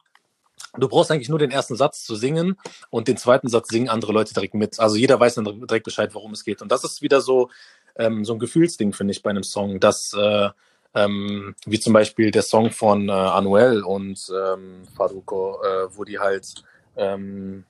Du 0.78 0.88
brauchst 0.88 1.12
eigentlich 1.12 1.30
nur 1.30 1.38
den 1.38 1.52
ersten 1.52 1.76
Satz 1.76 2.04
zu 2.04 2.16
singen 2.16 2.58
und 2.90 3.08
den 3.08 3.18
zweiten 3.18 3.48
Satz 3.48 3.70
singen 3.70 3.90
andere 3.90 4.12
Leute 4.12 4.34
direkt 4.34 4.56
mit. 4.56 4.80
Also 4.80 4.96
jeder 4.96 5.20
weiß 5.20 5.36
dann 5.36 5.46
direkt 5.46 5.86
Bescheid, 5.86 6.16
worum 6.16 6.32
es 6.32 6.44
geht. 6.44 6.64
Und 6.64 6.72
das 6.72 6.84
ist 6.84 7.04
wieder 7.04 7.22
so, 7.22 7.50
ähm, 7.96 8.26
so 8.26 8.34
ein 8.34 8.40
Gefühlsding, 8.40 8.92
finde 8.92 9.12
ich, 9.12 9.22
bei 9.22 9.30
einem 9.30 9.44
Song, 9.44 9.80
dass, 9.80 10.14
äh, 10.14 10.50
ähm, 10.96 11.54
wie 11.66 11.80
zum 11.80 11.94
Beispiel 11.94 12.32
der 12.32 12.42
Song 12.42 12.72
von 12.72 13.08
äh, 13.08 13.12
Anuel 13.12 13.84
und 13.84 14.32
ähm, 14.34 14.82
Faruko, 14.96 15.62
äh, 15.64 15.96
wo 15.96 16.06
die 16.06 16.18
halt, 16.18 16.64
ähm, 16.96 17.66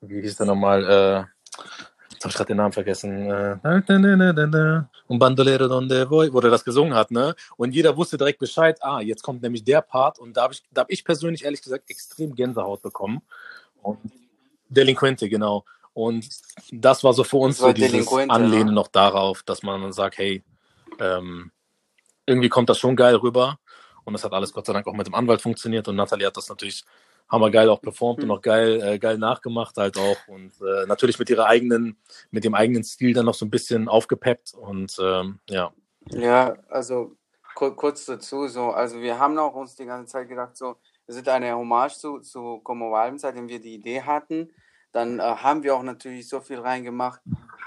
wie 0.00 0.20
hieß 0.20 0.36
der 0.36 0.46
nochmal, 0.46 0.84
äh, 0.84 1.24
jetzt 2.10 2.24
habe 2.24 2.30
ich 2.30 2.34
gerade 2.34 2.48
den 2.48 2.56
Namen 2.56 2.72
vergessen, 2.72 3.30
äh, 3.30 3.56
und 5.08 5.18
Bandolero 5.18 5.68
donde 5.68 6.08
voy, 6.10 6.32
wo 6.32 6.40
der 6.40 6.50
das 6.50 6.64
gesungen 6.64 6.94
hat, 6.94 7.10
ne? 7.10 7.34
Und 7.56 7.74
jeder 7.74 7.96
wusste 7.96 8.18
direkt 8.18 8.38
Bescheid, 8.38 8.78
ah, 8.82 9.00
jetzt 9.00 9.22
kommt 9.22 9.42
nämlich 9.42 9.64
der 9.64 9.80
Part 9.80 10.18
und 10.18 10.36
da 10.36 10.42
habe 10.42 10.54
ich, 10.54 10.62
da 10.72 10.82
hab 10.82 10.90
ich 10.90 11.04
persönlich 11.04 11.44
ehrlich 11.44 11.62
gesagt 11.62 11.88
extrem 11.90 12.34
Gänsehaut 12.34 12.82
bekommen. 12.82 13.22
Und 13.82 13.98
Delinquente, 14.68 15.28
genau. 15.28 15.64
Und 15.92 16.28
das 16.72 17.04
war 17.04 17.14
so 17.14 17.24
für 17.24 17.38
uns 17.38 17.58
so 17.58 17.72
dieses 17.72 18.06
Anlehnen 18.12 18.66
ne? 18.66 18.72
noch 18.72 18.88
darauf, 18.88 19.42
dass 19.44 19.62
man 19.62 19.80
dann 19.80 19.92
sagt, 19.92 20.18
hey, 20.18 20.42
ähm, 20.98 21.52
irgendwie 22.26 22.48
kommt 22.48 22.68
das 22.68 22.78
schon 22.78 22.96
geil 22.96 23.14
rüber. 23.14 23.58
Und 24.04 24.12
das 24.12 24.24
hat 24.24 24.32
alles 24.32 24.52
Gott 24.52 24.66
sei 24.66 24.72
Dank 24.72 24.86
auch 24.86 24.92
mit 24.92 25.06
dem 25.06 25.14
Anwalt 25.14 25.40
funktioniert. 25.40 25.88
Und 25.88 25.96
Nathalie 25.96 26.26
hat 26.26 26.36
das 26.36 26.48
natürlich 26.48 26.84
hammergeil 27.28 27.68
auch 27.68 27.80
performt 27.80 28.22
und 28.22 28.30
Hm. 28.30 28.36
auch 28.36 28.42
geil, 28.42 28.80
äh, 28.82 28.98
geil 28.98 29.18
nachgemacht 29.18 29.76
halt 29.76 29.98
auch. 29.98 30.16
Und 30.28 30.52
äh, 30.60 30.86
natürlich 30.86 31.18
mit 31.18 31.30
ihrer 31.30 31.46
eigenen, 31.46 31.96
mit 32.30 32.44
dem 32.44 32.54
eigenen 32.54 32.84
Stil 32.84 33.14
dann 33.14 33.26
noch 33.26 33.34
so 33.34 33.44
ein 33.46 33.50
bisschen 33.50 33.88
aufgepeppt. 33.88 34.54
Und 34.54 34.96
ähm, 35.00 35.40
ja. 35.48 35.72
Ja, 36.10 36.56
also 36.68 37.16
kur 37.54 37.74
kurz 37.74 38.04
dazu, 38.04 38.46
so, 38.46 38.70
also 38.70 39.00
wir 39.00 39.18
haben 39.18 39.38
auch 39.38 39.54
uns 39.54 39.74
die 39.74 39.86
ganze 39.86 40.12
Zeit 40.12 40.28
gedacht, 40.28 40.56
so, 40.56 40.76
es 41.06 41.16
ist 41.16 41.28
eine 41.28 41.56
Hommage 41.56 41.98
zu, 41.98 42.20
zu 42.20 42.60
Como 42.62 42.90
Valm, 42.90 43.18
seitdem 43.18 43.48
wir 43.48 43.60
die 43.60 43.74
Idee 43.74 44.02
hatten. 44.02 44.52
Dann 44.92 45.18
äh, 45.18 45.22
haben 45.22 45.62
wir 45.62 45.74
auch 45.74 45.82
natürlich 45.82 46.28
so 46.28 46.40
viel 46.40 46.58
reingemacht, 46.58 47.20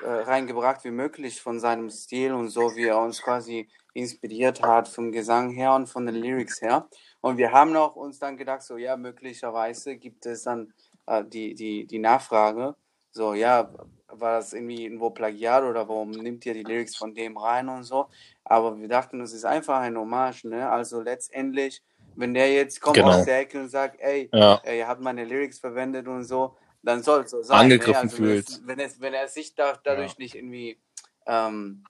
äh, 0.04 0.10
reingebracht 0.10 0.84
wie 0.84 0.92
möglich 0.92 1.42
von 1.42 1.60
seinem 1.60 1.90
Stil 1.90 2.34
und 2.34 2.50
so, 2.50 2.76
wie 2.76 2.86
er 2.86 3.00
uns 3.00 3.22
quasi 3.22 3.70
inspiriert 3.94 4.62
hat 4.62 4.88
vom 4.88 5.12
Gesang 5.12 5.52
her 5.52 5.74
und 5.74 5.88
von 5.88 6.06
den 6.06 6.16
Lyrics 6.16 6.62
her. 6.62 6.88
Und 7.22 7.38
wir 7.38 7.52
haben 7.52 7.76
auch 7.76 7.96
uns 7.96 8.20
dann 8.20 8.38
gedacht, 8.38 8.62
so, 8.64 8.78
ja, 8.78 8.96
möglicherweise 8.96 9.98
gibt 9.98 10.26
es 10.26 10.44
dann 10.44 10.74
äh, 11.08 11.24
die, 11.26 11.54
die, 11.56 11.86
die 11.86 12.00
Nachfrage, 12.00 12.76
so, 13.12 13.34
ja, 13.34 13.74
war 14.08 14.38
das 14.38 14.54
irgendwie 14.54 14.84
irgendwo 14.84 15.10
Plagiat 15.10 15.64
oder 15.64 15.88
warum 15.88 16.12
nimmt 16.12 16.46
ihr 16.46 16.54
die 16.54 16.64
Lyrics 16.64 16.96
von 16.96 17.14
dem 17.14 17.38
rein 17.38 17.70
und 17.70 17.84
so. 17.84 18.08
Aber 18.44 18.80
wir 18.80 18.88
dachten, 18.88 19.22
es 19.22 19.34
ist 19.34 19.46
einfach 19.46 19.80
ein 19.80 19.98
Hommage, 19.98 20.46
ne? 20.46 20.70
Also 20.70 21.02
letztendlich, 21.02 21.84
wenn 22.16 22.34
der 22.34 22.52
jetzt 22.52 22.82
kommt 22.82 22.98
Genau. 22.98 23.10
aus 23.10 23.26
der 23.26 23.40
Ecke 23.40 23.60
und 23.60 23.70
sagt, 23.70 24.00
ey, 24.00 24.30
Ja. 24.34 24.62
ihr 24.66 24.88
habt 24.88 25.02
meine 25.02 25.26
Lyrics 25.26 25.60
verwendet 25.60 26.08
und 26.08 26.24
so, 26.24 26.56
dann 26.82 27.04
soll 27.04 27.22
es 27.24 27.32
so 27.32 27.44
sein. 27.44 27.60
Angegriffen 27.60 27.94
ne? 27.94 28.00
also 28.00 28.18
wenn, 28.24 28.30
es, 28.38 28.46
fühlt. 28.56 28.68
wenn, 28.68 28.80
es, 28.80 29.02
wenn 29.02 29.14
er 29.14 29.28
sich 29.28 29.54
da, 29.56 29.78
dadurch 29.84 30.18
nicht 30.18 30.36
irgendwie 30.36 30.80
ähm, 31.28 31.84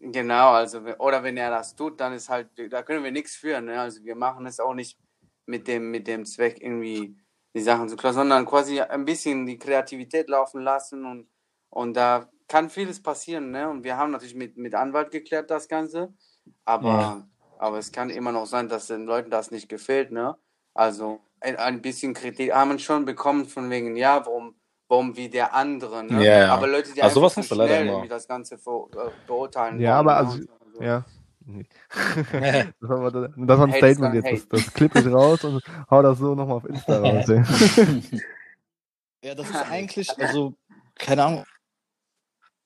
genau, 0.00 0.50
also 0.52 0.80
oder 0.98 1.22
wenn 1.22 1.36
er 1.36 1.50
das 1.50 1.74
tut, 1.76 2.00
dann 2.00 2.12
ist 2.12 2.28
halt, 2.28 2.48
da 2.70 2.82
können 2.82 3.04
wir 3.04 3.12
nichts 3.12 3.36
für, 3.36 3.60
ne? 3.60 3.80
Also 3.80 4.04
wir 4.04 4.16
machen 4.16 4.46
es 4.46 4.60
auch 4.60 4.74
nicht 4.74 4.98
mit 5.46 5.66
dem, 5.68 5.90
mit 5.90 6.06
dem 6.06 6.24
Zweck 6.24 6.60
irgendwie 6.60 7.16
die 7.54 7.60
Sachen 7.60 7.88
zu 7.88 7.96
klauen, 7.96 8.14
sondern 8.14 8.46
quasi 8.46 8.80
ein 8.80 9.04
bisschen 9.04 9.46
die 9.46 9.58
Kreativität 9.58 10.28
laufen 10.28 10.62
lassen 10.62 11.04
und, 11.04 11.28
und 11.70 11.94
da 11.96 12.30
kann 12.48 12.70
vieles 12.70 13.02
passieren, 13.02 13.50
ne? 13.50 13.68
Und 13.68 13.84
wir 13.84 13.96
haben 13.96 14.10
natürlich 14.12 14.34
mit, 14.34 14.56
mit 14.56 14.74
Anwalt 14.74 15.10
geklärt 15.10 15.50
das 15.50 15.68
Ganze, 15.68 16.14
aber, 16.64 16.88
Ja. 16.88 17.28
aber 17.58 17.78
es 17.78 17.92
kann 17.92 18.10
immer 18.10 18.32
noch 18.32 18.46
sein, 18.46 18.68
dass 18.68 18.86
den 18.86 19.04
Leuten 19.04 19.30
das 19.30 19.50
nicht 19.50 19.68
gefällt, 19.68 20.12
ne? 20.12 20.36
Also 20.74 21.20
ein, 21.40 21.56
ein 21.56 21.82
bisschen 21.82 22.14
Kritik 22.14 22.52
haben 22.54 22.70
wir 22.72 22.78
schon 22.78 23.04
bekommen 23.04 23.46
von 23.46 23.70
wegen, 23.70 23.96
ja, 23.96 24.24
warum, 24.26 24.57
warum 24.88 25.16
wie 25.16 25.28
der 25.28 25.54
andere, 25.54 26.02
ne? 26.02 26.24
Ja, 26.24 26.38
ja. 26.38 26.54
Aber 26.54 26.66
Leute, 26.66 26.92
die 26.92 27.02
Also 27.02 27.20
einfach 27.22 27.34
sowas 27.34 27.48
zu 27.48 27.54
leider 27.54 27.76
schnell 27.76 27.86
irgendwie 27.88 28.08
das 28.08 28.26
Ganze 28.26 28.58
ver, 28.58 28.86
äh, 28.96 29.10
beurteilen 29.26 29.80
Ja, 29.80 29.98
aber 29.98 30.16
also, 30.16 30.38
ja. 30.80 31.04
Nee. 31.44 31.66
das 31.90 32.88
war, 32.90 33.10
das 33.10 33.30
war 33.36 33.66
ein 33.66 33.72
Statement 33.72 34.14
jetzt. 34.14 34.52
Das, 34.52 34.64
das 34.64 34.72
klipp 34.74 34.94
ich 34.96 35.06
raus 35.06 35.44
und 35.44 35.62
hau 35.90 36.02
das 36.02 36.18
so 36.18 36.34
nochmal 36.34 36.56
auf 36.56 36.64
Insta 36.64 36.98
raus. 37.00 37.26
Ja, 39.24 39.34
das 39.34 39.50
ist 39.50 39.68
eigentlich, 39.68 40.08
also, 40.20 40.54
keine 40.94 41.24
Ahnung, 41.24 41.44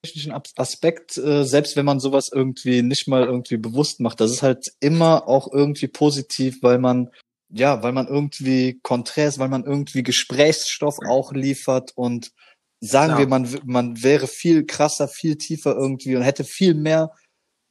technischen 0.02 0.32
As- 0.32 0.52
Aspekt, 0.56 1.16
äh, 1.16 1.44
selbst 1.44 1.76
wenn 1.76 1.86
man 1.86 2.00
sowas 2.00 2.28
irgendwie 2.32 2.82
nicht 2.82 3.08
mal 3.08 3.24
irgendwie 3.24 3.56
bewusst 3.56 4.00
macht, 4.00 4.20
das 4.20 4.30
ist 4.32 4.42
halt 4.42 4.72
immer 4.80 5.28
auch 5.28 5.50
irgendwie 5.52 5.88
positiv, 5.88 6.62
weil 6.62 6.78
man, 6.78 7.10
ja, 7.52 7.82
weil 7.82 7.92
man 7.92 8.08
irgendwie 8.08 8.80
Konträrs, 8.82 9.38
weil 9.38 9.48
man 9.48 9.64
irgendwie 9.64 10.02
Gesprächsstoff 10.02 10.98
auch 11.08 11.32
liefert 11.32 11.92
und 11.94 12.32
sagen 12.80 13.12
Ja. 13.12 13.18
wir, 13.18 13.26
man, 13.28 13.48
man 13.64 14.02
wäre 14.02 14.26
viel 14.26 14.64
krasser, 14.66 15.06
viel 15.06 15.36
tiefer 15.36 15.74
irgendwie 15.76 16.16
und 16.16 16.22
hätte 16.22 16.44
viel 16.44 16.74
mehr 16.74 17.12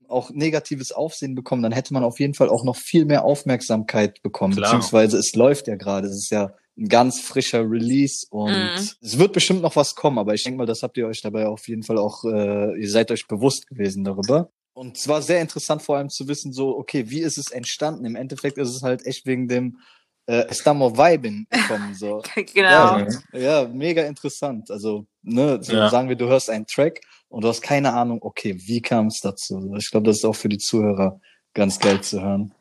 auch 0.08 0.30
negatives 0.30 0.91
Aufsehen 0.91 1.36
bekommen, 1.36 1.63
dann 1.63 1.72
hätte 1.72 1.94
man 1.94 2.04
auf 2.04 2.20
jeden 2.20 2.34
Fall 2.34 2.50
auch 2.50 2.63
noch 2.65 2.76
viel 2.76 3.06
mehr 3.06 3.24
Aufmerksamkeit 3.24 4.22
bekommen, 4.22 4.56
Klar. 4.56 4.72
beziehungsweise 4.72 5.17
es 5.17 5.34
läuft 5.36 5.67
ja 5.67 5.76
gerade, 5.76 6.08
es 6.08 6.15
ist 6.15 6.32
ja 6.32 6.54
ein 6.78 6.88
ganz 6.89 7.20
frischer 7.22 7.62
Release 7.70 8.26
und 8.30 8.52
Mhm. 8.52 8.72
es 9.02 9.17
wird 9.17 9.34
bestimmt 9.34 9.62
noch 9.62 9.76
was 9.76 9.96
kommen, 9.96 10.17
aber 10.17 10.34
ich 10.34 10.44
denke 10.44 10.58
mal, 10.58 10.65
das 10.65 10.84
habt 10.84 10.98
ihr 10.98 11.08
euch 11.08 11.22
dabei 11.22 11.48
auf 11.48 11.67
jeden 11.67 11.84
Fall 11.84 11.98
auch, 11.98 12.24
äh, 12.26 12.80
ihr 12.80 12.89
seid 12.89 13.10
euch 13.12 13.28
bewusst 13.28 13.67
gewesen 13.67 14.04
darüber. 14.04 14.52
Und 14.74 14.98
zwar 14.98 15.22
sehr 15.22 15.42
interessant 15.42 15.82
vor 15.82 15.98
allem 15.98 16.10
zu 16.10 16.28
wissen, 16.28 16.54
so, 16.54 16.78
okay, 16.78 17.10
wie 17.10 17.20
ist 17.22 17.38
es 17.38 17.52
entstanden? 17.52 18.06
Im 18.06 18.16
Endeffekt 18.16 18.58
ist 18.58 18.70
es 18.70 18.82
halt 18.84 19.06
echt 19.06 19.26
wegen 19.26 19.48
dem 19.48 19.80
äh, 20.28 20.48
Estamos 20.48 20.94
Vibing 20.98 21.46
gekommen, 21.50 21.94
so. 21.94 22.22
genau. 22.54 22.98
Ja, 22.98 23.08
ja, 23.34 23.68
mega 23.68 24.04
interessant. 24.04 24.72
Also, 24.72 25.06
ne, 25.24 25.60
so 25.62 25.74
Ja. 25.74 25.90
sagen 25.90 26.08
wir, 26.10 26.16
du 26.16 26.28
hörst 26.28 26.50
einen 26.50 26.68
Track 26.68 27.02
und 27.28 27.44
du 27.44 27.50
hast 27.50 27.62
keine 27.62 27.94
Ahnung, 27.94 28.20
okay, 28.22 28.56
wie 28.66 28.82
kam 28.82 29.08
es 29.08 29.20
dazu? 29.20 29.76
Ich 29.78 29.92
glaube, 29.92 30.06
das 30.06 30.18
ist 30.18 30.26
auch 30.26 30.36
für 30.36 30.50
die 30.50 30.58
Zuhörer 30.58 31.20
ganz 31.54 31.80
geil 31.80 32.02
zu 32.02 32.22
hören. 32.22 32.54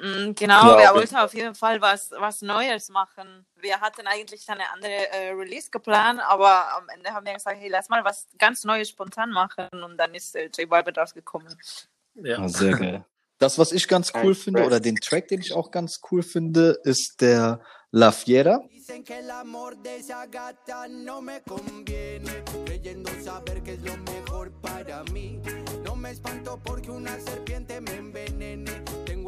Mm, 0.00 0.34
Genau, 0.34 0.78
Ja, 0.78 0.78
wir 0.78 0.94
wollten 0.94 1.16
auf 1.16 1.34
jeden 1.34 1.54
Fall 1.54 1.80
was, 1.80 2.10
was 2.12 2.40
Neues 2.42 2.88
machen. 2.88 3.44
Wir 3.56 3.80
hatten 3.80 4.06
eigentlich 4.06 4.48
eine 4.48 4.70
andere 4.72 5.10
äh, 5.12 5.30
Release 5.32 5.70
geplant, 5.70 6.20
aber 6.26 6.76
am 6.76 6.88
Ende 6.88 7.10
haben 7.10 7.26
wir 7.26 7.34
gesagt, 7.34 7.58
hey, 7.60 7.68
lass 7.68 7.88
mal 7.90 8.02
was 8.02 8.26
ganz 8.38 8.64
Neues 8.64 8.88
spontan 8.88 9.30
machen 9.30 9.68
und 9.84 9.98
dann 9.98 10.14
ist 10.14 10.34
äh, 10.36 10.48
J 10.56 10.68
Balvin 10.68 10.94
rausgekommen. 10.94 11.54
ja. 12.14 12.38
Ah, 12.38 12.48
sehr 12.48 12.72
geil. 12.76 13.04
Das, 13.40 13.58
was 13.58 13.72
ich 13.72 13.88
ganz 13.88 14.12
cool 14.22 14.34
finde, 14.34 14.66
oder 14.66 14.80
den 14.80 14.96
Track, 14.96 15.28
den 15.28 15.40
ich 15.40 15.54
auch 15.54 15.70
ganz 15.70 16.02
cool 16.10 16.22
finde, 16.22 16.78
ist 16.84 17.22
der 17.22 17.62
La 17.90 18.12
Fiera. 18.12 18.60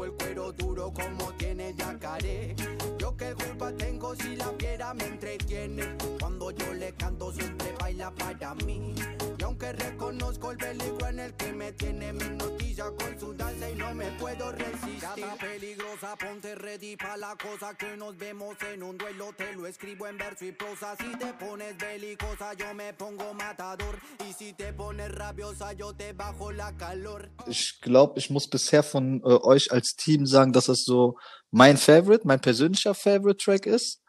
el 0.05 0.11
cuero 0.13 0.51
duro 0.51 0.91
como 0.91 1.31
tiene 1.33 1.73
yacaré. 1.75 2.55
Yo 2.97 3.15
qué 3.15 3.33
culpa 3.33 3.71
tengo 3.73 4.15
si 4.15 4.35
la 4.35 4.51
fiera 4.57 4.93
me 4.93 5.05
entretiene. 5.05 5.95
Cuando 6.43 6.65
yo 6.65 6.73
le 6.73 6.91
canto 6.95 7.31
siempre 7.31 7.73
baila 7.79 8.13
para 8.15 8.53
mí. 8.55 8.93
Y 9.39 9.43
aunque 9.43 9.71
reconozco 9.71 10.51
el 10.51 10.57
peligro 10.57 11.07
en 11.07 11.19
el 11.19 11.33
que 11.35 11.53
me 11.53 11.71
tiene 11.71 12.11
mi 12.11 12.35
noticia 12.35 12.85
con 12.99 13.17
su 13.17 13.33
danza 13.33 13.69
y 13.69 13.75
no 13.75 13.93
me 13.93 14.07
puedo 14.19 14.51
resistir. 14.51 14.99
Cada 14.99 15.37
peligrosa, 15.37 16.17
ponte 16.17 16.55
ready 16.55 16.97
pa' 16.97 17.15
la 17.15 17.37
cosa 17.37 17.75
que 17.75 17.95
nos 17.95 18.17
vemos 18.17 18.57
en 18.73 18.83
un 18.83 18.97
duelo. 18.97 19.31
Te 19.37 19.55
lo 19.55 19.65
escribo 19.67 20.05
en 20.05 20.17
verso 20.17 20.43
y 20.43 20.51
prosa. 20.51 20.97
Si 20.97 21.17
te 21.17 21.33
pones 21.33 21.77
belicosa, 21.77 22.53
yo 22.55 22.73
me 22.73 22.93
pongo 22.93 23.33
matador. 23.33 23.97
Y 24.27 24.33
si 24.33 24.51
te 24.51 24.73
pones 24.73 25.13
rabiosa, 25.13 25.71
yo 25.71 25.93
te 25.93 26.11
bajo 26.11 26.51
la 26.51 26.75
calor. 26.75 27.29
Ich 27.47 27.79
glaube, 27.79 28.19
ich 28.19 28.29
muss 28.29 28.49
bisher 28.49 28.83
von 28.83 29.21
äh, 29.21 29.39
euch 29.43 29.71
als 29.71 29.95
Team 29.95 30.25
sagen, 30.25 30.51
dass 30.51 30.67
es 30.67 30.83
so 30.83 31.17
mein 31.51 31.77
Favorite, 31.77 32.27
mein 32.27 32.41
persönlicher 32.41 32.93
Favorite-Track 32.93 33.65
ist. 33.65 34.02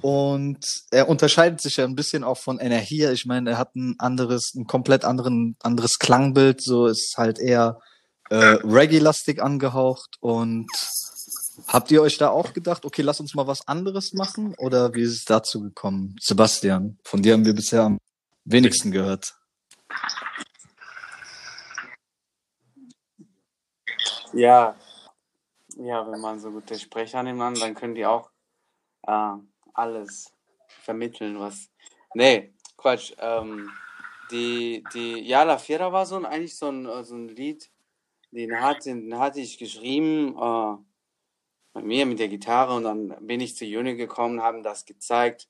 Und 0.00 0.84
er 0.90 1.08
unterscheidet 1.08 1.60
sich 1.60 1.78
ja 1.78 1.84
ein 1.84 1.94
bisschen 1.94 2.24
auch 2.24 2.38
von 2.38 2.58
Energie. 2.58 3.06
Ich 3.06 3.24
meine, 3.24 3.50
er 3.50 3.58
hat 3.58 3.74
ein 3.74 3.94
anderes, 3.98 4.54
ein 4.54 4.66
komplett 4.66 5.04
anderen, 5.04 5.56
anderes 5.62 5.98
Klangbild. 5.98 6.62
So 6.62 6.86
ist 6.86 7.14
halt 7.16 7.38
eher 7.38 7.80
äh, 8.28 8.58
Reggae-lastig 8.62 9.42
angehaucht. 9.42 10.16
Und 10.20 10.68
habt 11.68 11.90
ihr 11.90 12.02
euch 12.02 12.18
da 12.18 12.28
auch 12.28 12.52
gedacht, 12.52 12.84
okay, 12.84 13.02
lass 13.02 13.20
uns 13.20 13.34
mal 13.34 13.46
was 13.46 13.66
anderes 13.66 14.12
machen? 14.12 14.54
Oder 14.58 14.94
wie 14.94 15.02
ist 15.02 15.14
es 15.14 15.24
dazu 15.24 15.62
gekommen? 15.62 16.16
Sebastian, 16.20 16.98
von 17.04 17.22
dir 17.22 17.32
haben 17.32 17.46
wir 17.46 17.54
bisher 17.54 17.82
am 17.82 17.98
wenigsten 18.44 18.90
gehört. 18.90 19.34
Ja, 24.32 24.74
ja, 25.76 26.10
wenn 26.10 26.20
man 26.20 26.40
so 26.40 26.50
gute 26.50 26.78
Sprecher 26.78 27.22
nimmt, 27.22 27.40
dann 27.40 27.74
können 27.74 27.94
die 27.94 28.04
auch 28.04 28.30
äh, 29.06 29.34
alles 29.74 30.32
vermitteln, 30.66 31.38
was. 31.38 31.70
Nee, 32.14 32.54
Quatsch. 32.76 33.12
Ähm, 33.18 33.70
die, 34.30 34.82
die, 34.94 35.20
ja, 35.20 35.42
La 35.42 35.58
Fiera 35.58 35.92
war 35.92 36.06
so 36.06 36.16
ein, 36.16 36.24
eigentlich 36.24 36.56
so 36.56 36.68
ein, 36.70 36.86
äh, 36.86 37.04
so 37.04 37.14
ein 37.14 37.28
Lied, 37.28 37.70
den, 38.30 38.60
hat, 38.60 38.86
den 38.86 39.18
hatte 39.18 39.40
ich 39.40 39.58
geschrieben 39.58 40.36
äh, 40.36 40.76
bei 41.72 41.82
mir 41.82 42.06
mit 42.06 42.18
der 42.18 42.28
Gitarre 42.28 42.74
und 42.74 42.84
dann 42.84 43.26
bin 43.26 43.40
ich 43.40 43.56
zu 43.56 43.64
Juni 43.64 43.96
gekommen, 43.96 44.42
haben 44.42 44.62
das 44.62 44.84
gezeigt. 44.84 45.48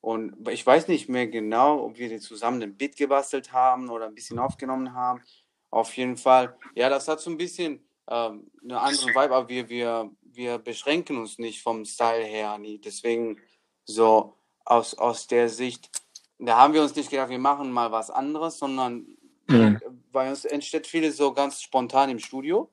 Und 0.00 0.48
ich 0.48 0.66
weiß 0.66 0.88
nicht 0.88 1.08
mehr 1.08 1.26
genau, 1.26 1.82
ob 1.82 1.98
wir 1.98 2.20
zusammen 2.20 2.62
ein 2.62 2.76
Beat 2.76 2.96
gebastelt 2.96 3.52
haben 3.52 3.88
oder 3.88 4.06
ein 4.06 4.14
bisschen 4.14 4.38
aufgenommen 4.38 4.92
haben. 4.92 5.22
Auf 5.70 5.96
jeden 5.96 6.16
Fall, 6.16 6.56
ja, 6.74 6.88
das 6.88 7.08
hat 7.08 7.20
so 7.20 7.30
ein 7.30 7.38
bisschen 7.38 7.84
ähm, 8.08 8.50
eine 8.62 8.80
andere 8.80 9.08
Vibe, 9.08 9.34
aber 9.34 9.48
wir, 9.48 9.68
wir, 9.68 10.10
wir 10.22 10.58
beschränken 10.58 11.16
uns 11.16 11.38
nicht 11.38 11.62
vom 11.62 11.84
Style 11.84 12.24
her. 12.24 12.58
Nie. 12.58 12.78
Deswegen 12.78 13.40
so 13.84 14.34
aus, 14.64 14.94
aus 14.94 15.26
der 15.26 15.48
Sicht, 15.48 15.90
da 16.38 16.58
haben 16.58 16.74
wir 16.74 16.82
uns 16.82 16.94
nicht 16.96 17.10
gedacht, 17.10 17.30
wir 17.30 17.38
machen 17.38 17.70
mal 17.70 17.92
was 17.92 18.10
anderes, 18.10 18.58
sondern 18.58 19.06
Mhm. 19.46 19.80
bei 20.10 20.30
uns 20.30 20.44
entsteht 20.44 20.86
vieles 20.86 21.16
so 21.16 21.32
ganz 21.32 21.60
spontan 21.60 22.10
im 22.10 22.18
Studio. 22.18 22.70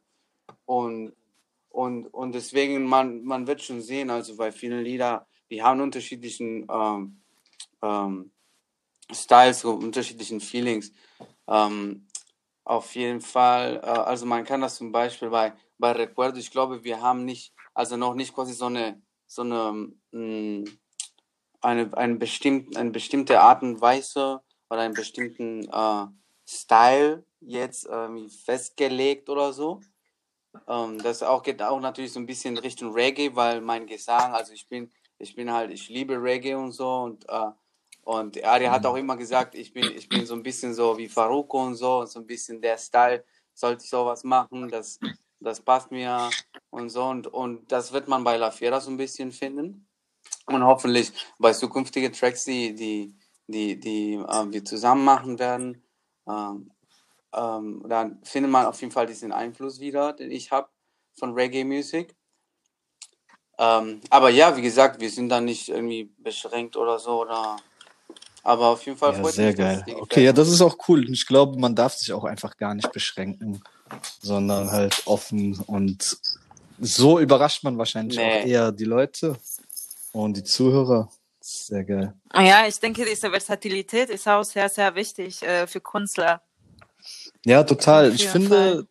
Und, 0.66 1.14
und, 1.70 2.08
und 2.08 2.34
deswegen, 2.34 2.86
man, 2.86 3.24
man 3.24 3.48
wird 3.48 3.62
schon 3.62 3.82
sehen, 3.82 4.10
also 4.10 4.36
bei 4.38 4.52
vielen 4.52 4.84
Lieder, 4.84 5.28
die 5.50 5.62
haben 5.62 5.82
unterschiedlichen 5.82 6.68
ähm, 6.72 7.22
ähm, 7.82 8.32
Styles, 9.12 9.62
so 9.62 9.74
unterschiedlichen 9.74 10.40
Feelings. 10.40 10.94
Ähm, 11.48 12.08
auf 12.64 12.96
jeden 12.96 13.22
Fall, 13.22 13.82
äh, 13.84 13.88
also 13.88 14.26
man 14.26 14.46
kann 14.46 14.62
das 14.62 14.76
zum 14.76 14.92
Beispiel 14.92 15.30
bei, 15.30 15.54
bei 15.78 15.92
Recuerdo, 15.92 16.40
ich 16.40 16.52
glaube, 16.52 16.84
wir 16.84 17.02
haben 17.02 17.26
nicht, 17.26 17.54
also 17.74 17.98
noch 17.98 18.14
nicht 18.14 18.34
quasi 18.34 18.54
so 18.54 18.66
eine, 18.66 19.02
so 19.28 19.42
eine, 19.42 19.92
mh, 20.12 20.70
eine, 21.62 21.96
eine, 21.98 22.16
bestimmt, 22.16 22.76
eine 22.76 22.92
bestimmte 22.92 23.40
Art 23.40 23.62
und 23.64 23.82
Weise 23.82 24.42
oder 24.70 24.82
einen 24.82 24.94
bestimmten 24.94 25.68
äh, 25.72 26.06
Style 26.48 27.24
jetzt 27.40 27.86
irgendwie 27.86 28.30
festgelegt 28.30 29.30
oder 29.30 29.54
so. 29.54 29.82
Ähm, 30.68 31.02
das 31.02 31.24
auch 31.24 31.44
geht 31.44 31.62
auch 31.62 31.80
natürlich 31.80 32.14
so 32.14 32.20
ein 32.20 32.26
bisschen 32.26 32.58
Richtung 32.58 32.94
Reggae, 32.94 33.36
weil 33.36 33.62
mein 33.62 33.86
Gesang, 33.86 34.34
also 34.34 34.54
ich 34.54 34.68
bin, 34.68 34.92
ich 35.18 35.36
bin 35.36 35.52
halt, 35.52 35.72
ich 35.72 35.90
liebe 35.90 36.22
Reggae 36.22 36.56
und 36.56 36.72
so 36.72 36.90
und 37.04 37.28
äh, 37.30 37.52
und 38.04 38.44
Ari 38.44 38.66
hat 38.66 38.86
auch 38.86 38.96
immer 38.96 39.16
gesagt, 39.16 39.54
ich 39.54 39.72
bin, 39.74 39.84
ich 39.96 40.10
bin 40.10 40.26
so 40.26 40.34
ein 40.34 40.42
bisschen 40.42 40.74
so 40.74 40.98
wie 40.98 41.08
Faruko 41.08 41.64
und 41.64 41.76
so, 41.76 42.04
so 42.06 42.20
ein 42.20 42.26
bisschen 42.26 42.60
der 42.60 42.78
Style, 42.78 43.24
sollte 43.54 43.84
ich 43.84 43.90
sowas 43.92 44.24
machen, 44.24 44.70
das, 44.70 45.00
das 45.40 45.62
passt 45.62 45.92
mir 45.92 46.30
und 46.72 46.90
so 46.90 47.06
und, 47.06 47.28
und 47.28 47.72
das 47.72 47.94
wird 47.94 48.08
man 48.08 48.24
bei 48.24 48.38
La 48.38 48.50
Fiera 48.50 48.80
so 48.80 48.90
ein 48.90 48.98
bisschen 48.98 49.32
finden 49.32 49.88
und 50.48 50.64
hoffentlich 50.64 51.12
bei 51.40 51.54
zukünftigen 51.54 52.14
Tracks, 52.14 52.46
die, 52.46 52.74
die, 52.76 53.16
die, 53.48 53.80
die 53.80 54.14
äh, 54.16 54.52
wir 54.52 54.66
zusammen 54.66 55.04
machen 55.04 55.40
werden, 55.40 55.84
ähm, 56.28 56.72
ähm, 57.34 57.86
dann 57.88 58.20
findet 58.24 58.52
man 58.52 58.66
auf 58.66 58.80
jeden 58.82 58.92
Fall 58.92 59.08
diesen 59.08 59.32
Einfluss 59.32 59.80
wieder, 59.80 60.14
den 60.14 60.32
ich 60.32 60.52
habe 60.52 60.70
von 61.18 61.34
Reggae-Musik. 61.34 62.16
Ähm, 63.58 64.02
aber 64.10 64.30
ja, 64.30 64.58
wie 64.58 64.62
gesagt, 64.62 65.00
wir 65.00 65.10
sind 65.10 65.30
da 65.30 65.40
nicht 65.40 65.70
irgendwie 65.70 66.12
beschränkt 66.18 66.76
oder 66.76 67.00
so. 67.00 67.22
Oder, 67.22 67.58
aber 68.44 68.68
auf 68.68 68.86
jeden 68.86 68.98
Fall 68.98 69.14
Ja, 69.14 69.20
freut 69.20 69.36
sehr 69.36 69.48
mich, 69.50 69.58
geil. 69.58 69.86
Okay, 70.00 70.24
ja, 70.24 70.34
das 70.34 70.50
ist 70.50 70.62
auch 70.62 70.78
cool. 70.88 71.10
Ich 71.12 71.28
glaube, 71.28 71.60
man 71.60 71.76
darf 71.76 71.94
sich 71.94 72.12
auch 72.12 72.24
einfach 72.24 72.58
gar 72.58 72.74
nicht 72.74 72.92
beschränken, 72.92 73.62
sondern 74.22 74.72
halt 74.72 75.04
offen 75.06 75.60
und 75.68 76.18
so 76.80 77.20
überrascht 77.20 77.64
man 77.64 77.78
wahrscheinlich 77.78 78.18
auch 78.18 78.24
Nee. 78.24 78.50
eher 78.50 78.72
die 78.72 78.86
Leute 78.86 79.38
und 80.12 80.38
die 80.38 80.44
Zuhörer. 80.44 81.10
Sehr 81.40 81.84
geil. 81.84 82.14
Ja, 82.34 82.68
ich 82.68 82.80
denke, 82.80 83.04
diese 83.04 83.30
Versatilität 83.30 84.10
ist 84.10 84.28
auch 84.28 84.44
sehr, 84.44 84.70
sehr 84.70 84.94
wichtig 84.94 85.42
äh, 85.42 85.66
für 85.66 85.82
Künstler. 85.82 86.42
Ja, 87.46 87.64
total. 87.64 88.14
Ich 88.14 88.28
finde, 88.28 88.88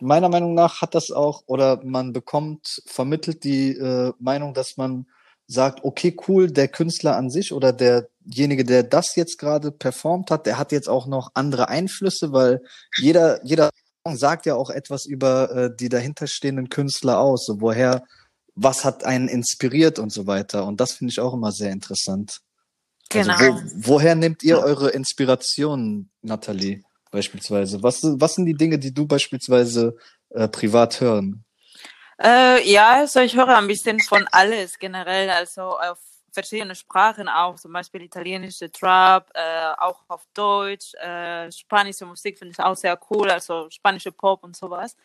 meiner 0.00 0.28
Meinung 0.28 0.54
nach 0.54 0.80
hat 0.80 0.94
das 0.94 1.10
auch, 1.10 1.42
oder 1.46 1.82
man 1.84 2.12
bekommt 2.12 2.82
vermittelt 2.86 3.42
die 3.42 3.70
äh, 3.70 4.12
Meinung, 4.20 4.54
dass 4.54 4.76
man 4.76 5.06
sagt, 5.48 5.82
okay, 5.82 6.16
cool, 6.28 6.50
der 6.50 6.68
Künstler 6.68 7.16
an 7.16 7.30
sich 7.30 7.52
oder 7.52 7.72
derjenige, 7.72 8.64
der 8.64 8.82
das 8.82 9.16
jetzt 9.16 9.38
gerade 9.38 9.72
performt 9.72 10.30
hat, 10.30 10.46
der 10.46 10.58
hat 10.58 10.72
jetzt 10.72 10.88
auch 10.88 11.06
noch 11.06 11.30
andere 11.34 11.68
Einflüsse, 11.68 12.32
weil 12.32 12.62
jeder, 12.98 13.44
jeder 13.44 13.70
sagt 14.04 14.46
ja 14.46 14.54
auch 14.54 14.70
etwas 14.70 15.06
über 15.06 15.50
äh, 15.50 15.70
die 15.74 15.88
dahinterstehenden 15.88 16.68
Künstler 16.68 17.18
aus, 17.18 17.46
so 17.46 17.60
woher, 17.60 18.04
was 18.60 18.84
hat 18.84 19.04
einen 19.04 19.28
inspiriert 19.28 19.98
und 19.98 20.10
so 20.12 20.26
weiter. 20.26 20.64
Und 20.66 20.80
das 20.80 20.92
finde 20.92 21.12
ich 21.12 21.20
auch 21.20 21.32
immer 21.34 21.52
sehr 21.52 21.70
interessant. 21.70 22.40
Genau. 23.08 23.32
Also 23.34 23.44
wo, 23.44 23.94
woher 23.94 24.14
nehmt 24.14 24.42
ihr 24.42 24.58
eure 24.58 24.90
Inspirationen, 24.90 26.10
Nathalie, 26.22 26.82
beispielsweise? 27.10 27.82
Was, 27.82 28.00
sind- 28.00 28.20
was 28.20 28.34
sind 28.34 28.46
die 28.46 28.54
Dinge, 28.54 28.78
die 28.78 28.92
du 28.92 29.06
beispielsweise 29.06 29.96
äh, 30.30 30.48
privat 30.48 31.00
hören? 31.00 31.44
Äh, 32.20 32.68
ja, 32.68 32.94
also 32.96 33.20
ich 33.20 33.36
höre 33.36 33.56
ein 33.56 33.68
bisschen 33.68 34.00
von 34.00 34.26
alles 34.32 34.78
generell, 34.78 35.30
also 35.30 35.78
auf 35.78 35.98
verschiedene 36.32 36.74
Sprachen 36.74 37.28
auch, 37.28 37.56
zum 37.56 37.72
Beispiel 37.72 38.02
italienische 38.02 38.70
Trap, 38.70 39.30
äh, 39.34 39.72
auch 39.78 40.02
auf 40.08 40.26
Deutsch, 40.34 40.94
äh, 40.94 41.50
spanische 41.52 42.04
Musik 42.06 42.38
finde 42.38 42.52
ich 42.52 42.60
auch 42.60 42.76
sehr 42.76 42.98
cool, 43.10 43.30
also 43.30 43.68
spanische 43.70 44.12
Pop 44.12 44.44
und 44.44 44.56
sowas. 44.56 44.96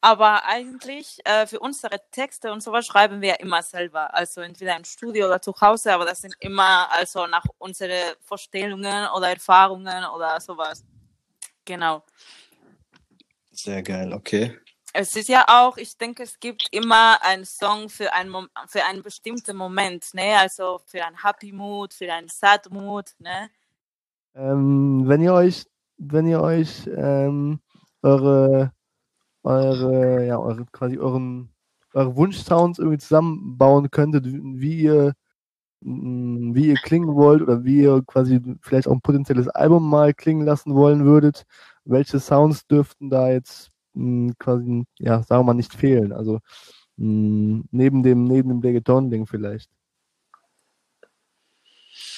Aber 0.00 0.44
eigentlich 0.44 1.18
äh, 1.24 1.46
für 1.46 1.58
unsere 1.58 2.00
Texte 2.12 2.52
und 2.52 2.62
sowas 2.62 2.86
schreiben 2.86 3.20
wir 3.20 3.40
immer 3.40 3.62
selber, 3.62 4.14
also 4.14 4.40
entweder 4.42 4.76
im 4.76 4.84
Studio 4.84 5.26
oder 5.26 5.42
zu 5.42 5.52
Hause, 5.60 5.92
aber 5.92 6.04
das 6.04 6.20
sind 6.20 6.34
immer 6.38 6.90
also 6.92 7.26
nach 7.26 7.44
unseren 7.58 8.14
Vorstellungen 8.20 9.08
oder 9.16 9.30
Erfahrungen 9.30 10.04
oder 10.14 10.40
sowas. 10.40 10.84
Genau. 11.64 12.04
Sehr 13.50 13.82
geil, 13.82 14.12
okay. 14.12 14.56
Es 14.92 15.14
ist 15.16 15.28
ja 15.28 15.44
auch, 15.48 15.76
ich 15.76 15.98
denke, 15.98 16.22
es 16.22 16.40
gibt 16.40 16.68
immer 16.70 17.22
einen 17.22 17.44
Song 17.44 17.88
für 17.88 18.12
einen, 18.12 18.30
Mom 18.30 18.48
für 18.68 18.84
einen 18.84 19.02
bestimmten 19.02 19.56
Moment, 19.56 20.14
ne? 20.14 20.38
Also 20.38 20.80
für 20.86 21.04
einen 21.04 21.22
Happy 21.22 21.52
Mood, 21.52 21.92
für 21.92 22.12
einen 22.12 22.28
Sad 22.28 22.70
Mood, 22.70 23.10
ne? 23.18 23.50
Ähm, 24.34 25.02
wenn 25.06 25.20
ihr 25.20 25.34
euch, 25.34 25.66
wenn 25.98 26.26
ihr 26.26 26.40
euch 26.40 26.86
ähm, 26.86 27.60
eure, 28.02 28.72
eure, 29.48 30.26
ja, 30.26 30.38
eure, 30.38 30.66
quasi 30.72 30.98
euren, 30.98 31.50
eure 31.94 32.16
Wunschsounds 32.16 32.78
irgendwie 32.78 32.98
zusammenbauen 32.98 33.90
könntet, 33.90 34.26
wie 34.26 34.82
ihr, 34.82 35.14
mh, 35.82 36.54
wie 36.54 36.68
ihr 36.68 36.76
klingen 36.76 37.14
wollt 37.16 37.42
oder 37.42 37.64
wie 37.64 37.82
ihr 37.82 38.02
quasi 38.06 38.40
vielleicht 38.62 38.88
auch 38.88 38.92
ein 38.94 39.00
potenzielles 39.02 39.48
Album 39.48 39.88
mal 39.90 40.14
klingen 40.14 40.44
lassen 40.46 40.74
wollen 40.74 41.04
würdet, 41.04 41.44
welche 41.84 42.20
Sounds 42.20 42.66
dürften 42.66 43.10
da 43.10 43.30
jetzt 43.30 43.70
mh, 43.94 44.34
quasi, 44.38 44.84
ja, 44.98 45.22
sagen 45.22 45.40
wir 45.42 45.44
mal, 45.44 45.54
nicht 45.54 45.74
fehlen? 45.74 46.12
Also 46.12 46.40
mh, 46.98 47.64
neben 47.72 48.02
dem, 48.02 48.24
neben 48.24 48.48
dem 48.50 48.60
Reggaeton-Ding 48.60 49.26
vielleicht. 49.26 49.70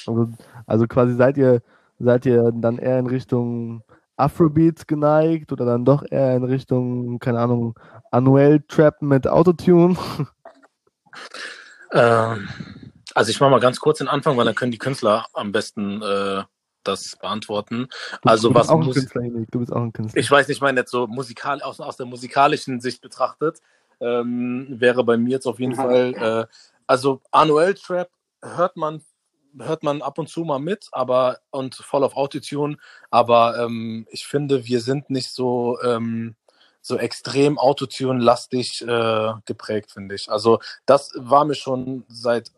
Also, 0.06 0.28
also 0.66 0.86
quasi 0.86 1.14
seid 1.14 1.36
ihr, 1.38 1.62
seid 1.98 2.26
ihr 2.26 2.52
dann 2.52 2.78
eher 2.78 2.98
in 2.98 3.06
Richtung 3.06 3.82
Afrobeats 4.20 4.86
geneigt 4.86 5.52
oder 5.52 5.64
dann 5.64 5.84
doch 5.84 6.04
eher 6.08 6.36
in 6.36 6.44
Richtung, 6.44 7.18
keine 7.18 7.40
Ahnung, 7.40 7.78
Anuel 8.10 8.62
Trap 8.68 9.02
mit 9.02 9.26
Autotune? 9.26 9.96
Ähm, 11.92 12.48
Also 13.14 13.30
ich 13.30 13.40
mache 13.40 13.50
mal 13.50 13.60
ganz 13.60 13.80
kurz 13.80 13.98
den 13.98 14.08
Anfang, 14.08 14.36
weil 14.36 14.44
dann 14.44 14.54
können 14.54 14.72
die 14.72 14.78
Künstler 14.78 15.26
am 15.32 15.50
besten 15.52 16.00
äh, 16.02 16.44
das 16.84 17.16
beantworten. 17.16 17.88
Also 18.22 18.48
du 18.48 18.54
was 18.54 18.68
bist 18.68 18.70
auch 18.70 18.80
ein 18.82 18.92
Künstler, 18.92 19.22
Hinik. 19.22 19.50
Du 19.50 19.58
bist 19.58 19.72
auch 19.72 19.82
ein 19.82 19.92
Künstler. 19.92 20.20
ich 20.20 20.30
weiß 20.30 20.48
nicht, 20.48 20.58
ich 20.58 20.62
meine 20.62 20.80
jetzt 20.80 20.90
so 20.90 21.06
musikal 21.06 21.60
aus, 21.62 21.80
aus 21.80 21.96
der 21.96 22.06
musikalischen 22.06 22.80
Sicht 22.80 23.02
betrachtet, 23.02 23.60
ähm, 24.00 24.66
wäre 24.70 25.04
bei 25.04 25.16
mir 25.16 25.30
jetzt 25.30 25.46
auf 25.46 25.58
jeden 25.60 25.74
Fall, 25.74 26.14
äh, 26.14 26.46
also 26.86 27.20
Anuel 27.32 27.74
Trap 27.74 28.08
hört 28.42 28.76
man 28.76 29.02
hört 29.58 29.82
man 29.82 30.02
ab 30.02 30.18
und 30.18 30.28
zu 30.28 30.44
mal 30.44 30.58
mit, 30.58 30.88
aber 30.92 31.38
und 31.50 31.74
voll 31.74 32.04
auf 32.04 32.16
Autotune, 32.16 32.76
aber 33.10 33.58
ähm, 33.58 34.06
ich 34.10 34.26
finde, 34.26 34.66
wir 34.66 34.80
sind 34.80 35.10
nicht 35.10 35.30
so 35.30 35.78
ähm, 35.82 36.36
so 36.82 36.96
extrem 36.96 37.58
Autotune-lastig 37.58 38.82
äh, 38.82 39.32
geprägt, 39.44 39.92
finde 39.92 40.14
ich. 40.14 40.30
Also 40.30 40.60
das 40.86 41.12
war 41.14 41.44
mir 41.44 41.54
schon 41.54 42.04
seit 42.08 42.52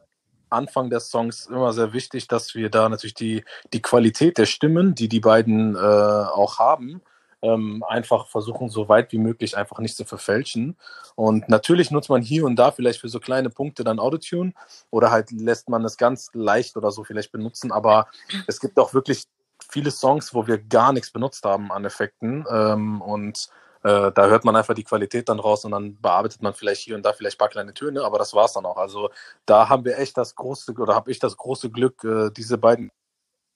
Anfang 0.49 0.91
des 0.91 1.11
Songs 1.11 1.47
immer 1.47 1.73
sehr 1.73 1.93
wichtig, 1.93 2.29
dass 2.29 2.55
wir 2.55 2.71
da 2.71 2.89
natürlich 2.89 3.15
die, 3.15 3.45
die 3.73 3.83
Qualität 3.83 4.39
der 4.39 4.47
Stimmen, 4.47 4.95
die 4.95 5.09
die 5.09 5.21
beiden 5.21 5.75
äh, 5.75 5.79
auch 5.79 6.59
haben, 6.59 7.01
ähm, 7.43 7.85
einfach 7.87 8.29
versuchen, 8.29 8.69
so 8.69 8.89
weit 8.89 9.13
wie 9.13 9.19
möglich 9.19 9.57
einfach 9.57 9.79
nicht 9.79 9.97
zu 9.97 10.05
verfälschen. 10.05 10.77
Und 11.15 11.49
natürlich 11.49 11.91
nutzt 11.91 12.09
man 12.09 12.23
hier 12.23 12.45
und 12.45 12.57
da 12.57 12.71
vielleicht 12.71 13.01
für 13.01 13.09
so 13.09 13.21
kleine 13.21 13.51
Punkte 13.51 13.85
dann 13.85 13.99
Autotune 13.99 14.53
oder 14.91 15.11
halt 15.11 15.31
lässt 15.31 15.69
man 15.69 15.85
es 15.85 15.97
ganz 15.97 16.31
leicht 16.33 16.77
oder 16.77 16.91
so 16.91 17.05
vielleicht 17.05 17.33
benutzen. 17.33 17.73
Aber 17.73 18.09
es 18.47 18.61
gibt 18.61 18.79
auch 18.79 18.95
wirklich 18.95 19.25
viele 19.69 19.91
Songs, 19.91 20.35
wo 20.35 20.47
wir 20.47 20.59
gar 20.59 20.93
nichts 20.93 21.11
benutzt 21.11 21.45
haben 21.45 21.73
an 21.73 21.85
Effekten. 21.85 22.45
Ähm, 22.51 23.03
und 23.03 23.49
äh, 23.83 24.13
da 24.13 24.27
hört 24.27 24.45
man 24.45 24.55
einfach 24.55 24.75
die 24.75 24.85
Qualität 24.85 25.29
dann 25.29 25.41
raus 25.41 25.65
und 25.65 25.73
dann 25.73 26.01
bearbeitet 26.01 26.43
man 26.43 26.55
vielleicht 26.55 26.83
hier 26.83 26.95
und 26.95 27.03
da 27.05 27.13
vielleicht 27.13 27.37
ein 27.37 27.39
paar 27.39 27.49
kleine 27.49 27.75
Töne, 27.75 28.05
aber 28.05 28.19
das 28.19 28.33
war's 28.33 28.53
dann 28.53 28.65
auch. 28.65 28.77
Also 28.77 29.11
da 29.45 29.69
haben 29.69 29.85
wir 29.85 29.99
echt 29.99 30.17
das 30.17 30.37
große, 30.37 30.73
oder 30.75 30.95
habe 30.95 31.11
ich 31.11 31.19
das 31.19 31.37
große 31.37 31.71
Glück, 31.71 32.05
äh, 32.05 32.31
diese 32.31 32.59
beiden 32.59 32.91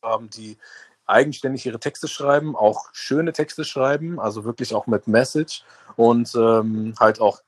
haben, 0.03 0.28
die 0.30 0.59
eigenständig 1.07 1.65
ihre 1.67 1.81
Texte 1.81 2.09
schreiben, 2.09 2.57
auch 2.57 2.89
schöne 2.93 3.33
Texte 3.33 3.65
schreiben, 3.65 4.21
also 4.21 4.45
wirklich 4.45 4.75
auch 4.75 4.87
mit 4.87 5.07
Message 5.07 5.65
und 5.97 6.35
ähm, 6.35 6.95
halt 6.99 7.21
auch 7.21 7.41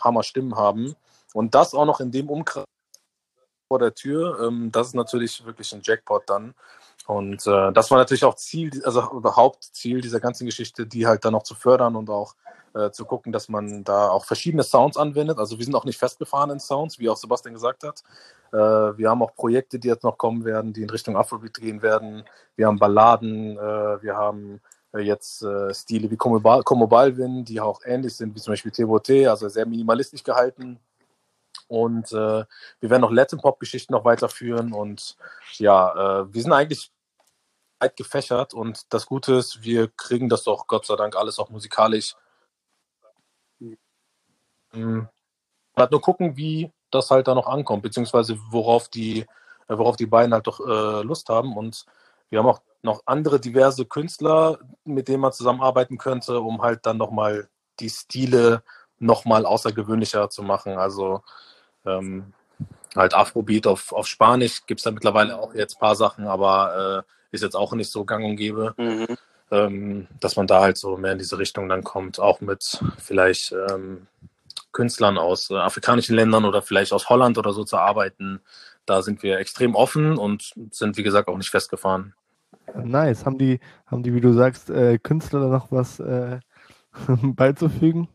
Hammer 0.00 0.22
Stimmen 0.22 0.56
haben. 0.56 0.94
Und 1.32 1.54
das 1.54 1.74
auch 1.74 1.86
noch 1.86 2.00
in 2.00 2.10
dem 2.10 2.28
Umkreis 2.30 2.64
vor 3.68 3.78
der 3.78 3.94
Tür, 3.94 4.40
ähm, 4.46 4.70
das 4.70 4.88
ist 4.88 4.94
natürlich 4.94 5.44
wirklich 5.44 5.72
ein 5.72 5.80
Jackpot 5.82 6.28
dann. 6.28 6.54
Und 7.06 7.46
äh, 7.46 7.72
das 7.72 7.90
war 7.90 7.98
natürlich 7.98 8.24
auch 8.24 8.34
Ziel, 8.34 8.82
also 8.84 9.02
Hauptziel 9.24 10.00
dieser 10.00 10.20
ganzen 10.20 10.44
Geschichte, 10.44 10.86
die 10.86 11.06
halt 11.06 11.24
dann 11.24 11.32
noch 11.32 11.44
zu 11.44 11.54
fördern 11.54 11.94
und 11.94 12.10
auch 12.10 12.34
äh, 12.74 12.90
zu 12.90 13.04
gucken, 13.04 13.32
dass 13.32 13.48
man 13.48 13.84
da 13.84 14.10
auch 14.10 14.24
verschiedene 14.24 14.64
Sounds 14.64 14.96
anwendet. 14.96 15.38
Also 15.38 15.56
wir 15.58 15.64
sind 15.64 15.74
auch 15.74 15.84
nicht 15.84 15.98
festgefahren 15.98 16.50
in 16.50 16.58
Sounds, 16.58 16.98
wie 16.98 17.08
auch 17.08 17.16
Sebastian 17.16 17.54
gesagt 17.54 17.84
hat. 17.84 18.02
Äh, 18.52 18.56
wir 18.98 19.08
haben 19.08 19.22
auch 19.22 19.34
Projekte, 19.34 19.78
die 19.78 19.88
jetzt 19.88 20.02
noch 20.02 20.18
kommen 20.18 20.44
werden, 20.44 20.72
die 20.72 20.82
in 20.82 20.90
Richtung 20.90 21.16
Afrobeat 21.16 21.54
gehen 21.54 21.80
werden. 21.80 22.24
Wir 22.56 22.66
haben 22.66 22.78
Balladen, 22.78 23.56
äh, 23.56 24.02
wir 24.02 24.16
haben 24.16 24.60
äh, 24.92 25.00
jetzt 25.00 25.42
äh, 25.42 25.72
Stile 25.72 26.10
wie 26.10 26.16
Como 26.16 26.40
Balvin, 26.40 27.44
die 27.44 27.60
auch 27.60 27.80
ähnlich 27.84 28.16
sind, 28.16 28.34
wie 28.34 28.40
zum 28.40 28.52
Beispiel 28.52 28.72
Tebote, 28.72 29.30
also 29.30 29.48
sehr 29.48 29.66
minimalistisch 29.66 30.24
gehalten. 30.24 30.80
Und 31.68 32.12
äh, 32.12 32.44
wir 32.80 32.90
werden 32.90 33.00
noch 33.00 33.10
Latin 33.10 33.40
Pop 33.40 33.58
Geschichten 33.58 33.92
noch 33.92 34.04
weiterführen 34.04 34.72
und 34.72 35.16
ja, 35.58 36.22
äh, 36.22 36.32
wir 36.32 36.42
sind 36.42 36.52
eigentlich 36.52 36.92
weit 37.78 37.96
gefächert 37.96 38.54
und 38.54 38.92
das 38.92 39.06
Gute 39.06 39.34
ist, 39.34 39.62
wir 39.62 39.88
kriegen 39.88 40.28
das 40.28 40.44
doch 40.44 40.66
Gott 40.66 40.86
sei 40.86 40.96
Dank 40.96 41.16
alles 41.16 41.38
auch 41.38 41.50
musikalisch. 41.50 42.14
Mhm. 44.72 45.08
Halt 45.76 45.90
nur 45.90 46.00
gucken, 46.00 46.36
wie 46.36 46.72
das 46.90 47.10
halt 47.10 47.28
da 47.28 47.34
noch 47.34 47.46
ankommt, 47.46 47.82
beziehungsweise 47.82 48.38
worauf 48.50 48.88
die, 48.88 49.20
äh, 49.20 49.78
worauf 49.78 49.96
die 49.96 50.06
beiden 50.06 50.32
halt 50.32 50.46
doch 50.46 50.60
äh, 50.60 51.02
Lust 51.02 51.28
haben. 51.28 51.56
Und 51.56 51.84
wir 52.30 52.38
haben 52.38 52.46
auch 52.46 52.62
noch 52.82 53.02
andere 53.06 53.40
diverse 53.40 53.84
Künstler, 53.84 54.58
mit 54.84 55.08
denen 55.08 55.20
man 55.20 55.32
zusammenarbeiten 55.32 55.98
könnte, 55.98 56.40
um 56.40 56.62
halt 56.62 56.86
dann 56.86 56.96
nochmal 56.96 57.48
die 57.80 57.90
Stile 57.90 58.62
nochmal 58.98 59.44
außergewöhnlicher 59.44 60.30
zu 60.30 60.42
machen. 60.42 60.78
Also 60.78 61.22
ähm, 61.84 62.32
halt 62.94 63.14
Afrobeat 63.14 63.66
auf, 63.66 63.92
auf 63.92 64.06
Spanisch 64.06 64.64
gibt 64.66 64.80
es 64.80 64.84
da 64.84 64.90
mittlerweile 64.90 65.38
auch 65.38 65.54
jetzt 65.54 65.76
ein 65.76 65.80
paar 65.80 65.96
Sachen, 65.96 66.26
aber 66.26 67.04
äh, 67.06 67.15
ist 67.32 67.42
jetzt 67.42 67.56
auch 67.56 67.72
nicht 67.74 67.90
so 67.90 68.04
gang 68.04 68.24
und 68.24 68.36
gäbe, 68.36 68.74
Mhm. 68.78 69.16
ähm, 69.50 70.08
dass 70.20 70.36
man 70.36 70.46
da 70.46 70.60
halt 70.60 70.76
so 70.78 70.96
mehr 70.96 71.12
in 71.12 71.18
diese 71.18 71.38
Richtung 71.38 71.68
dann 71.68 71.84
kommt, 71.84 72.18
auch 72.20 72.40
mit 72.40 72.80
vielleicht 72.98 73.52
ähm, 73.70 74.06
Künstlern 74.72 75.18
aus 75.18 75.50
äh, 75.50 75.54
afrikanischen 75.56 76.14
Ländern 76.16 76.44
oder 76.44 76.62
vielleicht 76.62 76.92
aus 76.92 77.08
Holland 77.08 77.38
oder 77.38 77.52
so 77.52 77.64
zu 77.64 77.78
arbeiten. 77.78 78.40
Da 78.84 79.02
sind 79.02 79.22
wir 79.22 79.38
extrem 79.38 79.74
offen 79.74 80.16
und 80.18 80.52
sind, 80.70 80.96
wie 80.96 81.02
gesagt, 81.02 81.28
auch 81.28 81.36
nicht 81.36 81.50
festgefahren. 81.50 82.14
Nice. 82.74 83.24
Haben 83.24 83.38
die, 83.38 83.60
haben 83.86 84.02
die, 84.02 84.12
wie 84.14 84.20
du 84.20 84.32
sagst, 84.32 84.70
äh, 84.70 84.98
Künstler 84.98 85.40
da 85.40 85.46
noch 85.48 85.72
was 85.72 85.98
äh, 86.00 86.40
beizufügen? 87.22 88.08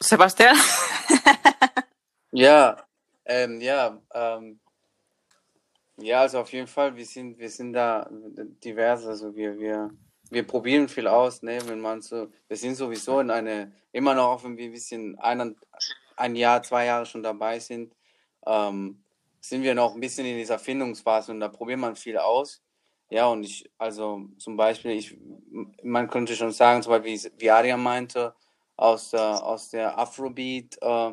Sebastian? 0.00 0.56
Ja, 2.32 2.76
ähm, 3.24 3.60
ja, 3.60 3.98
ähm, 4.14 4.60
ja, 6.02 6.20
also 6.22 6.40
auf 6.40 6.52
jeden 6.52 6.66
Fall, 6.66 6.96
wir 6.96 7.04
sind, 7.04 7.38
wir 7.38 7.48
sind 7.48 7.72
da 7.72 8.08
divers, 8.64 9.06
also 9.06 9.34
wir, 9.34 9.58
wir, 9.58 9.90
wir 10.30 10.46
probieren 10.46 10.88
viel 10.88 11.06
aus, 11.06 11.42
ne, 11.42 11.58
wenn 11.66 11.80
man 11.80 12.00
so, 12.00 12.28
wir 12.48 12.56
sind 12.56 12.74
sowieso 12.74 13.20
in 13.20 13.30
eine, 13.30 13.72
immer 13.92 14.14
noch, 14.14 14.28
auch 14.28 14.44
wir 14.44 14.50
ein 14.50 14.72
bisschen 14.72 15.18
ein, 15.18 15.56
ein 16.16 16.36
Jahr, 16.36 16.62
zwei 16.62 16.86
Jahre 16.86 17.06
schon 17.06 17.22
dabei 17.22 17.58
sind, 17.58 17.94
ähm, 18.46 19.02
sind 19.40 19.62
wir 19.62 19.74
noch 19.74 19.94
ein 19.94 20.00
bisschen 20.00 20.26
in 20.26 20.36
dieser 20.36 20.58
Findungsphase 20.58 21.32
und 21.32 21.40
da 21.40 21.48
probiert 21.48 21.78
man 21.78 21.96
viel 21.96 22.18
aus. 22.18 22.62
Ja, 23.08 23.26
und 23.26 23.42
ich, 23.42 23.68
also 23.76 24.28
zum 24.38 24.56
Beispiel, 24.56 24.92
ich, 24.92 25.18
man 25.82 26.08
könnte 26.08 26.36
schon 26.36 26.52
sagen, 26.52 26.82
zum 26.82 26.92
Beispiel, 26.92 27.32
wie 27.38 27.50
Aria 27.50 27.76
meinte, 27.76 28.34
aus 28.76 29.10
der, 29.10 29.44
aus 29.44 29.70
der 29.70 29.98
Afrobeat, 29.98 30.78
äh, 30.80 31.12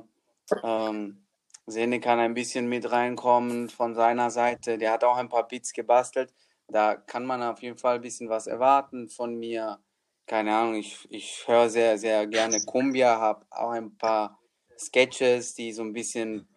ähm, 0.63 1.26
Sene 1.67 1.99
kann 1.99 2.19
ein 2.19 2.33
bisschen 2.33 2.67
mit 2.67 2.89
reinkommen 2.91 3.69
von 3.69 3.93
seiner 3.93 4.31
Seite. 4.31 4.77
Der 4.77 4.91
hat 4.91 5.03
auch 5.03 5.17
ein 5.17 5.27
paar 5.27 5.47
Beats 5.47 5.73
gebastelt. 5.73 6.33
Da 6.69 6.95
kann 6.95 7.25
man 7.25 7.43
auf 7.43 7.61
jeden 7.61 7.77
Fall 7.77 7.95
ein 7.95 8.01
bisschen 8.01 8.29
was 8.29 8.47
erwarten 8.47 9.09
von 9.09 9.35
mir. 9.35 9.79
Keine 10.25 10.55
Ahnung, 10.55 10.75
ich, 10.75 11.05
ich 11.09 11.43
höre 11.45 11.69
sehr, 11.69 11.97
sehr 11.97 12.25
gerne 12.27 12.59
Cumbia, 12.65 13.19
habe 13.19 13.45
auch 13.49 13.71
ein 13.71 13.97
paar 13.97 14.39
Sketches, 14.77 15.55
die 15.55 15.71
so 15.71 15.83
ein 15.83 15.93
bisschen, 15.93 16.47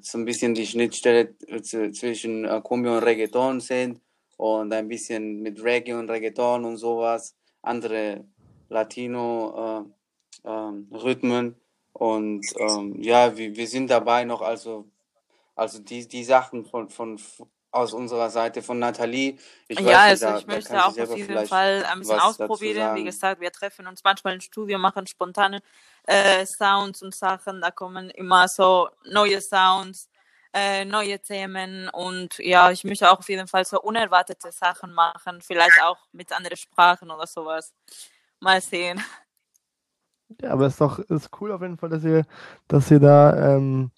so 0.00 0.18
ein 0.18 0.24
bisschen 0.24 0.54
die 0.54 0.66
Schnittstelle 0.66 1.34
zwischen 1.62 2.44
äh, 2.44 2.60
Cumbia 2.62 2.98
und 2.98 3.04
Reggaeton 3.04 3.60
sind 3.60 4.00
und 4.36 4.72
ein 4.72 4.88
bisschen 4.88 5.42
mit 5.42 5.62
Reggae 5.62 5.94
und 5.94 6.10
Reggaeton 6.10 6.64
und 6.64 6.76
sowas. 6.76 7.36
Andere 7.62 8.24
Latino 8.68 9.86
äh, 10.44 10.48
ähm. 10.48 10.88
Und 11.92 12.46
ähm, 12.58 13.02
ja, 13.02 13.36
wir, 13.36 13.56
wir 13.56 13.66
sind 13.66 13.90
dabei 13.90 14.24
noch, 14.24 14.42
also, 14.42 14.86
also 15.54 15.80
die, 15.80 16.06
die 16.06 16.24
Sachen 16.24 16.64
von, 16.64 16.88
von 16.88 17.18
aus 17.72 17.92
unserer 17.92 18.30
Seite 18.30 18.62
von 18.62 18.78
Nathalie. 18.78 19.38
Ich 19.68 19.78
weiß 19.78 19.86
ja, 19.86 19.90
nicht, 19.90 19.98
also 19.98 20.26
da, 20.26 20.38
ich 20.38 20.46
da 20.46 20.52
möchte 20.52 20.84
auch 20.84 20.98
auf 20.98 21.16
jeden 21.16 21.46
Fall 21.46 21.84
ein 21.84 21.98
bisschen 22.00 22.18
ausprobieren. 22.18 22.96
Wie 22.96 23.04
gesagt, 23.04 23.40
wir 23.40 23.52
treffen 23.52 23.86
uns 23.86 24.02
manchmal 24.02 24.34
im 24.34 24.40
Studio, 24.40 24.78
machen 24.78 25.06
spontane 25.06 25.62
äh, 26.04 26.44
Sounds 26.46 27.02
und 27.02 27.14
Sachen. 27.14 27.60
Da 27.60 27.70
kommen 27.70 28.10
immer 28.10 28.48
so 28.48 28.88
neue 29.04 29.40
Sounds, 29.40 30.08
äh, 30.52 30.84
neue 30.84 31.20
Themen 31.20 31.88
und 31.90 32.38
ja, 32.38 32.72
ich 32.72 32.82
möchte 32.82 33.10
auch 33.10 33.20
auf 33.20 33.28
jeden 33.28 33.46
Fall 33.46 33.64
so 33.64 33.80
unerwartete 33.80 34.50
Sachen 34.50 34.92
machen, 34.92 35.40
vielleicht 35.40 35.80
auch 35.82 35.98
mit 36.10 36.32
anderen 36.32 36.56
Sprachen 36.56 37.10
oder 37.10 37.26
sowas. 37.26 37.72
Mal 38.40 38.60
sehen. 38.60 39.00
Ja, 40.42 40.50
aber 40.50 40.66
es 40.66 40.74
ist 40.74 40.80
doch 40.80 40.98
ist 40.98 41.30
cool 41.40 41.52
auf 41.52 41.60
jeden 41.62 41.76
Fall, 41.78 41.88
dass 41.90 42.04
ihr, 42.04 42.24
dass 42.68 42.90
ihr 42.90 43.00
da 43.00 43.56
ähm, 43.56 43.90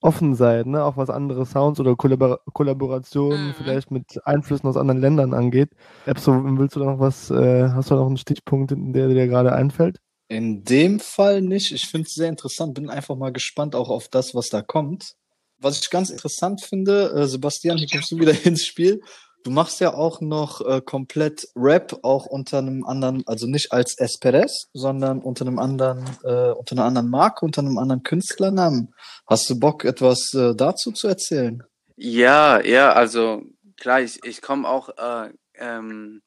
offen 0.00 0.34
seid, 0.34 0.66
ne? 0.66 0.84
Auch 0.84 0.96
was 0.96 1.10
andere 1.10 1.46
Sounds 1.46 1.80
oder 1.80 1.96
Kollabor 1.96 2.40
Kollaborationen 2.52 3.48
Mhm. 3.48 3.54
vielleicht 3.54 3.90
mit 3.90 4.20
Einflüssen 4.26 4.68
aus 4.68 4.76
anderen 4.76 5.00
Ländern 5.00 5.34
angeht. 5.34 5.70
Epso, 6.06 6.32
willst 6.58 6.76
du 6.76 6.80
da 6.80 6.86
noch 6.86 7.00
was, 7.00 7.30
äh, 7.30 7.70
hast 7.70 7.90
du 7.90 7.94
da 7.94 8.00
noch 8.00 8.08
einen 8.08 8.16
Stichpunkt, 8.18 8.72
der 8.76 9.08
dir 9.08 9.26
gerade 9.26 9.52
einfällt? 9.52 9.98
In 10.28 10.62
dem 10.64 11.00
Fall 11.00 11.40
nicht. 11.42 11.72
Ich 11.72 11.86
finde 11.88 12.06
es 12.06 12.14
sehr 12.14 12.28
interessant. 12.28 12.74
Bin 12.74 12.90
einfach 12.90 13.16
mal 13.16 13.32
gespannt 13.32 13.74
auch 13.74 13.88
auf 13.88 14.08
das, 14.08 14.34
was 14.34 14.50
da 14.50 14.62
kommt. 14.62 15.14
Was 15.58 15.80
ich 15.80 15.90
ganz 15.90 16.10
interessant 16.10 16.60
finde, 16.62 17.10
äh, 17.12 17.26
Sebastian, 17.26 17.78
hier 17.78 17.88
kommst 17.90 18.12
du 18.12 18.18
wieder 18.18 18.32
ins 18.46 18.64
Spiel. 18.64 19.00
Du 19.48 19.54
machst 19.54 19.80
ja 19.80 19.94
auch 19.94 20.20
noch 20.20 20.60
äh, 20.60 20.82
komplett 20.82 21.48
Rap, 21.56 22.00
auch 22.02 22.26
unter 22.26 22.58
einem 22.58 22.84
anderen, 22.84 23.26
also 23.26 23.46
nicht 23.46 23.72
als 23.72 23.96
Esperes, 23.96 24.68
sondern 24.74 25.20
unter 25.20 25.46
einem 25.46 25.58
anderen, 25.58 26.04
äh, 26.22 26.50
unter 26.50 26.72
einer 26.72 26.84
anderen 26.84 27.08
Marke, 27.08 27.46
unter 27.46 27.62
einem 27.62 27.78
anderen 27.78 28.02
Künstlernamen. 28.02 28.94
Hast 29.26 29.48
du 29.48 29.58
Bock, 29.58 29.86
etwas 29.86 30.34
äh, 30.34 30.54
dazu 30.54 30.92
zu 30.92 31.08
erzählen? 31.08 31.62
Ja, 31.96 32.60
ja, 32.60 32.92
also 32.92 33.42
klar, 33.78 34.02
ich, 34.02 34.22
ich 34.22 34.42
komme 34.42 34.68
auch 34.68 34.90
äh, 34.98 35.32
ähm, 35.54 36.20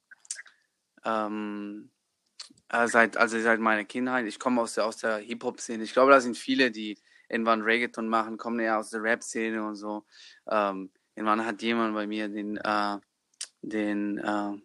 ähm, 1.05 1.91
äh, 2.69 2.88
seit, 2.88 3.17
also 3.17 3.39
seit 3.39 3.59
meiner 3.59 3.84
Kindheit, 3.84 4.26
ich 4.26 4.39
komme 4.39 4.61
aus 4.61 4.74
der, 4.74 4.88
aus 4.88 4.97
der 4.97 5.17
Hip-Hop-Szene. 5.17 5.84
Ich 5.84 5.93
glaube, 5.93 6.11
da 6.11 6.22
sind 6.22 6.39
viele, 6.39 6.72
die 6.72 6.97
irgendwann 7.30 7.61
Reggaeton 7.61 8.07
machen, 8.07 8.38
kommen 8.38 8.59
eher 8.59 8.80
aus 8.80 8.89
der 8.89 9.03
Rap-Szene 9.03 9.63
und 9.63 9.76
so. 9.76 10.05
Ähm, 10.49 10.89
irgendwann 11.13 11.45
hat 11.45 11.61
jemand 11.61 11.93
bei 11.93 12.07
mir 12.07 12.28
den, 12.28 12.57
äh, 12.57 12.97
den, 13.62 14.18
äh, 14.18 14.57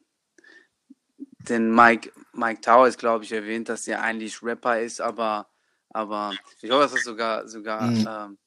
den 1.49 1.75
Mike, 1.75 2.13
Mike 2.33 2.61
Towers, 2.61 2.99
glaube 2.99 3.25
ich, 3.25 3.33
erwähnt, 3.33 3.69
dass 3.69 3.87
er 3.89 4.03
eigentlich 4.03 4.43
Rapper 4.43 4.81
ist, 4.81 5.01
aber, 5.01 5.49
aber 5.91 6.35
ich 6.61 6.71
hoffe, 6.71 6.83
dass 6.83 6.93
das 6.93 7.05
sogar, 7.05 7.49
sogar, 7.49 7.91
Mhm. 7.91 8.07
ähm, 8.09 8.39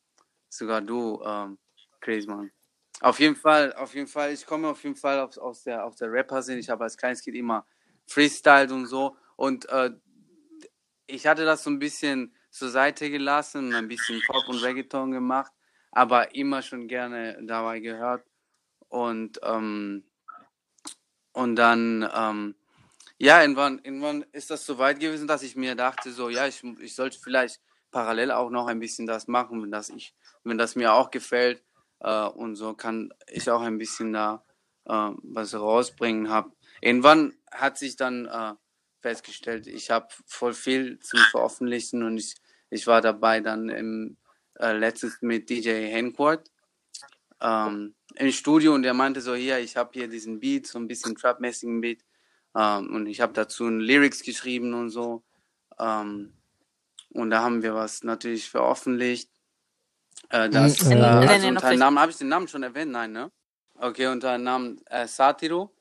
sogar 0.49 0.81
du, 0.81 1.21
ähm, 1.23 1.57
Crazy 2.01 2.27
Man. 2.27 2.51
Auf 3.01 3.19
jeden 3.19 3.35
Fall, 3.35 3.73
auf 3.73 3.93
jeden 3.95 4.07
Fall, 4.07 4.33
ich 4.33 4.45
komme 4.45 4.67
auf 4.67 4.83
jeden 4.83 4.95
Fall 4.95 5.19
aus, 5.19 5.37
aus 5.37 5.63
der, 5.63 5.85
aus 5.85 5.95
der 5.95 6.11
Rapper-Szene. 6.11 6.59
Ich 6.59 6.69
habe 6.69 6.83
als 6.83 6.97
kleines 6.97 7.21
Kind 7.21 7.37
immer 7.37 7.65
freestyled 8.07 8.71
und 8.71 8.87
so. 8.87 9.15
Und 9.37 9.69
äh, 9.69 9.91
ich 11.07 11.25
hatte 11.25 11.45
das 11.45 11.63
so 11.63 11.69
ein 11.69 11.79
bisschen 11.79 12.35
zur 12.49 12.69
Seite 12.69 13.09
gelassen 13.09 13.69
und 13.69 13.75
ein 13.75 13.87
bisschen 13.87 14.25
Pop 14.25 14.49
und 14.49 14.57
Reggaeton 14.57 15.11
gemacht, 15.11 15.51
aber 15.91 16.35
immer 16.35 16.61
schon 16.61 16.87
gerne 16.87 17.39
dabei 17.41 17.79
gehört. 17.79 18.25
Und, 18.89 19.39
ähm, 19.43 20.08
und 21.33 21.55
dann, 21.55 22.09
ähm, 22.13 22.55
ja, 23.17 23.41
irgendwann, 23.41 23.79
irgendwann 23.79 24.23
ist 24.31 24.49
das 24.49 24.65
so 24.65 24.77
weit 24.77 24.99
gewesen, 24.99 25.27
dass 25.27 25.43
ich 25.43 25.55
mir 25.55 25.75
dachte, 25.75 26.11
so, 26.11 26.29
ja, 26.29 26.47
ich, 26.47 26.63
ich 26.79 26.95
sollte 26.95 27.19
vielleicht 27.19 27.59
parallel 27.91 28.31
auch 28.31 28.49
noch 28.49 28.67
ein 28.67 28.79
bisschen 28.79 29.07
das 29.07 29.27
machen, 29.27 29.61
wenn 29.61 29.71
das, 29.71 29.89
ich, 29.89 30.13
wenn 30.43 30.57
das 30.57 30.75
mir 30.75 30.93
auch 30.93 31.11
gefällt. 31.11 31.63
Äh, 31.99 32.27
und 32.27 32.55
so 32.55 32.73
kann 32.73 33.13
ich 33.27 33.49
auch 33.49 33.61
ein 33.61 33.77
bisschen 33.77 34.13
da 34.13 34.43
äh, 34.85 35.11
was 35.23 35.53
rausbringen. 35.53 36.29
Hab. 36.29 36.51
Irgendwann 36.81 37.33
hat 37.51 37.77
sich 37.77 37.95
dann 37.95 38.25
äh, 38.25 38.53
festgestellt, 39.01 39.67
ich 39.67 39.91
habe 39.91 40.07
voll 40.25 40.53
viel 40.53 40.99
zum 40.99 41.19
Veröffentlichen 41.31 42.03
und 42.03 42.17
ich, 42.17 42.35
ich 42.69 42.87
war 42.87 43.01
dabei 43.01 43.39
dann 43.39 43.69
im 43.69 44.17
äh, 44.59 44.73
letztes 44.73 45.21
mit 45.21 45.49
DJ 45.49 45.91
Hancourt 45.93 46.48
ähm, 47.41 47.93
im 48.15 48.31
Studio 48.31 48.73
und 48.73 48.83
der 48.83 48.93
meinte 48.93 49.21
so, 49.21 49.33
hier, 49.35 49.59
ich 49.59 49.77
habe 49.77 49.91
hier 49.93 50.07
diesen 50.07 50.39
Beat, 50.39 50.67
so 50.67 50.79
ein 50.79 50.87
bisschen 50.87 51.15
Trap-mäßigen 51.15 51.81
Beat 51.81 52.03
ähm, 52.55 52.93
und 52.95 53.07
ich 53.07 53.21
habe 53.21 53.33
dazu 53.33 53.67
ein 53.67 53.79
Lyrics 53.79 54.23
geschrieben 54.23 54.73
und 54.73 54.89
so 54.89 55.23
ähm, 55.79 56.33
und 57.11 57.29
da 57.31 57.41
haben 57.41 57.63
wir 57.63 57.73
was 57.73 58.03
natürlich 58.03 58.49
veröffentlicht. 58.49 59.29
Äh, 60.29 60.49
das, 60.49 60.83
Mhm. 60.85 60.91
äh, 60.91 60.95
also 61.01 61.47
unter 61.47 61.69
dem. 61.69 61.79
Namen, 61.79 61.99
habe 61.99 62.11
ich 62.11 62.17
den 62.17 62.27
Namen 62.27 62.47
schon 62.47 62.61
erwähnt? 62.63 62.91
Nein, 62.91 63.11
ne? 63.13 63.31
Okay, 63.79 64.07
unter 64.07 64.33
dem 64.37 64.43
Namen 64.43 64.81
äh, 64.87 65.07
Satiro. 65.07 65.71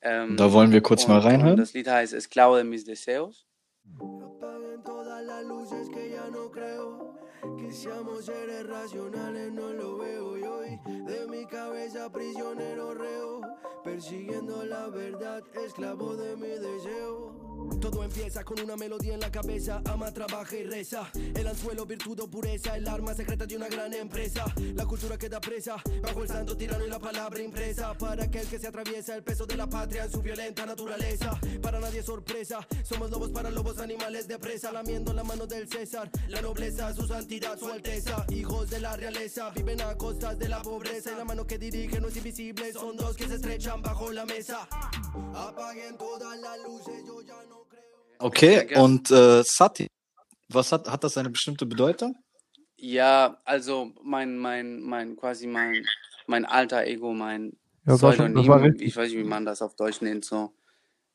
Ähm, 0.00 0.36
Da 0.36 0.52
wollen 0.52 0.72
wir 0.72 0.80
kurz 0.80 1.04
und, 1.04 1.10
mal 1.10 1.20
reinhören. 1.20 1.56
das 1.56 1.74
Lied 1.74 1.88
heißt 1.88 2.12
Esclavo 2.14 2.56
de 2.56 2.64
mis 2.64 2.84
deseos. 2.84 3.46
Seamos 7.72 8.24
seres 8.24 8.66
racionales, 8.66 9.52
no 9.52 9.72
lo 9.72 9.98
veo. 9.98 10.38
Y 10.38 10.42
hoy 10.42 10.80
de 10.86 11.26
mi 11.28 11.44
cabeza 11.46 12.10
prisionero 12.10 12.94
reo. 12.94 13.40
Persiguiendo 13.82 14.64
la 14.64 14.88
verdad, 14.88 15.42
esclavo 15.64 16.16
de 16.16 16.36
mi 16.36 16.48
deseo. 16.48 17.53
Todo 17.80 18.02
empieza 18.02 18.44
con 18.44 18.60
una 18.60 18.76
melodía 18.76 19.14
en 19.14 19.20
la 19.20 19.30
cabeza. 19.30 19.82
Ama, 19.84 20.12
trabaja 20.12 20.56
y 20.56 20.64
reza. 20.64 21.10
El 21.14 21.46
anzuelo, 21.46 21.86
virtud 21.86 22.20
o 22.20 22.28
pureza. 22.28 22.76
El 22.76 22.88
arma 22.88 23.14
secreta 23.14 23.46
de 23.46 23.56
una 23.56 23.68
gran 23.68 23.92
empresa. 23.94 24.44
La 24.74 24.86
cultura 24.86 25.18
queda 25.18 25.40
presa. 25.40 25.76
Bajo 26.02 26.22
el 26.22 26.28
santo 26.28 26.56
tirano 26.56 26.84
y 26.84 26.88
la 26.88 26.98
palabra 26.98 27.42
impresa. 27.42 27.94
Para 27.94 28.24
aquel 28.24 28.46
que 28.46 28.58
se 28.58 28.68
atraviesa 28.68 29.14
el 29.14 29.22
peso 29.22 29.46
de 29.46 29.56
la 29.56 29.66
patria 29.66 30.04
en 30.04 30.10
su 30.10 30.22
violenta 30.22 30.66
naturaleza. 30.66 31.38
Para 31.62 31.80
nadie 31.80 32.00
es 32.00 32.06
sorpresa. 32.06 32.66
Somos 32.82 33.10
lobos 33.10 33.30
para 33.30 33.50
lobos, 33.50 33.78
animales 33.78 34.28
de 34.28 34.38
presa. 34.38 34.72
Lamiendo 34.72 35.12
la 35.12 35.24
mano 35.24 35.46
del 35.46 35.68
César. 35.68 36.10
La 36.28 36.40
nobleza, 36.40 36.94
su 36.94 37.06
santidad, 37.06 37.58
su 37.58 37.68
alteza. 37.68 38.24
Hijos 38.30 38.70
de 38.70 38.80
la 38.80 38.96
realeza. 38.96 39.50
Viven 39.50 39.80
a 39.80 39.96
costas 39.96 40.38
de 40.38 40.48
la 40.48 40.62
pobreza. 40.62 41.12
Y 41.12 41.16
la 41.16 41.24
mano 41.24 41.46
que 41.46 41.58
dirige 41.58 42.00
no 42.00 42.08
es 42.08 42.16
invisible. 42.16 42.72
Son 42.72 42.96
dos 42.96 43.16
que 43.16 43.28
se 43.28 43.34
estrechan 43.34 43.82
bajo 43.82 44.10
la 44.12 44.24
mesa. 44.24 44.68
Apaguen 45.34 45.96
todas 45.96 46.38
las 46.40 46.58
luces, 46.62 47.04
yo 47.06 47.20
ya 47.22 47.42
no. 47.48 47.53
Okay, 48.24 48.74
und 48.78 49.10
äh, 49.10 49.42
Sati, 49.44 49.86
was 50.48 50.72
hat, 50.72 50.90
hat 50.90 51.04
das 51.04 51.18
eine 51.18 51.28
bestimmte 51.28 51.66
Bedeutung? 51.66 52.16
Ja, 52.78 53.38
also 53.44 53.92
mein, 54.02 54.38
mein, 54.38 54.80
mein, 54.80 55.14
quasi 55.14 55.46
mein, 55.46 55.84
mein 56.26 56.46
alter 56.46 56.86
Ego, 56.86 57.12
mein 57.12 57.54
Ja, 57.84 57.96
Pseudonym, 57.96 58.76
ich 58.80 58.96
weiß 58.96 59.10
nicht, 59.10 59.18
wie 59.18 59.24
man 59.24 59.44
das 59.44 59.60
auf 59.60 59.76
Deutsch 59.76 60.00
nennt, 60.00 60.24
so. 60.24 60.54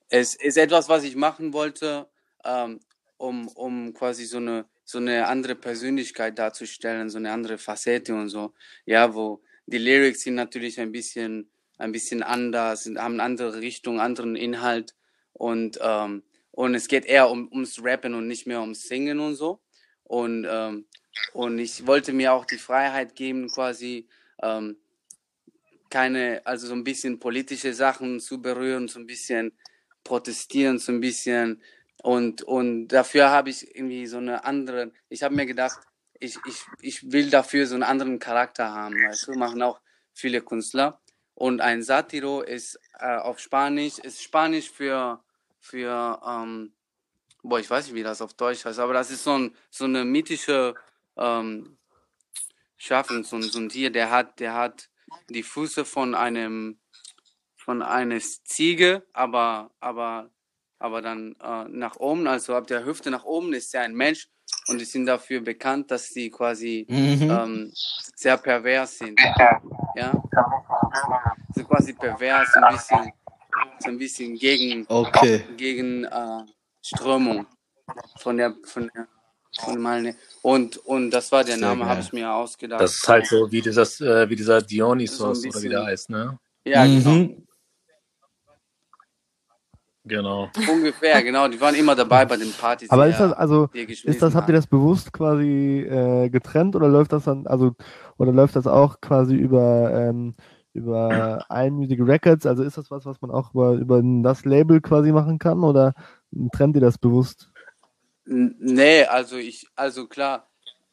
Es 0.10 0.36
ist 0.36 0.55
etwas, 0.57 0.88
was 0.88 1.03
ich 1.03 1.16
machen 1.16 1.51
wollte, 1.51 2.07
ähm, 2.45 2.80
um, 3.18 3.47
um 3.47 3.91
quasi 3.95 4.26
so 4.26 4.38
eine, 4.38 4.66
so 4.84 4.99
eine 4.99 5.26
andere 5.26 5.55
Persönlichkeit 5.55 6.38
darzustellen, 6.38 7.10
so 7.10 7.18
eine 7.18 7.32
andere 7.32 7.57
Facette 7.57 8.14
und 8.14 8.30
so. 8.30 8.53
Ja, 8.86 9.16
wo 9.16 9.41
die 9.66 9.80
Lyrics 9.80 10.22
sind 10.22 10.36
natürlich 10.36 10.80
ein 10.80 10.91
bisschen, 10.91 11.49
ein 11.80 11.91
bisschen 11.91 12.22
anders, 12.22 12.84
sind, 12.84 12.99
haben 12.99 13.16
eine 13.16 13.24
andere 13.24 13.62
Richtung, 13.62 13.99
anderen 13.99 14.36
Inhalt 14.36 14.93
und, 15.34 15.80
ähm, 15.82 16.22
und 16.60 16.76
es 16.76 16.89
geht 16.89 17.05
eher 17.05 17.30
um, 17.30 17.49
ums 17.53 17.82
Rappen 17.82 18.14
und 18.14 18.28
nicht 18.28 18.45
mehr 18.45 18.60
ums 18.60 18.82
Singen 18.84 19.22
und 19.22 19.36
so. 19.36 19.62
Und, 20.03 20.45
ähm, 20.45 20.88
und 21.32 21.57
ich 21.57 21.88
wollte 21.88 22.12
mir 22.12 22.34
auch 22.34 22.43
die 22.43 22.57
Freiheit 22.57 23.16
geben, 23.16 23.47
quasi 23.47 24.10
ähm, 24.43 24.76
keine, 25.89 26.41
also 26.43 26.68
so 26.68 26.74
ein 26.74 26.84
bisschen 26.84 27.18
politische 27.18 27.74
Sachen 27.74 28.20
zu 28.20 28.41
berühren, 28.41 28.89
so 28.89 28.99
ein 28.99 29.05
bisschen 29.05 29.53
protestieren, 30.03 30.80
so 30.80 30.91
ein 30.91 30.99
bisschen. 30.99 31.64
Und, 32.03 32.41
und 32.41 32.89
dafür 32.89 33.30
habe 33.30 33.51
ich 33.51 33.74
irgendwie 33.74 34.05
so 34.05 34.18
eine 34.18 34.43
andere, 34.43 34.91
ich 35.07 35.24
habe 35.24 35.36
mir 35.36 35.45
gedacht, 35.45 35.80
ich, 36.20 36.38
ich, 36.45 36.66
ich 36.82 37.10
will 37.10 37.30
dafür 37.30 37.68
so 37.68 37.76
einen 37.76 37.84
anderen 37.84 38.20
Charakter 38.20 38.74
haben, 38.74 38.95
weißt 38.95 39.30
du, 39.30 39.32
machen 39.36 39.62
auch 39.62 39.80
viele 40.12 40.41
Künstler. 40.41 40.99
Und 41.36 41.62
ein 41.62 41.84
Satiro 41.84 42.41
ist 42.41 42.82
äh, 42.99 43.16
auf 43.16 43.39
Spanisch, 43.39 43.97
ist 43.99 44.22
Spanisch 44.22 44.70
für, 44.70 45.24
für 45.60 46.22
ähm, 46.26 46.74
boah, 47.43 47.60
ich 47.60 47.70
weiß 47.70 47.86
nicht, 47.88 47.95
wie 47.95 48.03
das 48.03 48.22
auf 48.22 48.34
Deutsch 48.34 48.66
heißt, 48.66 48.80
aber 48.80 48.93
das 48.93 49.12
ist 49.12 49.24
so, 49.24 49.38
ein, 49.38 49.55
so 49.70 49.86
eine 49.86 50.03
mythische 50.05 50.76
ähm, 51.18 51.78
Schaffen, 52.78 53.24
so, 53.24 53.36
ein- 53.36 53.43
so 53.43 53.60
ein 53.60 53.70
Tier, 53.70 53.91
der 53.91 54.10
hat, 54.12 54.39
der 54.39 54.53
hat 54.53 54.89
die 55.30 55.43
Füße 55.43 55.86
von 55.86 56.16
einem, 56.16 56.80
von 57.55 57.82
eines 57.82 58.43
Ziege, 58.43 59.05
aber, 59.14 59.72
aber, 59.80 60.32
aber 60.80 61.01
dann 61.01 61.36
äh, 61.41 61.66
nach 61.70 61.97
oben, 61.97 62.26
also 62.28 62.55
ab 62.55 62.68
der 62.68 62.86
Hüfte 62.86 63.12
nach 63.12 63.26
oben 63.26 63.53
ist 63.53 63.74
er 63.76 63.82
ein 63.82 63.93
Mensch 63.95 64.30
und 64.68 64.80
die 64.80 64.86
sind 64.86 65.05
dafür 65.05 65.41
bekannt, 65.41 65.91
dass 65.91 66.10
sie 66.10 66.30
quasi 66.30 66.86
Mhm. 66.89 67.30
ähm, 67.30 67.74
sehr 68.16 68.38
pervers 68.38 68.97
sind. 68.97 69.20
Ja, 69.95 70.14
so 71.53 71.64
quasi 71.66 71.93
pervers, 71.93 72.53
ein 72.55 72.72
bisschen, 72.72 73.12
so 73.80 73.89
ein 73.89 73.97
bisschen 73.97 74.36
gegen, 74.36 74.86
Okay. 74.88 75.43
gegen 75.57 76.03
äh, 76.05 76.43
Strömung 76.84 77.45
von 78.17 78.38
der 78.38 78.55
von 78.65 78.89
der 78.93 79.07
von 79.59 79.82
meine 79.82 80.15
und 80.41 80.77
und 80.77 81.11
das 81.11 81.32
war 81.32 81.43
der 81.43 81.57
Sehr 81.57 81.67
Name, 81.67 81.86
habe 81.86 82.01
ich 82.01 82.13
mir 82.13 82.32
ausgedacht. 82.32 82.82
Das 82.82 82.95
ist 82.95 83.07
halt 83.07 83.25
so 83.27 83.51
wie, 83.51 83.61
dieses, 83.61 83.99
äh, 83.99 84.30
wie 84.30 84.36
dieser 84.36 84.61
So 84.61 84.67
Dionysos 84.67 85.43
ein 85.43 85.49
oder 85.49 85.63
wie 85.63 85.69
der 85.69 85.86
heißt, 85.86 86.09
ne? 86.09 86.39
ja 86.65 86.86
genau, 86.86 87.11
Mhm. 87.11 87.45
Genau. 90.05 90.49
ungefähr 90.71 91.21
genau. 91.23 91.47
Die 91.47 91.59
waren 91.59 91.75
immer 91.75 91.95
dabei 91.95 92.25
bei 92.25 92.38
den 92.38 92.51
Partys, 92.53 92.89
Aber 92.89 93.07
ist 93.07 93.19
das, 93.19 93.34
also, 93.34 93.69
ist 93.73 94.21
das, 94.21 94.34
habt 94.34 94.49
ihr 94.49 94.55
das 94.55 94.67
bewusst 94.67 95.13
quasi 95.13 95.82
äh, 95.82 96.30
getrennt 96.30 96.75
oder 96.75 96.88
läuft 96.88 97.11
das 97.13 97.25
dann, 97.25 97.45
also, 97.47 97.75
oder 98.17 98.32
läuft 98.32 98.55
das 98.55 98.65
auch 98.65 99.01
quasi 99.01 99.36
über, 99.36 99.91
ähm, 99.93 100.36
über 100.80 101.45
iMusic 101.49 101.99
Records? 102.01 102.45
Also 102.45 102.63
ist 102.63 102.77
das 102.77 102.89
was, 102.89 103.05
was 103.05 103.21
man 103.21 103.32
auch 103.32 103.53
über, 103.53 103.73
über 103.73 104.01
das 104.23 104.45
Label 104.45 104.82
quasi 104.82 105.11
machen 105.11 105.38
kann 105.38 105.63
oder 105.63 105.93
trennt 106.53 106.75
ihr 106.75 106.82
das 106.82 106.97
bewusst? 106.97 107.51
Nee, 108.25 109.03
also 109.05 109.38
ich, 109.38 109.67
also 109.75 110.07
klar, 110.07 110.49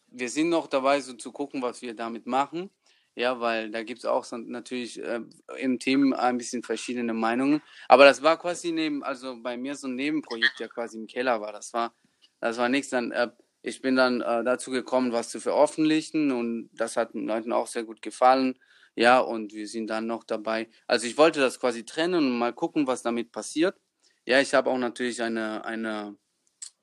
wir 0.08 0.28
sind 0.28 0.48
noch 0.48 0.66
dabei, 0.66 1.00
so 1.00 1.12
zu 1.14 1.32
gucken, 1.32 1.62
was 1.62 1.82
wir 1.82 1.94
damit 1.94 2.26
machen. 2.26 2.70
Ja, 3.14 3.40
weil 3.40 3.70
da 3.70 3.82
gibt 3.82 4.00
es 4.00 4.04
auch 4.04 4.24
so 4.24 4.36
natürlich 4.36 5.02
äh, 5.02 5.20
im 5.58 5.78
Team 5.78 6.12
ein 6.12 6.36
bisschen 6.36 6.62
verschiedene 6.62 7.14
Meinungen. 7.14 7.62
Aber 7.88 8.04
das 8.04 8.22
war 8.22 8.38
quasi 8.38 8.72
neben, 8.72 9.02
also 9.02 9.40
bei 9.42 9.56
mir 9.56 9.74
so 9.74 9.88
ein 9.88 9.94
Nebenprojekt, 9.94 10.60
der 10.60 10.68
quasi 10.68 10.98
im 10.98 11.06
Keller 11.06 11.40
war. 11.40 11.50
Das 11.52 11.72
war, 11.72 11.94
das 12.40 12.58
war 12.58 12.68
nichts. 12.68 12.90
Dann, 12.90 13.12
äh, 13.12 13.30
ich 13.62 13.80
bin 13.80 13.96
dann 13.96 14.20
äh, 14.20 14.44
dazu 14.44 14.70
gekommen, 14.70 15.12
was 15.12 15.30
zu 15.30 15.40
veröffentlichen 15.40 16.30
und 16.30 16.68
das 16.74 16.96
hat 16.96 17.14
den 17.14 17.26
Leuten 17.26 17.52
auch 17.52 17.66
sehr 17.66 17.84
gut 17.84 18.02
gefallen. 18.02 18.58
Ja, 18.96 19.20
und 19.20 19.52
wir 19.52 19.68
sind 19.68 19.88
dann 19.88 20.06
noch 20.06 20.24
dabei. 20.24 20.68
Also 20.86 21.06
ich 21.06 21.18
wollte 21.18 21.38
das 21.38 21.60
quasi 21.60 21.84
trennen 21.84 22.14
und 22.14 22.38
mal 22.38 22.52
gucken, 22.52 22.86
was 22.86 23.02
damit 23.02 23.30
passiert. 23.30 23.76
Ja, 24.24 24.40
ich 24.40 24.54
habe 24.54 24.70
auch 24.70 24.78
natürlich 24.78 25.22
eine, 25.22 25.64
eine, 25.64 26.16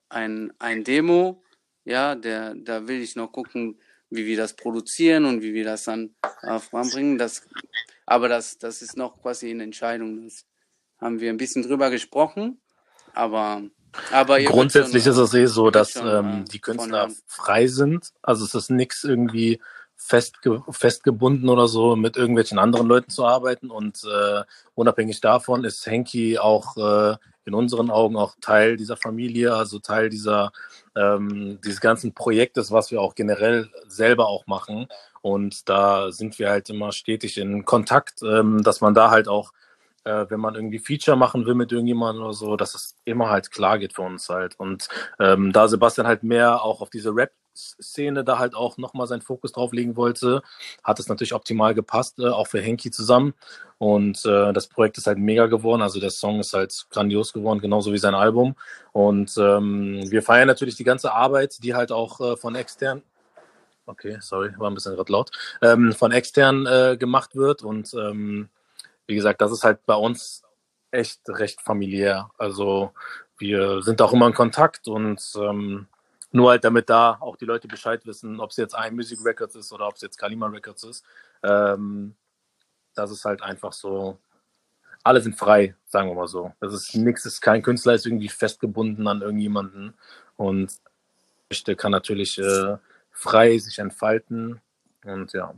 ein, 0.09 0.53
ein 0.59 0.83
Demo, 0.83 1.43
ja, 1.85 2.15
der, 2.15 2.53
da 2.55 2.87
will 2.87 3.01
ich 3.01 3.15
noch 3.15 3.31
gucken, 3.31 3.79
wie 4.09 4.25
wir 4.25 4.37
das 4.37 4.55
produzieren 4.55 5.25
und 5.25 5.41
wie 5.41 5.53
wir 5.53 5.65
das 5.65 5.85
dann 5.85 6.15
äh, 6.43 6.59
voranbringen. 6.59 7.17
Das, 7.17 7.47
aber 8.05 8.29
das, 8.29 8.59
das 8.59 8.81
ist 8.81 8.95
noch 8.95 9.19
quasi 9.21 9.49
in 9.49 9.59
Entscheidung. 9.59 10.23
Das 10.23 10.45
haben 10.99 11.19
wir 11.19 11.31
ein 11.31 11.37
bisschen 11.37 11.63
drüber 11.63 11.89
gesprochen, 11.89 12.61
aber 13.13 13.63
Aber 14.11 14.39
Grundsätzlich 14.41 15.03
schon, 15.03 15.13
ist 15.13 15.17
es 15.17 15.33
eh 15.33 15.45
so, 15.47 15.71
dass 15.71 15.91
schon, 15.91 16.07
ähm, 16.07 16.41
äh, 16.41 16.49
die 16.49 16.59
Künstler 16.59 17.09
frei 17.27 17.67
sind. 17.67 18.13
Also 18.21 18.45
es 18.45 18.53
ist 18.55 18.69
nichts 18.69 19.03
irgendwie 19.03 19.59
festge 19.95 20.63
festgebunden 20.69 21.49
oder 21.49 21.67
so, 21.67 21.95
mit 21.95 22.17
irgendwelchen 22.17 22.59
anderen 22.59 22.87
Leuten 22.87 23.09
zu 23.09 23.25
arbeiten. 23.25 23.69
Und 23.71 24.03
äh, 24.03 24.43
unabhängig 24.75 25.21
davon 25.21 25.63
ist 25.63 25.85
Henky 25.85 26.37
auch 26.37 26.77
äh, 26.77 27.15
in 27.45 27.53
unseren 27.53 27.89
Augen 27.89 28.15
auch 28.15 28.35
Teil 28.41 28.77
dieser 28.77 28.97
Familie, 28.97 29.53
also 29.55 29.79
Teil 29.79 30.09
dieser 30.09 30.51
ähm, 30.95 31.59
dieses 31.63 31.81
ganzen 31.81 32.13
Projektes, 32.13 32.71
was 32.71 32.91
wir 32.91 33.01
auch 33.01 33.15
generell 33.15 33.69
selber 33.87 34.27
auch 34.27 34.47
machen. 34.47 34.87
Und 35.21 35.69
da 35.69 36.11
sind 36.11 36.37
wir 36.39 36.49
halt 36.49 36.69
immer 36.69 36.91
stetig 36.91 37.37
in 37.37 37.65
Kontakt, 37.65 38.21
ähm, 38.23 38.63
dass 38.63 38.81
man 38.81 38.93
da 38.93 39.09
halt 39.09 39.27
auch 39.27 39.53
äh, 40.05 40.25
wenn 40.29 40.39
man 40.39 40.55
irgendwie 40.55 40.79
Feature 40.79 41.17
machen 41.17 41.45
will 41.45 41.55
mit 41.55 41.71
irgendjemandem 41.71 42.23
oder 42.23 42.33
so, 42.33 42.55
dass 42.57 42.75
es 42.75 42.97
immer 43.05 43.29
halt 43.29 43.51
klar 43.51 43.79
geht 43.79 43.93
für 43.93 44.01
uns 44.01 44.29
halt. 44.29 44.59
Und 44.59 44.87
ähm, 45.19 45.51
da 45.53 45.67
Sebastian 45.67 46.07
halt 46.07 46.23
mehr 46.23 46.63
auch 46.63 46.81
auf 46.81 46.89
diese 46.89 47.15
Rap-Szene 47.53 48.23
da 48.23 48.39
halt 48.39 48.55
auch 48.55 48.77
nochmal 48.77 49.07
seinen 49.07 49.21
Fokus 49.21 49.51
drauf 49.51 49.73
legen 49.73 49.95
wollte, 49.95 50.41
hat 50.83 50.99
es 50.99 51.07
natürlich 51.07 51.33
optimal 51.33 51.73
gepasst, 51.73 52.19
äh, 52.19 52.27
auch 52.27 52.47
für 52.47 52.61
Henky 52.61 52.91
zusammen. 52.91 53.33
Und 53.77 54.25
äh, 54.25 54.53
das 54.53 54.67
Projekt 54.67 54.97
ist 54.97 55.07
halt 55.07 55.17
mega 55.17 55.47
geworden. 55.47 55.81
Also 55.81 55.99
der 55.99 56.09
Song 56.09 56.39
ist 56.39 56.53
halt 56.53 56.85
grandios 56.89 57.33
geworden, 57.33 57.59
genauso 57.59 57.91
wie 57.93 57.97
sein 57.97 58.15
Album. 58.15 58.55
Und 58.91 59.35
ähm, 59.37 60.09
wir 60.09 60.23
feiern 60.23 60.47
natürlich 60.47 60.75
die 60.75 60.83
ganze 60.83 61.13
Arbeit, 61.13 61.63
die 61.63 61.75
halt 61.75 61.91
auch 61.91 62.19
äh, 62.19 62.37
von 62.37 62.55
extern 62.55 63.03
Okay, 63.85 64.15
sorry, 64.21 64.53
war 64.57 64.71
ein 64.71 64.75
bisschen 64.75 64.95
gerade 64.95 65.11
laut. 65.11 65.29
Ähm, 65.61 65.91
von 65.91 66.13
extern 66.13 66.65
äh, 66.65 66.95
gemacht 66.97 67.35
wird 67.35 67.63
und 67.63 67.93
ähm, 67.93 68.47
wie 69.07 69.15
gesagt, 69.15 69.41
das 69.41 69.51
ist 69.51 69.65
halt 69.65 69.85
bei 69.85 69.95
uns 69.95 70.43
echt 70.91 71.19
recht 71.27 71.59
familiär. 71.59 72.29
Also 72.37 72.93
wir 73.37 73.81
sind 73.81 74.01
auch 74.01 74.13
immer 74.13 74.27
in 74.27 74.33
Kontakt 74.33 74.87
und 74.87 75.21
ähm, 75.35 75.87
nur 76.33 76.49
halt 76.49 76.63
damit 76.65 76.89
da 76.89 77.17
auch 77.21 77.37
die 77.37 77.45
Leute 77.45 77.67
Bescheid 77.69 78.05
wissen, 78.05 78.39
ob 78.41 78.49
es 78.49 78.57
jetzt 78.57 78.75
iMusic 78.75 79.23
Records 79.23 79.55
ist 79.55 79.71
oder 79.71 79.87
ob 79.87 79.95
es 79.95 80.01
jetzt 80.01 80.17
Kalima 80.17 80.47
Records 80.47 80.83
ist. 80.83 81.05
Ähm, 81.43 82.15
das 82.95 83.11
ist 83.11 83.23
halt 83.23 83.41
einfach 83.41 83.71
so. 83.71 84.17
Alle 85.03 85.21
sind 85.21 85.37
frei, 85.37 85.75
sagen 85.87 86.09
wir 86.09 86.15
mal 86.15 86.27
so. 86.27 86.51
Das 86.59 86.73
ist 86.73 86.95
nichts, 86.95 87.25
ist 87.25 87.41
kein 87.41 87.61
Künstler 87.61 87.93
ist 87.93 88.05
irgendwie 88.05 88.29
festgebunden 88.29 89.07
an 89.07 89.21
irgendjemanden 89.21 89.93
und 90.37 90.71
möchte 91.49 91.75
kann 91.75 91.91
natürlich 91.91 92.37
äh, 92.39 92.77
frei 93.11 93.57
sich 93.59 93.79
entfalten 93.79 94.59
und 95.05 95.33
ja. 95.33 95.53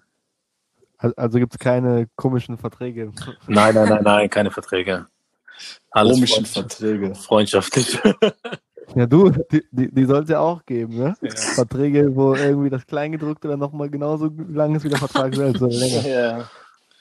Al- 0.97 1.13
Also 1.15 1.37
gibt 1.39 1.53
es 1.53 1.59
keine 1.59 2.09
komischen 2.15 2.57
Verträge. 2.57 3.11
Nein, 3.47 3.75
nein, 3.75 3.89
nein, 3.89 4.03
nein, 4.03 4.29
keine 4.29 4.49
Verträge. 4.51 5.07
Alles 5.91 6.13
Komischen 6.15 6.45
freundschaft- 6.45 6.53
Verträge. 6.77 7.15
freundschaftlich. 7.15 7.99
Ja, 8.95 9.05
du, 9.05 9.29
die, 9.51 9.63
die, 9.71 9.91
die 9.93 10.05
soll 10.05 10.23
es 10.23 10.29
ja 10.29 10.39
auch 10.39 10.65
geben, 10.65 10.97
ne? 10.97 11.15
Ja. 11.21 11.29
Verträge, 11.35 12.15
wo 12.15 12.35
irgendwie 12.35 12.69
das 12.69 12.85
Kleingedruckte 12.85 13.47
dann 13.47 13.59
nochmal 13.59 13.89
genauso 13.89 14.29
lang 14.49 14.75
ist 14.75 14.83
wie 14.83 14.89
der 14.89 14.99
Vertrag 14.99 15.35
selbst. 15.35 15.61
Oder 15.61 15.73
länger. 15.73 16.07
ja. 16.07 16.49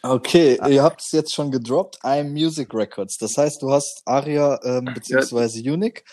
Okay, 0.03 0.59
ihr 0.69 0.83
habt 0.83 1.01
es 1.01 1.13
jetzt 1.13 1.33
schon 1.33 1.51
gedroppt, 1.51 1.99
I'm 2.03 2.31
Music 2.31 2.75
Records. 2.75 3.17
Das 3.19 3.37
heißt, 3.37 3.63
du 3.63 3.71
hast 3.71 4.03
Aria 4.05 4.59
ähm, 4.63 4.85
beziehungsweise 4.93 5.61
Unique 5.61 6.05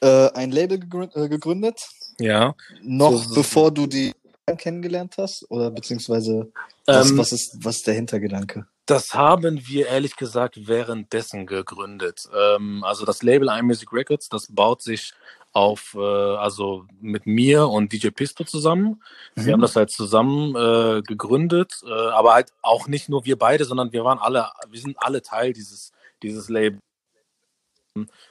äh, 0.00 0.30
ein 0.32 0.50
Label 0.50 0.78
äh, 1.14 1.28
gegründet, 1.28 1.80
ja. 2.18 2.54
noch 2.82 3.22
So- 3.22 3.34
bevor 3.34 3.70
du 3.70 3.86
die 3.86 4.12
kennengelernt 4.56 5.14
hast? 5.18 5.44
Oder 5.50 5.70
beziehungsweise 5.70 6.50
was, 6.86 7.10
Ähm, 7.10 7.18
was, 7.18 7.32
ist, 7.32 7.56
was 7.62 7.76
ist 7.76 7.86
der 7.86 7.94
Hintergedanke? 7.94 8.66
Das 8.88 9.12
haben 9.12 9.68
wir 9.68 9.88
ehrlich 9.88 10.16
gesagt 10.16 10.66
währenddessen 10.66 11.46
gegründet. 11.46 12.26
Ähm, 12.34 12.82
also 12.84 13.04
das 13.04 13.22
Label 13.22 13.50
iMusic 13.50 13.92
Records, 13.92 14.30
das 14.30 14.46
baut 14.50 14.80
sich 14.80 15.12
auf, 15.52 15.94
äh, 15.94 16.00
also 16.00 16.86
mit 16.98 17.26
mir 17.26 17.68
und 17.68 17.92
DJ 17.92 18.08
Pisto 18.08 18.44
zusammen. 18.44 19.02
Wir 19.34 19.52
haben 19.52 19.60
das 19.60 19.76
halt 19.76 19.90
zusammen 19.90 20.56
äh, 20.56 21.02
gegründet, 21.02 21.82
äh, 21.86 21.92
aber 21.92 22.32
halt 22.32 22.54
auch 22.62 22.88
nicht 22.88 23.10
nur 23.10 23.26
wir 23.26 23.38
beide, 23.38 23.66
sondern 23.66 23.92
wir 23.92 24.04
waren 24.04 24.18
alle, 24.18 24.46
wir 24.70 24.80
sind 24.80 24.96
alle 24.98 25.20
Teil 25.20 25.52
dieses, 25.52 25.92
dieses 26.22 26.48
Label. 26.48 26.80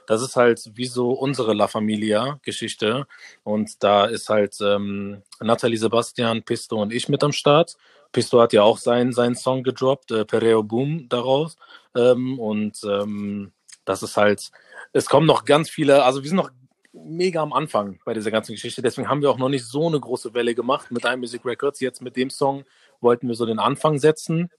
Das 0.07 0.23
ist 0.23 0.37
halt 0.37 0.71
wie 0.73 0.87
so 0.87 1.11
unsere 1.11 1.53
La 1.53 1.67
Familia-Geschichte. 1.67 3.05
Und 3.43 3.83
da 3.83 4.05
ist 4.05 4.29
halt 4.29 4.57
ähm, 4.61 5.21
Nathalie 5.39 5.77
Sebastian, 5.77 6.41
Pisto 6.41 6.81
und 6.81 6.91
ich 6.91 7.09
mit 7.09 7.23
am 7.23 7.31
Start. 7.31 7.77
Pisto 8.17 8.41
hat 8.41 8.51
ja 8.51 8.63
auch 8.63 8.79
seinen, 8.79 9.13
seinen 9.13 9.35
Song 9.35 9.61
gedroppt, 9.61 10.09
äh, 10.09 10.25
Pereo 10.25 10.63
Boom 10.63 11.07
daraus. 11.07 11.55
Ähm, 11.95 12.39
und 12.39 12.81
ähm, 12.83 13.51
das 13.85 14.01
ist 14.01 14.17
halt, 14.17 14.49
es 14.91 15.05
kommen 15.05 15.27
noch 15.27 15.45
ganz 15.45 15.69
viele, 15.69 16.03
also 16.03 16.23
wir 16.23 16.27
sind 16.27 16.37
noch 16.37 16.49
mega 16.93 17.43
am 17.43 17.53
Anfang 17.53 17.99
bei 18.05 18.15
dieser 18.15 18.31
ganzen 18.31 18.53
Geschichte. 18.53 18.81
Deswegen 18.81 19.07
haben 19.07 19.21
wir 19.21 19.29
auch 19.29 19.37
noch 19.37 19.49
nicht 19.49 19.65
so 19.65 19.85
eine 19.85 19.99
große 19.99 20.33
Welle 20.33 20.55
gemacht 20.55 20.89
mit 20.89 21.05
iMusic 21.05 21.45
Records. 21.45 21.79
Jetzt 21.79 22.01
mit 22.01 22.15
dem 22.15 22.31
Song 22.31 22.63
wollten 23.01 23.27
wir 23.27 23.35
so 23.35 23.45
den 23.45 23.59
Anfang 23.59 23.99
setzen, 23.99 24.49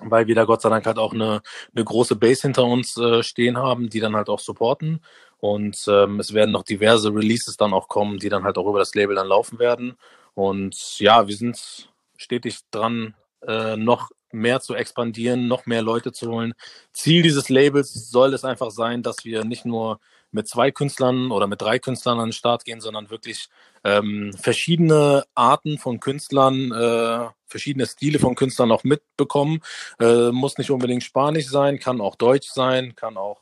weil 0.00 0.26
wir 0.26 0.34
da 0.34 0.44
Gott 0.44 0.62
sei 0.62 0.68
Dank 0.68 0.84
halt 0.84 0.98
auch 0.98 1.14
eine, 1.14 1.42
eine 1.72 1.84
große 1.84 2.16
Base 2.16 2.42
hinter 2.42 2.64
uns 2.64 2.96
äh, 2.96 3.22
stehen 3.22 3.56
haben, 3.56 3.88
die 3.88 4.00
dann 4.00 4.16
halt 4.16 4.28
auch 4.28 4.40
supporten. 4.40 5.00
Und 5.38 5.86
ähm, 5.86 6.18
es 6.18 6.34
werden 6.34 6.50
noch 6.50 6.64
diverse 6.64 7.14
Releases 7.14 7.56
dann 7.56 7.72
auch 7.72 7.86
kommen, 7.86 8.18
die 8.18 8.30
dann 8.30 8.42
halt 8.42 8.58
auch 8.58 8.66
über 8.66 8.80
das 8.80 8.96
Label 8.96 9.14
dann 9.14 9.28
laufen 9.28 9.60
werden. 9.60 9.96
Und 10.34 10.98
ja, 10.98 11.28
wir 11.28 11.36
sind 11.36 11.89
stetig 12.20 12.58
dran, 12.70 13.14
äh, 13.46 13.76
noch 13.76 14.10
mehr 14.32 14.60
zu 14.60 14.74
expandieren, 14.74 15.48
noch 15.48 15.66
mehr 15.66 15.82
Leute 15.82 16.12
zu 16.12 16.30
holen. 16.30 16.52
Ziel 16.92 17.22
dieses 17.22 17.48
Labels 17.48 18.10
soll 18.10 18.34
es 18.34 18.44
einfach 18.44 18.70
sein, 18.70 19.02
dass 19.02 19.24
wir 19.24 19.44
nicht 19.44 19.64
nur 19.64 19.98
mit 20.30 20.46
zwei 20.46 20.70
Künstlern 20.70 21.32
oder 21.32 21.46
mit 21.48 21.60
drei 21.60 21.78
Künstlern 21.78 22.20
an 22.20 22.28
den 22.28 22.32
Start 22.32 22.64
gehen, 22.64 22.80
sondern 22.80 23.10
wirklich 23.10 23.48
ähm, 23.82 24.32
verschiedene 24.38 25.24
Arten 25.34 25.78
von 25.78 25.98
Künstlern, 25.98 26.70
äh, 26.70 27.28
verschiedene 27.46 27.86
Stile 27.86 28.20
von 28.20 28.36
Künstlern 28.36 28.70
auch 28.70 28.84
mitbekommen. 28.84 29.60
Äh, 29.98 30.30
muss 30.30 30.58
nicht 30.58 30.70
unbedingt 30.70 31.02
Spanisch 31.02 31.48
sein, 31.48 31.80
kann 31.80 32.00
auch 32.00 32.14
Deutsch 32.14 32.48
sein, 32.52 32.94
kann 32.94 33.16
auch 33.16 33.40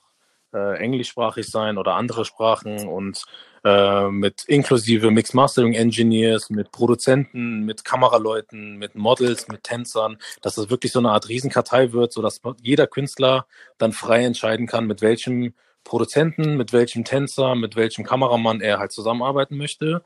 äh, 0.53 0.78
englischsprachig 0.78 1.49
sein 1.49 1.78
oder 1.78 1.94
andere 1.94 2.24
Sprachen 2.24 2.88
und 2.88 3.24
äh, 3.64 4.09
mit 4.09 4.44
inklusive 4.46 5.11
Mix 5.11 5.34
Mastering 5.34 5.74
Engineers, 5.74 6.51
mit 6.51 6.70
Produzenten, 6.70 7.64
mit 7.64 7.84
Kameraleuten, 7.84 8.76
mit 8.76 8.94
Models, 8.94 9.49
mit 9.49 9.64
Tänzern, 9.64 10.18
dass 10.42 10.55
das 10.55 10.70
wirklich 10.70 10.92
so 10.92 11.01
eine 11.01 11.11
Art 11.11 11.28
Riesenkartei 11.28 11.92
wird, 11.92 12.12
sodass 12.12 12.40
jeder 12.62 12.86
Künstler 12.86 13.46
dann 13.78 13.92
frei 13.92 14.24
entscheiden 14.24 14.66
kann, 14.66 14.86
mit 14.86 15.03
welchem 15.03 15.55
Produzenten, 15.84 16.57
mit 16.57 16.72
welchem 16.72 17.05
Tänzer, 17.05 17.55
mit 17.55 17.76
welchem 17.76 18.05
Kameramann 18.05 18.61
er 18.61 18.78
halt 18.78 18.92
zusammenarbeiten 18.92 19.57
möchte. 19.57 20.03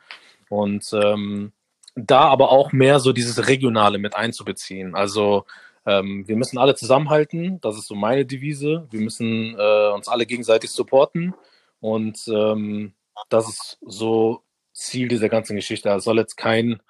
Und 0.48 0.90
ähm, 0.92 1.52
da 1.94 2.20
aber 2.20 2.50
auch 2.50 2.72
mehr 2.72 3.00
so 3.00 3.12
dieses 3.12 3.48
Regionale 3.48 3.98
mit 3.98 4.16
einzubeziehen. 4.16 4.94
Also 4.94 5.44
ähm, 5.84 6.26
wir 6.26 6.36
müssen 6.36 6.58
alle 6.58 6.74
zusammenhalten, 6.74 7.60
das 7.60 7.76
ist 7.76 7.86
so 7.86 7.94
meine 7.94 8.24
Devise. 8.24 8.86
Wir 8.90 9.00
müssen 9.00 9.56
äh, 9.58 9.90
uns 9.92 10.08
alle 10.08 10.26
gegenseitig 10.26 10.70
supporten 10.70 11.34
und 11.80 12.22
ähm, 12.28 12.94
das 13.28 13.48
ist 13.48 13.78
so 13.82 14.42
Ziel 14.72 15.08
dieser 15.08 15.28
ganzen 15.28 15.56
Geschichte. 15.56 15.88
Es 15.90 16.04
soll 16.04 16.18
jetzt 16.18 16.36
kein, 16.36 16.80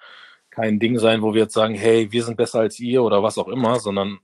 kein 0.51 0.79
Ding 0.79 0.99
sein, 0.99 1.21
wo 1.21 1.33
wir 1.33 1.43
jetzt 1.43 1.53
sagen, 1.53 1.75
hey, 1.75 2.11
wir 2.11 2.23
sind 2.23 2.37
besser 2.37 2.59
als 2.59 2.79
ihr 2.79 3.03
oder 3.03 3.23
was 3.23 3.37
auch 3.37 3.47
immer, 3.47 3.79
sondern 3.79 4.19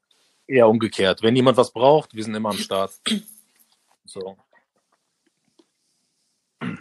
eher 0.48 0.68
umgekehrt. 0.68 1.22
Wenn 1.22 1.36
jemand 1.36 1.58
was 1.58 1.72
braucht, 1.72 2.14
wir 2.14 2.24
sind 2.24 2.36
immer 2.36 2.50
am 2.50 2.58
Start. 2.58 2.92
So. 4.06 4.38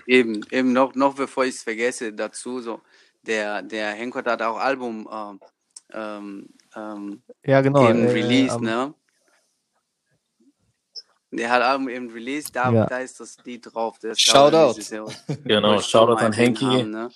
Eben, 0.07 0.41
eben 0.51 0.73
noch, 0.73 0.95
noch 0.95 1.15
bevor 1.15 1.45
ich 1.45 1.57
es 1.57 1.63
vergesse, 1.63 2.13
dazu 2.13 2.61
so, 2.61 2.81
der, 3.23 3.63
der 3.63 3.91
Henkot 3.91 4.27
hat 4.27 4.41
auch 4.41 4.57
Album 4.59 5.07
ähm, 5.13 5.41
ähm, 5.93 6.49
ähm, 6.77 7.23
Ja, 7.45 7.61
genau. 7.61 7.89
eben 7.89 8.07
äh, 8.07 8.11
released, 8.11 8.57
am- 8.57 8.63
ne? 8.63 8.95
Der 11.31 11.51
hat 11.51 11.61
Album 11.63 11.89
eben 11.91 12.09
released, 12.11 12.57
da, 12.57 12.71
Ja. 12.73 12.87
da 12.87 12.99
ist 12.99 13.21
das 13.21 13.37
Lied 13.45 13.69
drauf. 13.73 13.99
Das 14.01 14.19
Shoutout. 14.19 14.81
Genau, 15.45 15.79
Shoutout 15.81 16.25
an 16.25 16.33
Henki. 16.33 16.85
ne? 16.85 17.11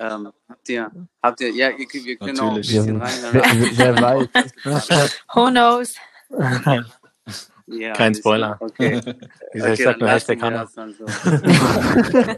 ähm, 0.00 0.32
habt 0.48 0.68
ihr, 0.68 0.90
habt 1.22 1.40
ihr, 1.40 1.50
ja, 1.52 1.70
ihr, 1.70 1.86
wir 2.04 2.16
können 2.16 2.40
auch 2.40 2.50
ein 2.50 2.56
bisschen 2.56 3.00
reinhören. 3.00 3.70
wer, 3.76 4.00
weiß. 4.02 4.28
Who 5.34 5.50
knows? 5.50 5.94
Ja, 7.66 7.92
Kein 7.92 8.14
Spoiler. 8.14 8.58
Okay, 8.60 9.00
Ich 9.54 9.62
okay 9.62 9.76
sag 9.84 10.00
nur 10.00 10.08
Hashtag 10.10 10.38
wir 10.38 10.46
Hanna. 10.46 10.64
das 10.64 10.72
dann 10.74 10.92
so. 10.94 11.04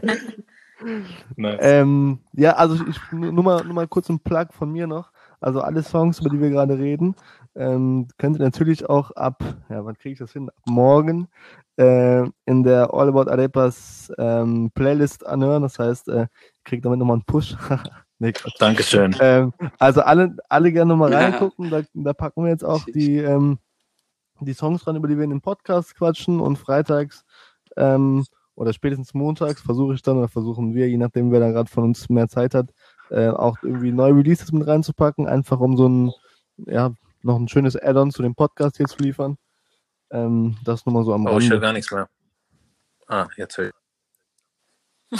Nice. 1.35 1.57
Ähm, 1.61 2.19
ja, 2.33 2.51
also 2.55 2.75
ich, 2.87 3.11
nur 3.11 3.43
mal, 3.43 3.63
nur 3.65 3.73
mal 3.73 3.87
kurz 3.87 4.09
ein 4.09 4.19
Plug 4.19 4.45
von 4.51 4.71
mir 4.71 4.85
noch. 4.85 5.11
Also 5.39 5.61
alle 5.61 5.83
Songs, 5.83 6.19
über 6.19 6.29
die 6.29 6.41
wir 6.41 6.49
gerade 6.49 6.77
reden, 6.79 7.15
ähm, 7.55 8.07
könnt 8.17 8.37
ihr 8.37 8.43
natürlich 8.43 8.89
auch 8.89 9.11
ab, 9.11 9.43
ja, 9.69 9.85
wann 9.85 9.97
kriege 9.97 10.13
ich 10.13 10.19
das 10.19 10.33
hin? 10.33 10.49
Ab 10.49 10.55
morgen 10.65 11.27
äh, 11.77 12.23
in 12.45 12.63
der 12.63 12.93
All 12.93 13.07
About 13.09 13.29
Arepas 13.29 14.11
ähm, 14.17 14.71
Playlist 14.73 15.25
anhören. 15.25 15.61
Das 15.63 15.77
heißt, 15.79 16.07
äh, 16.09 16.21
ihr 16.21 16.29
kriegt 16.63 16.85
damit 16.85 16.99
nochmal 16.99 17.15
einen 17.17 17.25
Push. 17.25 17.55
nee. 18.19 18.33
Dankeschön. 18.59 19.15
ähm, 19.19 19.53
also 19.79 20.01
alle, 20.01 20.35
alle 20.49 20.71
gerne 20.71 20.89
nochmal 20.89 21.11
Ja. 21.11 21.19
reingucken. 21.19 21.69
Da, 21.69 21.81
da 21.93 22.13
packen 22.13 22.43
wir 22.43 22.49
jetzt 22.49 22.65
auch 22.65 22.83
die, 22.85 23.17
ähm, 23.17 23.59
die 24.39 24.53
Songs 24.53 24.83
dran, 24.83 24.95
über 24.95 25.07
die 25.07 25.17
wir 25.17 25.23
in 25.23 25.29
dem 25.31 25.41
Podcast 25.41 25.95
quatschen 25.95 26.39
und 26.39 26.57
freitags 26.57 27.25
ähm, 27.75 28.25
oder 28.55 28.73
spätestens 28.73 29.13
montags 29.13 29.61
versuche 29.61 29.93
ich 29.93 30.01
dann 30.01 30.17
oder 30.17 30.27
versuchen 30.29 30.73
wir, 30.73 30.89
je 30.89 30.97
nachdem 30.97 31.31
wer 31.31 31.39
da 31.39 31.51
gerade 31.51 31.69
von 31.69 31.83
uns 31.83 32.09
mehr 32.09 32.27
Zeit 32.27 32.55
hat, 32.55 32.71
äh, 33.09 33.29
auch 33.29 33.57
irgendwie 33.61 33.91
neue 33.91 34.15
Releases 34.15 34.51
mit 34.51 34.67
reinzupacken, 34.67 35.27
einfach 35.27 35.59
um 35.59 35.77
so 35.77 35.87
ein, 35.87 36.11
ja, 36.65 36.91
noch 37.23 37.37
ein 37.37 37.47
schönes 37.47 37.75
Add-on 37.75 38.11
zu 38.11 38.21
dem 38.21 38.35
Podcast 38.35 38.77
hier 38.77 38.85
zu 38.87 38.97
liefern. 38.99 39.37
Ähm, 40.11 40.57
das 40.63 40.85
nur 40.85 40.93
mal 40.93 41.03
so 41.03 41.13
am 41.13 41.25
Oh, 41.25 41.37
ich 41.39 41.45
höre 41.49 41.55
Rande. 41.55 41.59
gar 41.59 41.73
nichts 41.73 41.91
mehr. 41.91 42.07
Ah, 43.07 43.27
jetzt 43.37 43.57
höre 43.57 43.71
ich. 45.11 45.19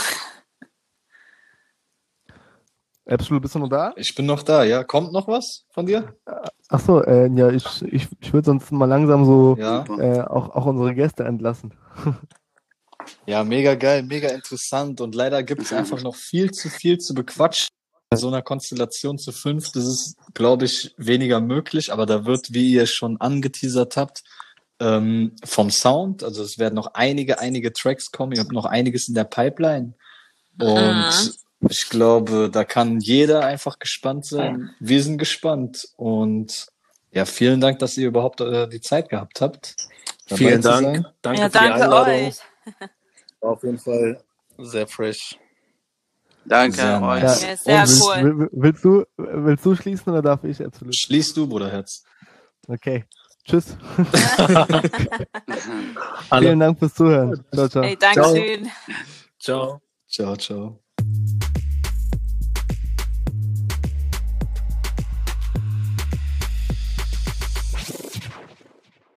Absolut, 3.06 3.40
bist 3.40 3.54
du 3.54 3.58
noch 3.58 3.68
da? 3.70 3.92
Ich 3.96 4.14
bin 4.14 4.26
noch 4.26 4.42
da, 4.42 4.64
ja. 4.64 4.84
Kommt 4.84 5.12
noch 5.12 5.28
was 5.28 5.64
von 5.70 5.86
dir? 5.86 6.14
Ach 6.68 6.80
so, 6.80 7.02
äh, 7.02 7.26
ja, 7.34 7.48
ich, 7.50 7.80
ich, 7.82 8.06
ich 8.20 8.32
würde 8.34 8.44
sonst 8.44 8.70
mal 8.70 8.84
langsam 8.84 9.24
so 9.24 9.56
Ja. 9.58 9.84
äh, 9.98 10.20
auch, 10.20 10.50
auch 10.54 10.66
unsere 10.66 10.94
Gäste 10.94 11.24
entlassen. 11.24 11.72
Ja, 13.24 13.44
mega 13.44 13.74
geil, 13.76 14.02
mega 14.02 14.28
interessant. 14.28 15.00
Und 15.00 15.14
leider 15.14 15.42
gibt 15.42 15.62
es 15.62 15.72
einfach 15.72 16.02
noch 16.02 16.16
viel 16.16 16.50
zu 16.50 16.68
viel 16.68 16.98
zu 16.98 17.14
bequatschen. 17.14 17.68
Bei 18.10 18.16
so 18.16 18.28
einer 18.28 18.42
Konstellation 18.42 19.18
zu 19.18 19.32
fünf, 19.32 19.70
das 19.72 19.84
ist, 19.84 20.16
glaube 20.32 20.64
ich, 20.64 20.94
weniger 20.96 21.40
möglich, 21.40 21.92
aber 21.92 22.06
da 22.06 22.24
wird, 22.24 22.54
wie 22.54 22.72
ihr 22.72 22.86
schon 22.86 23.20
angeteasert 23.20 23.96
habt, 23.96 24.22
ähm, 24.80 25.36
vom 25.44 25.70
Sound, 25.70 26.22
also 26.24 26.42
es 26.42 26.58
werden 26.58 26.74
noch 26.74 26.94
einige, 26.94 27.38
einige 27.40 27.72
Tracks 27.72 28.10
kommen, 28.10 28.32
ihr 28.32 28.40
habt 28.40 28.52
noch 28.52 28.64
einiges 28.64 29.08
in 29.08 29.14
der 29.14 29.24
Pipeline. 29.24 29.94
Und 30.58 31.34
ich 31.68 31.88
glaube, 31.88 32.48
da 32.50 32.64
kann 32.64 33.00
jeder 33.00 33.44
einfach 33.44 33.78
gespannt 33.78 34.24
sein. 34.24 34.70
Wir 34.80 35.02
sind 35.02 35.18
gespannt. 35.18 35.88
Und 35.96 36.66
ja, 37.12 37.24
vielen 37.24 37.60
Dank, 37.60 37.78
dass 37.80 37.96
ihr 37.96 38.08
überhaupt 38.08 38.40
äh, 38.40 38.68
die 38.68 38.80
Zeit 38.80 39.08
gehabt 39.08 39.40
habt. 39.40 39.74
Vielen 40.26 40.62
Dank. 40.62 41.06
Danke 41.22 41.40
Ja, 41.40 41.46
für 41.46 41.58
die 41.58 41.64
danke 41.64 41.84
Einladung. 41.84 42.14
euch. 42.14 42.36
War 43.40 43.50
auf 43.50 43.62
jeden 43.62 43.78
Fall 43.78 44.22
sehr 44.58 44.86
fresh. 44.86 45.38
Danke 46.48 46.76
Sehr 46.76 47.02
euch. 47.02 47.22
Ja, 47.22 47.28
sehr 47.56 47.82
willst, 47.82 48.02
cool. 48.02 48.24
will- 48.24 48.38
will- 48.38 48.50
willst, 48.52 48.84
du, 48.84 49.04
willst 49.16 49.66
du 49.66 49.74
schließen 49.74 50.12
oder 50.12 50.22
darf 50.22 50.44
ich 50.44 50.64
absolut? 50.64 50.94
Schließt 50.96 51.36
du, 51.36 51.46
Bruderherz. 51.48 52.04
Okay. 52.66 53.04
Tschüss. 53.44 53.76
Vielen 56.38 56.60
Dank 56.60 56.78
fürs 56.78 56.94
Zuhören. 56.94 57.44
Ciao, 57.54 57.68
ciao. 57.68 57.82
Hey, 57.82 57.96
danke 57.98 58.24
schön. 58.36 58.70
Ciao. 59.38 59.80
Ciao, 60.08 60.36
ciao. 60.36 60.80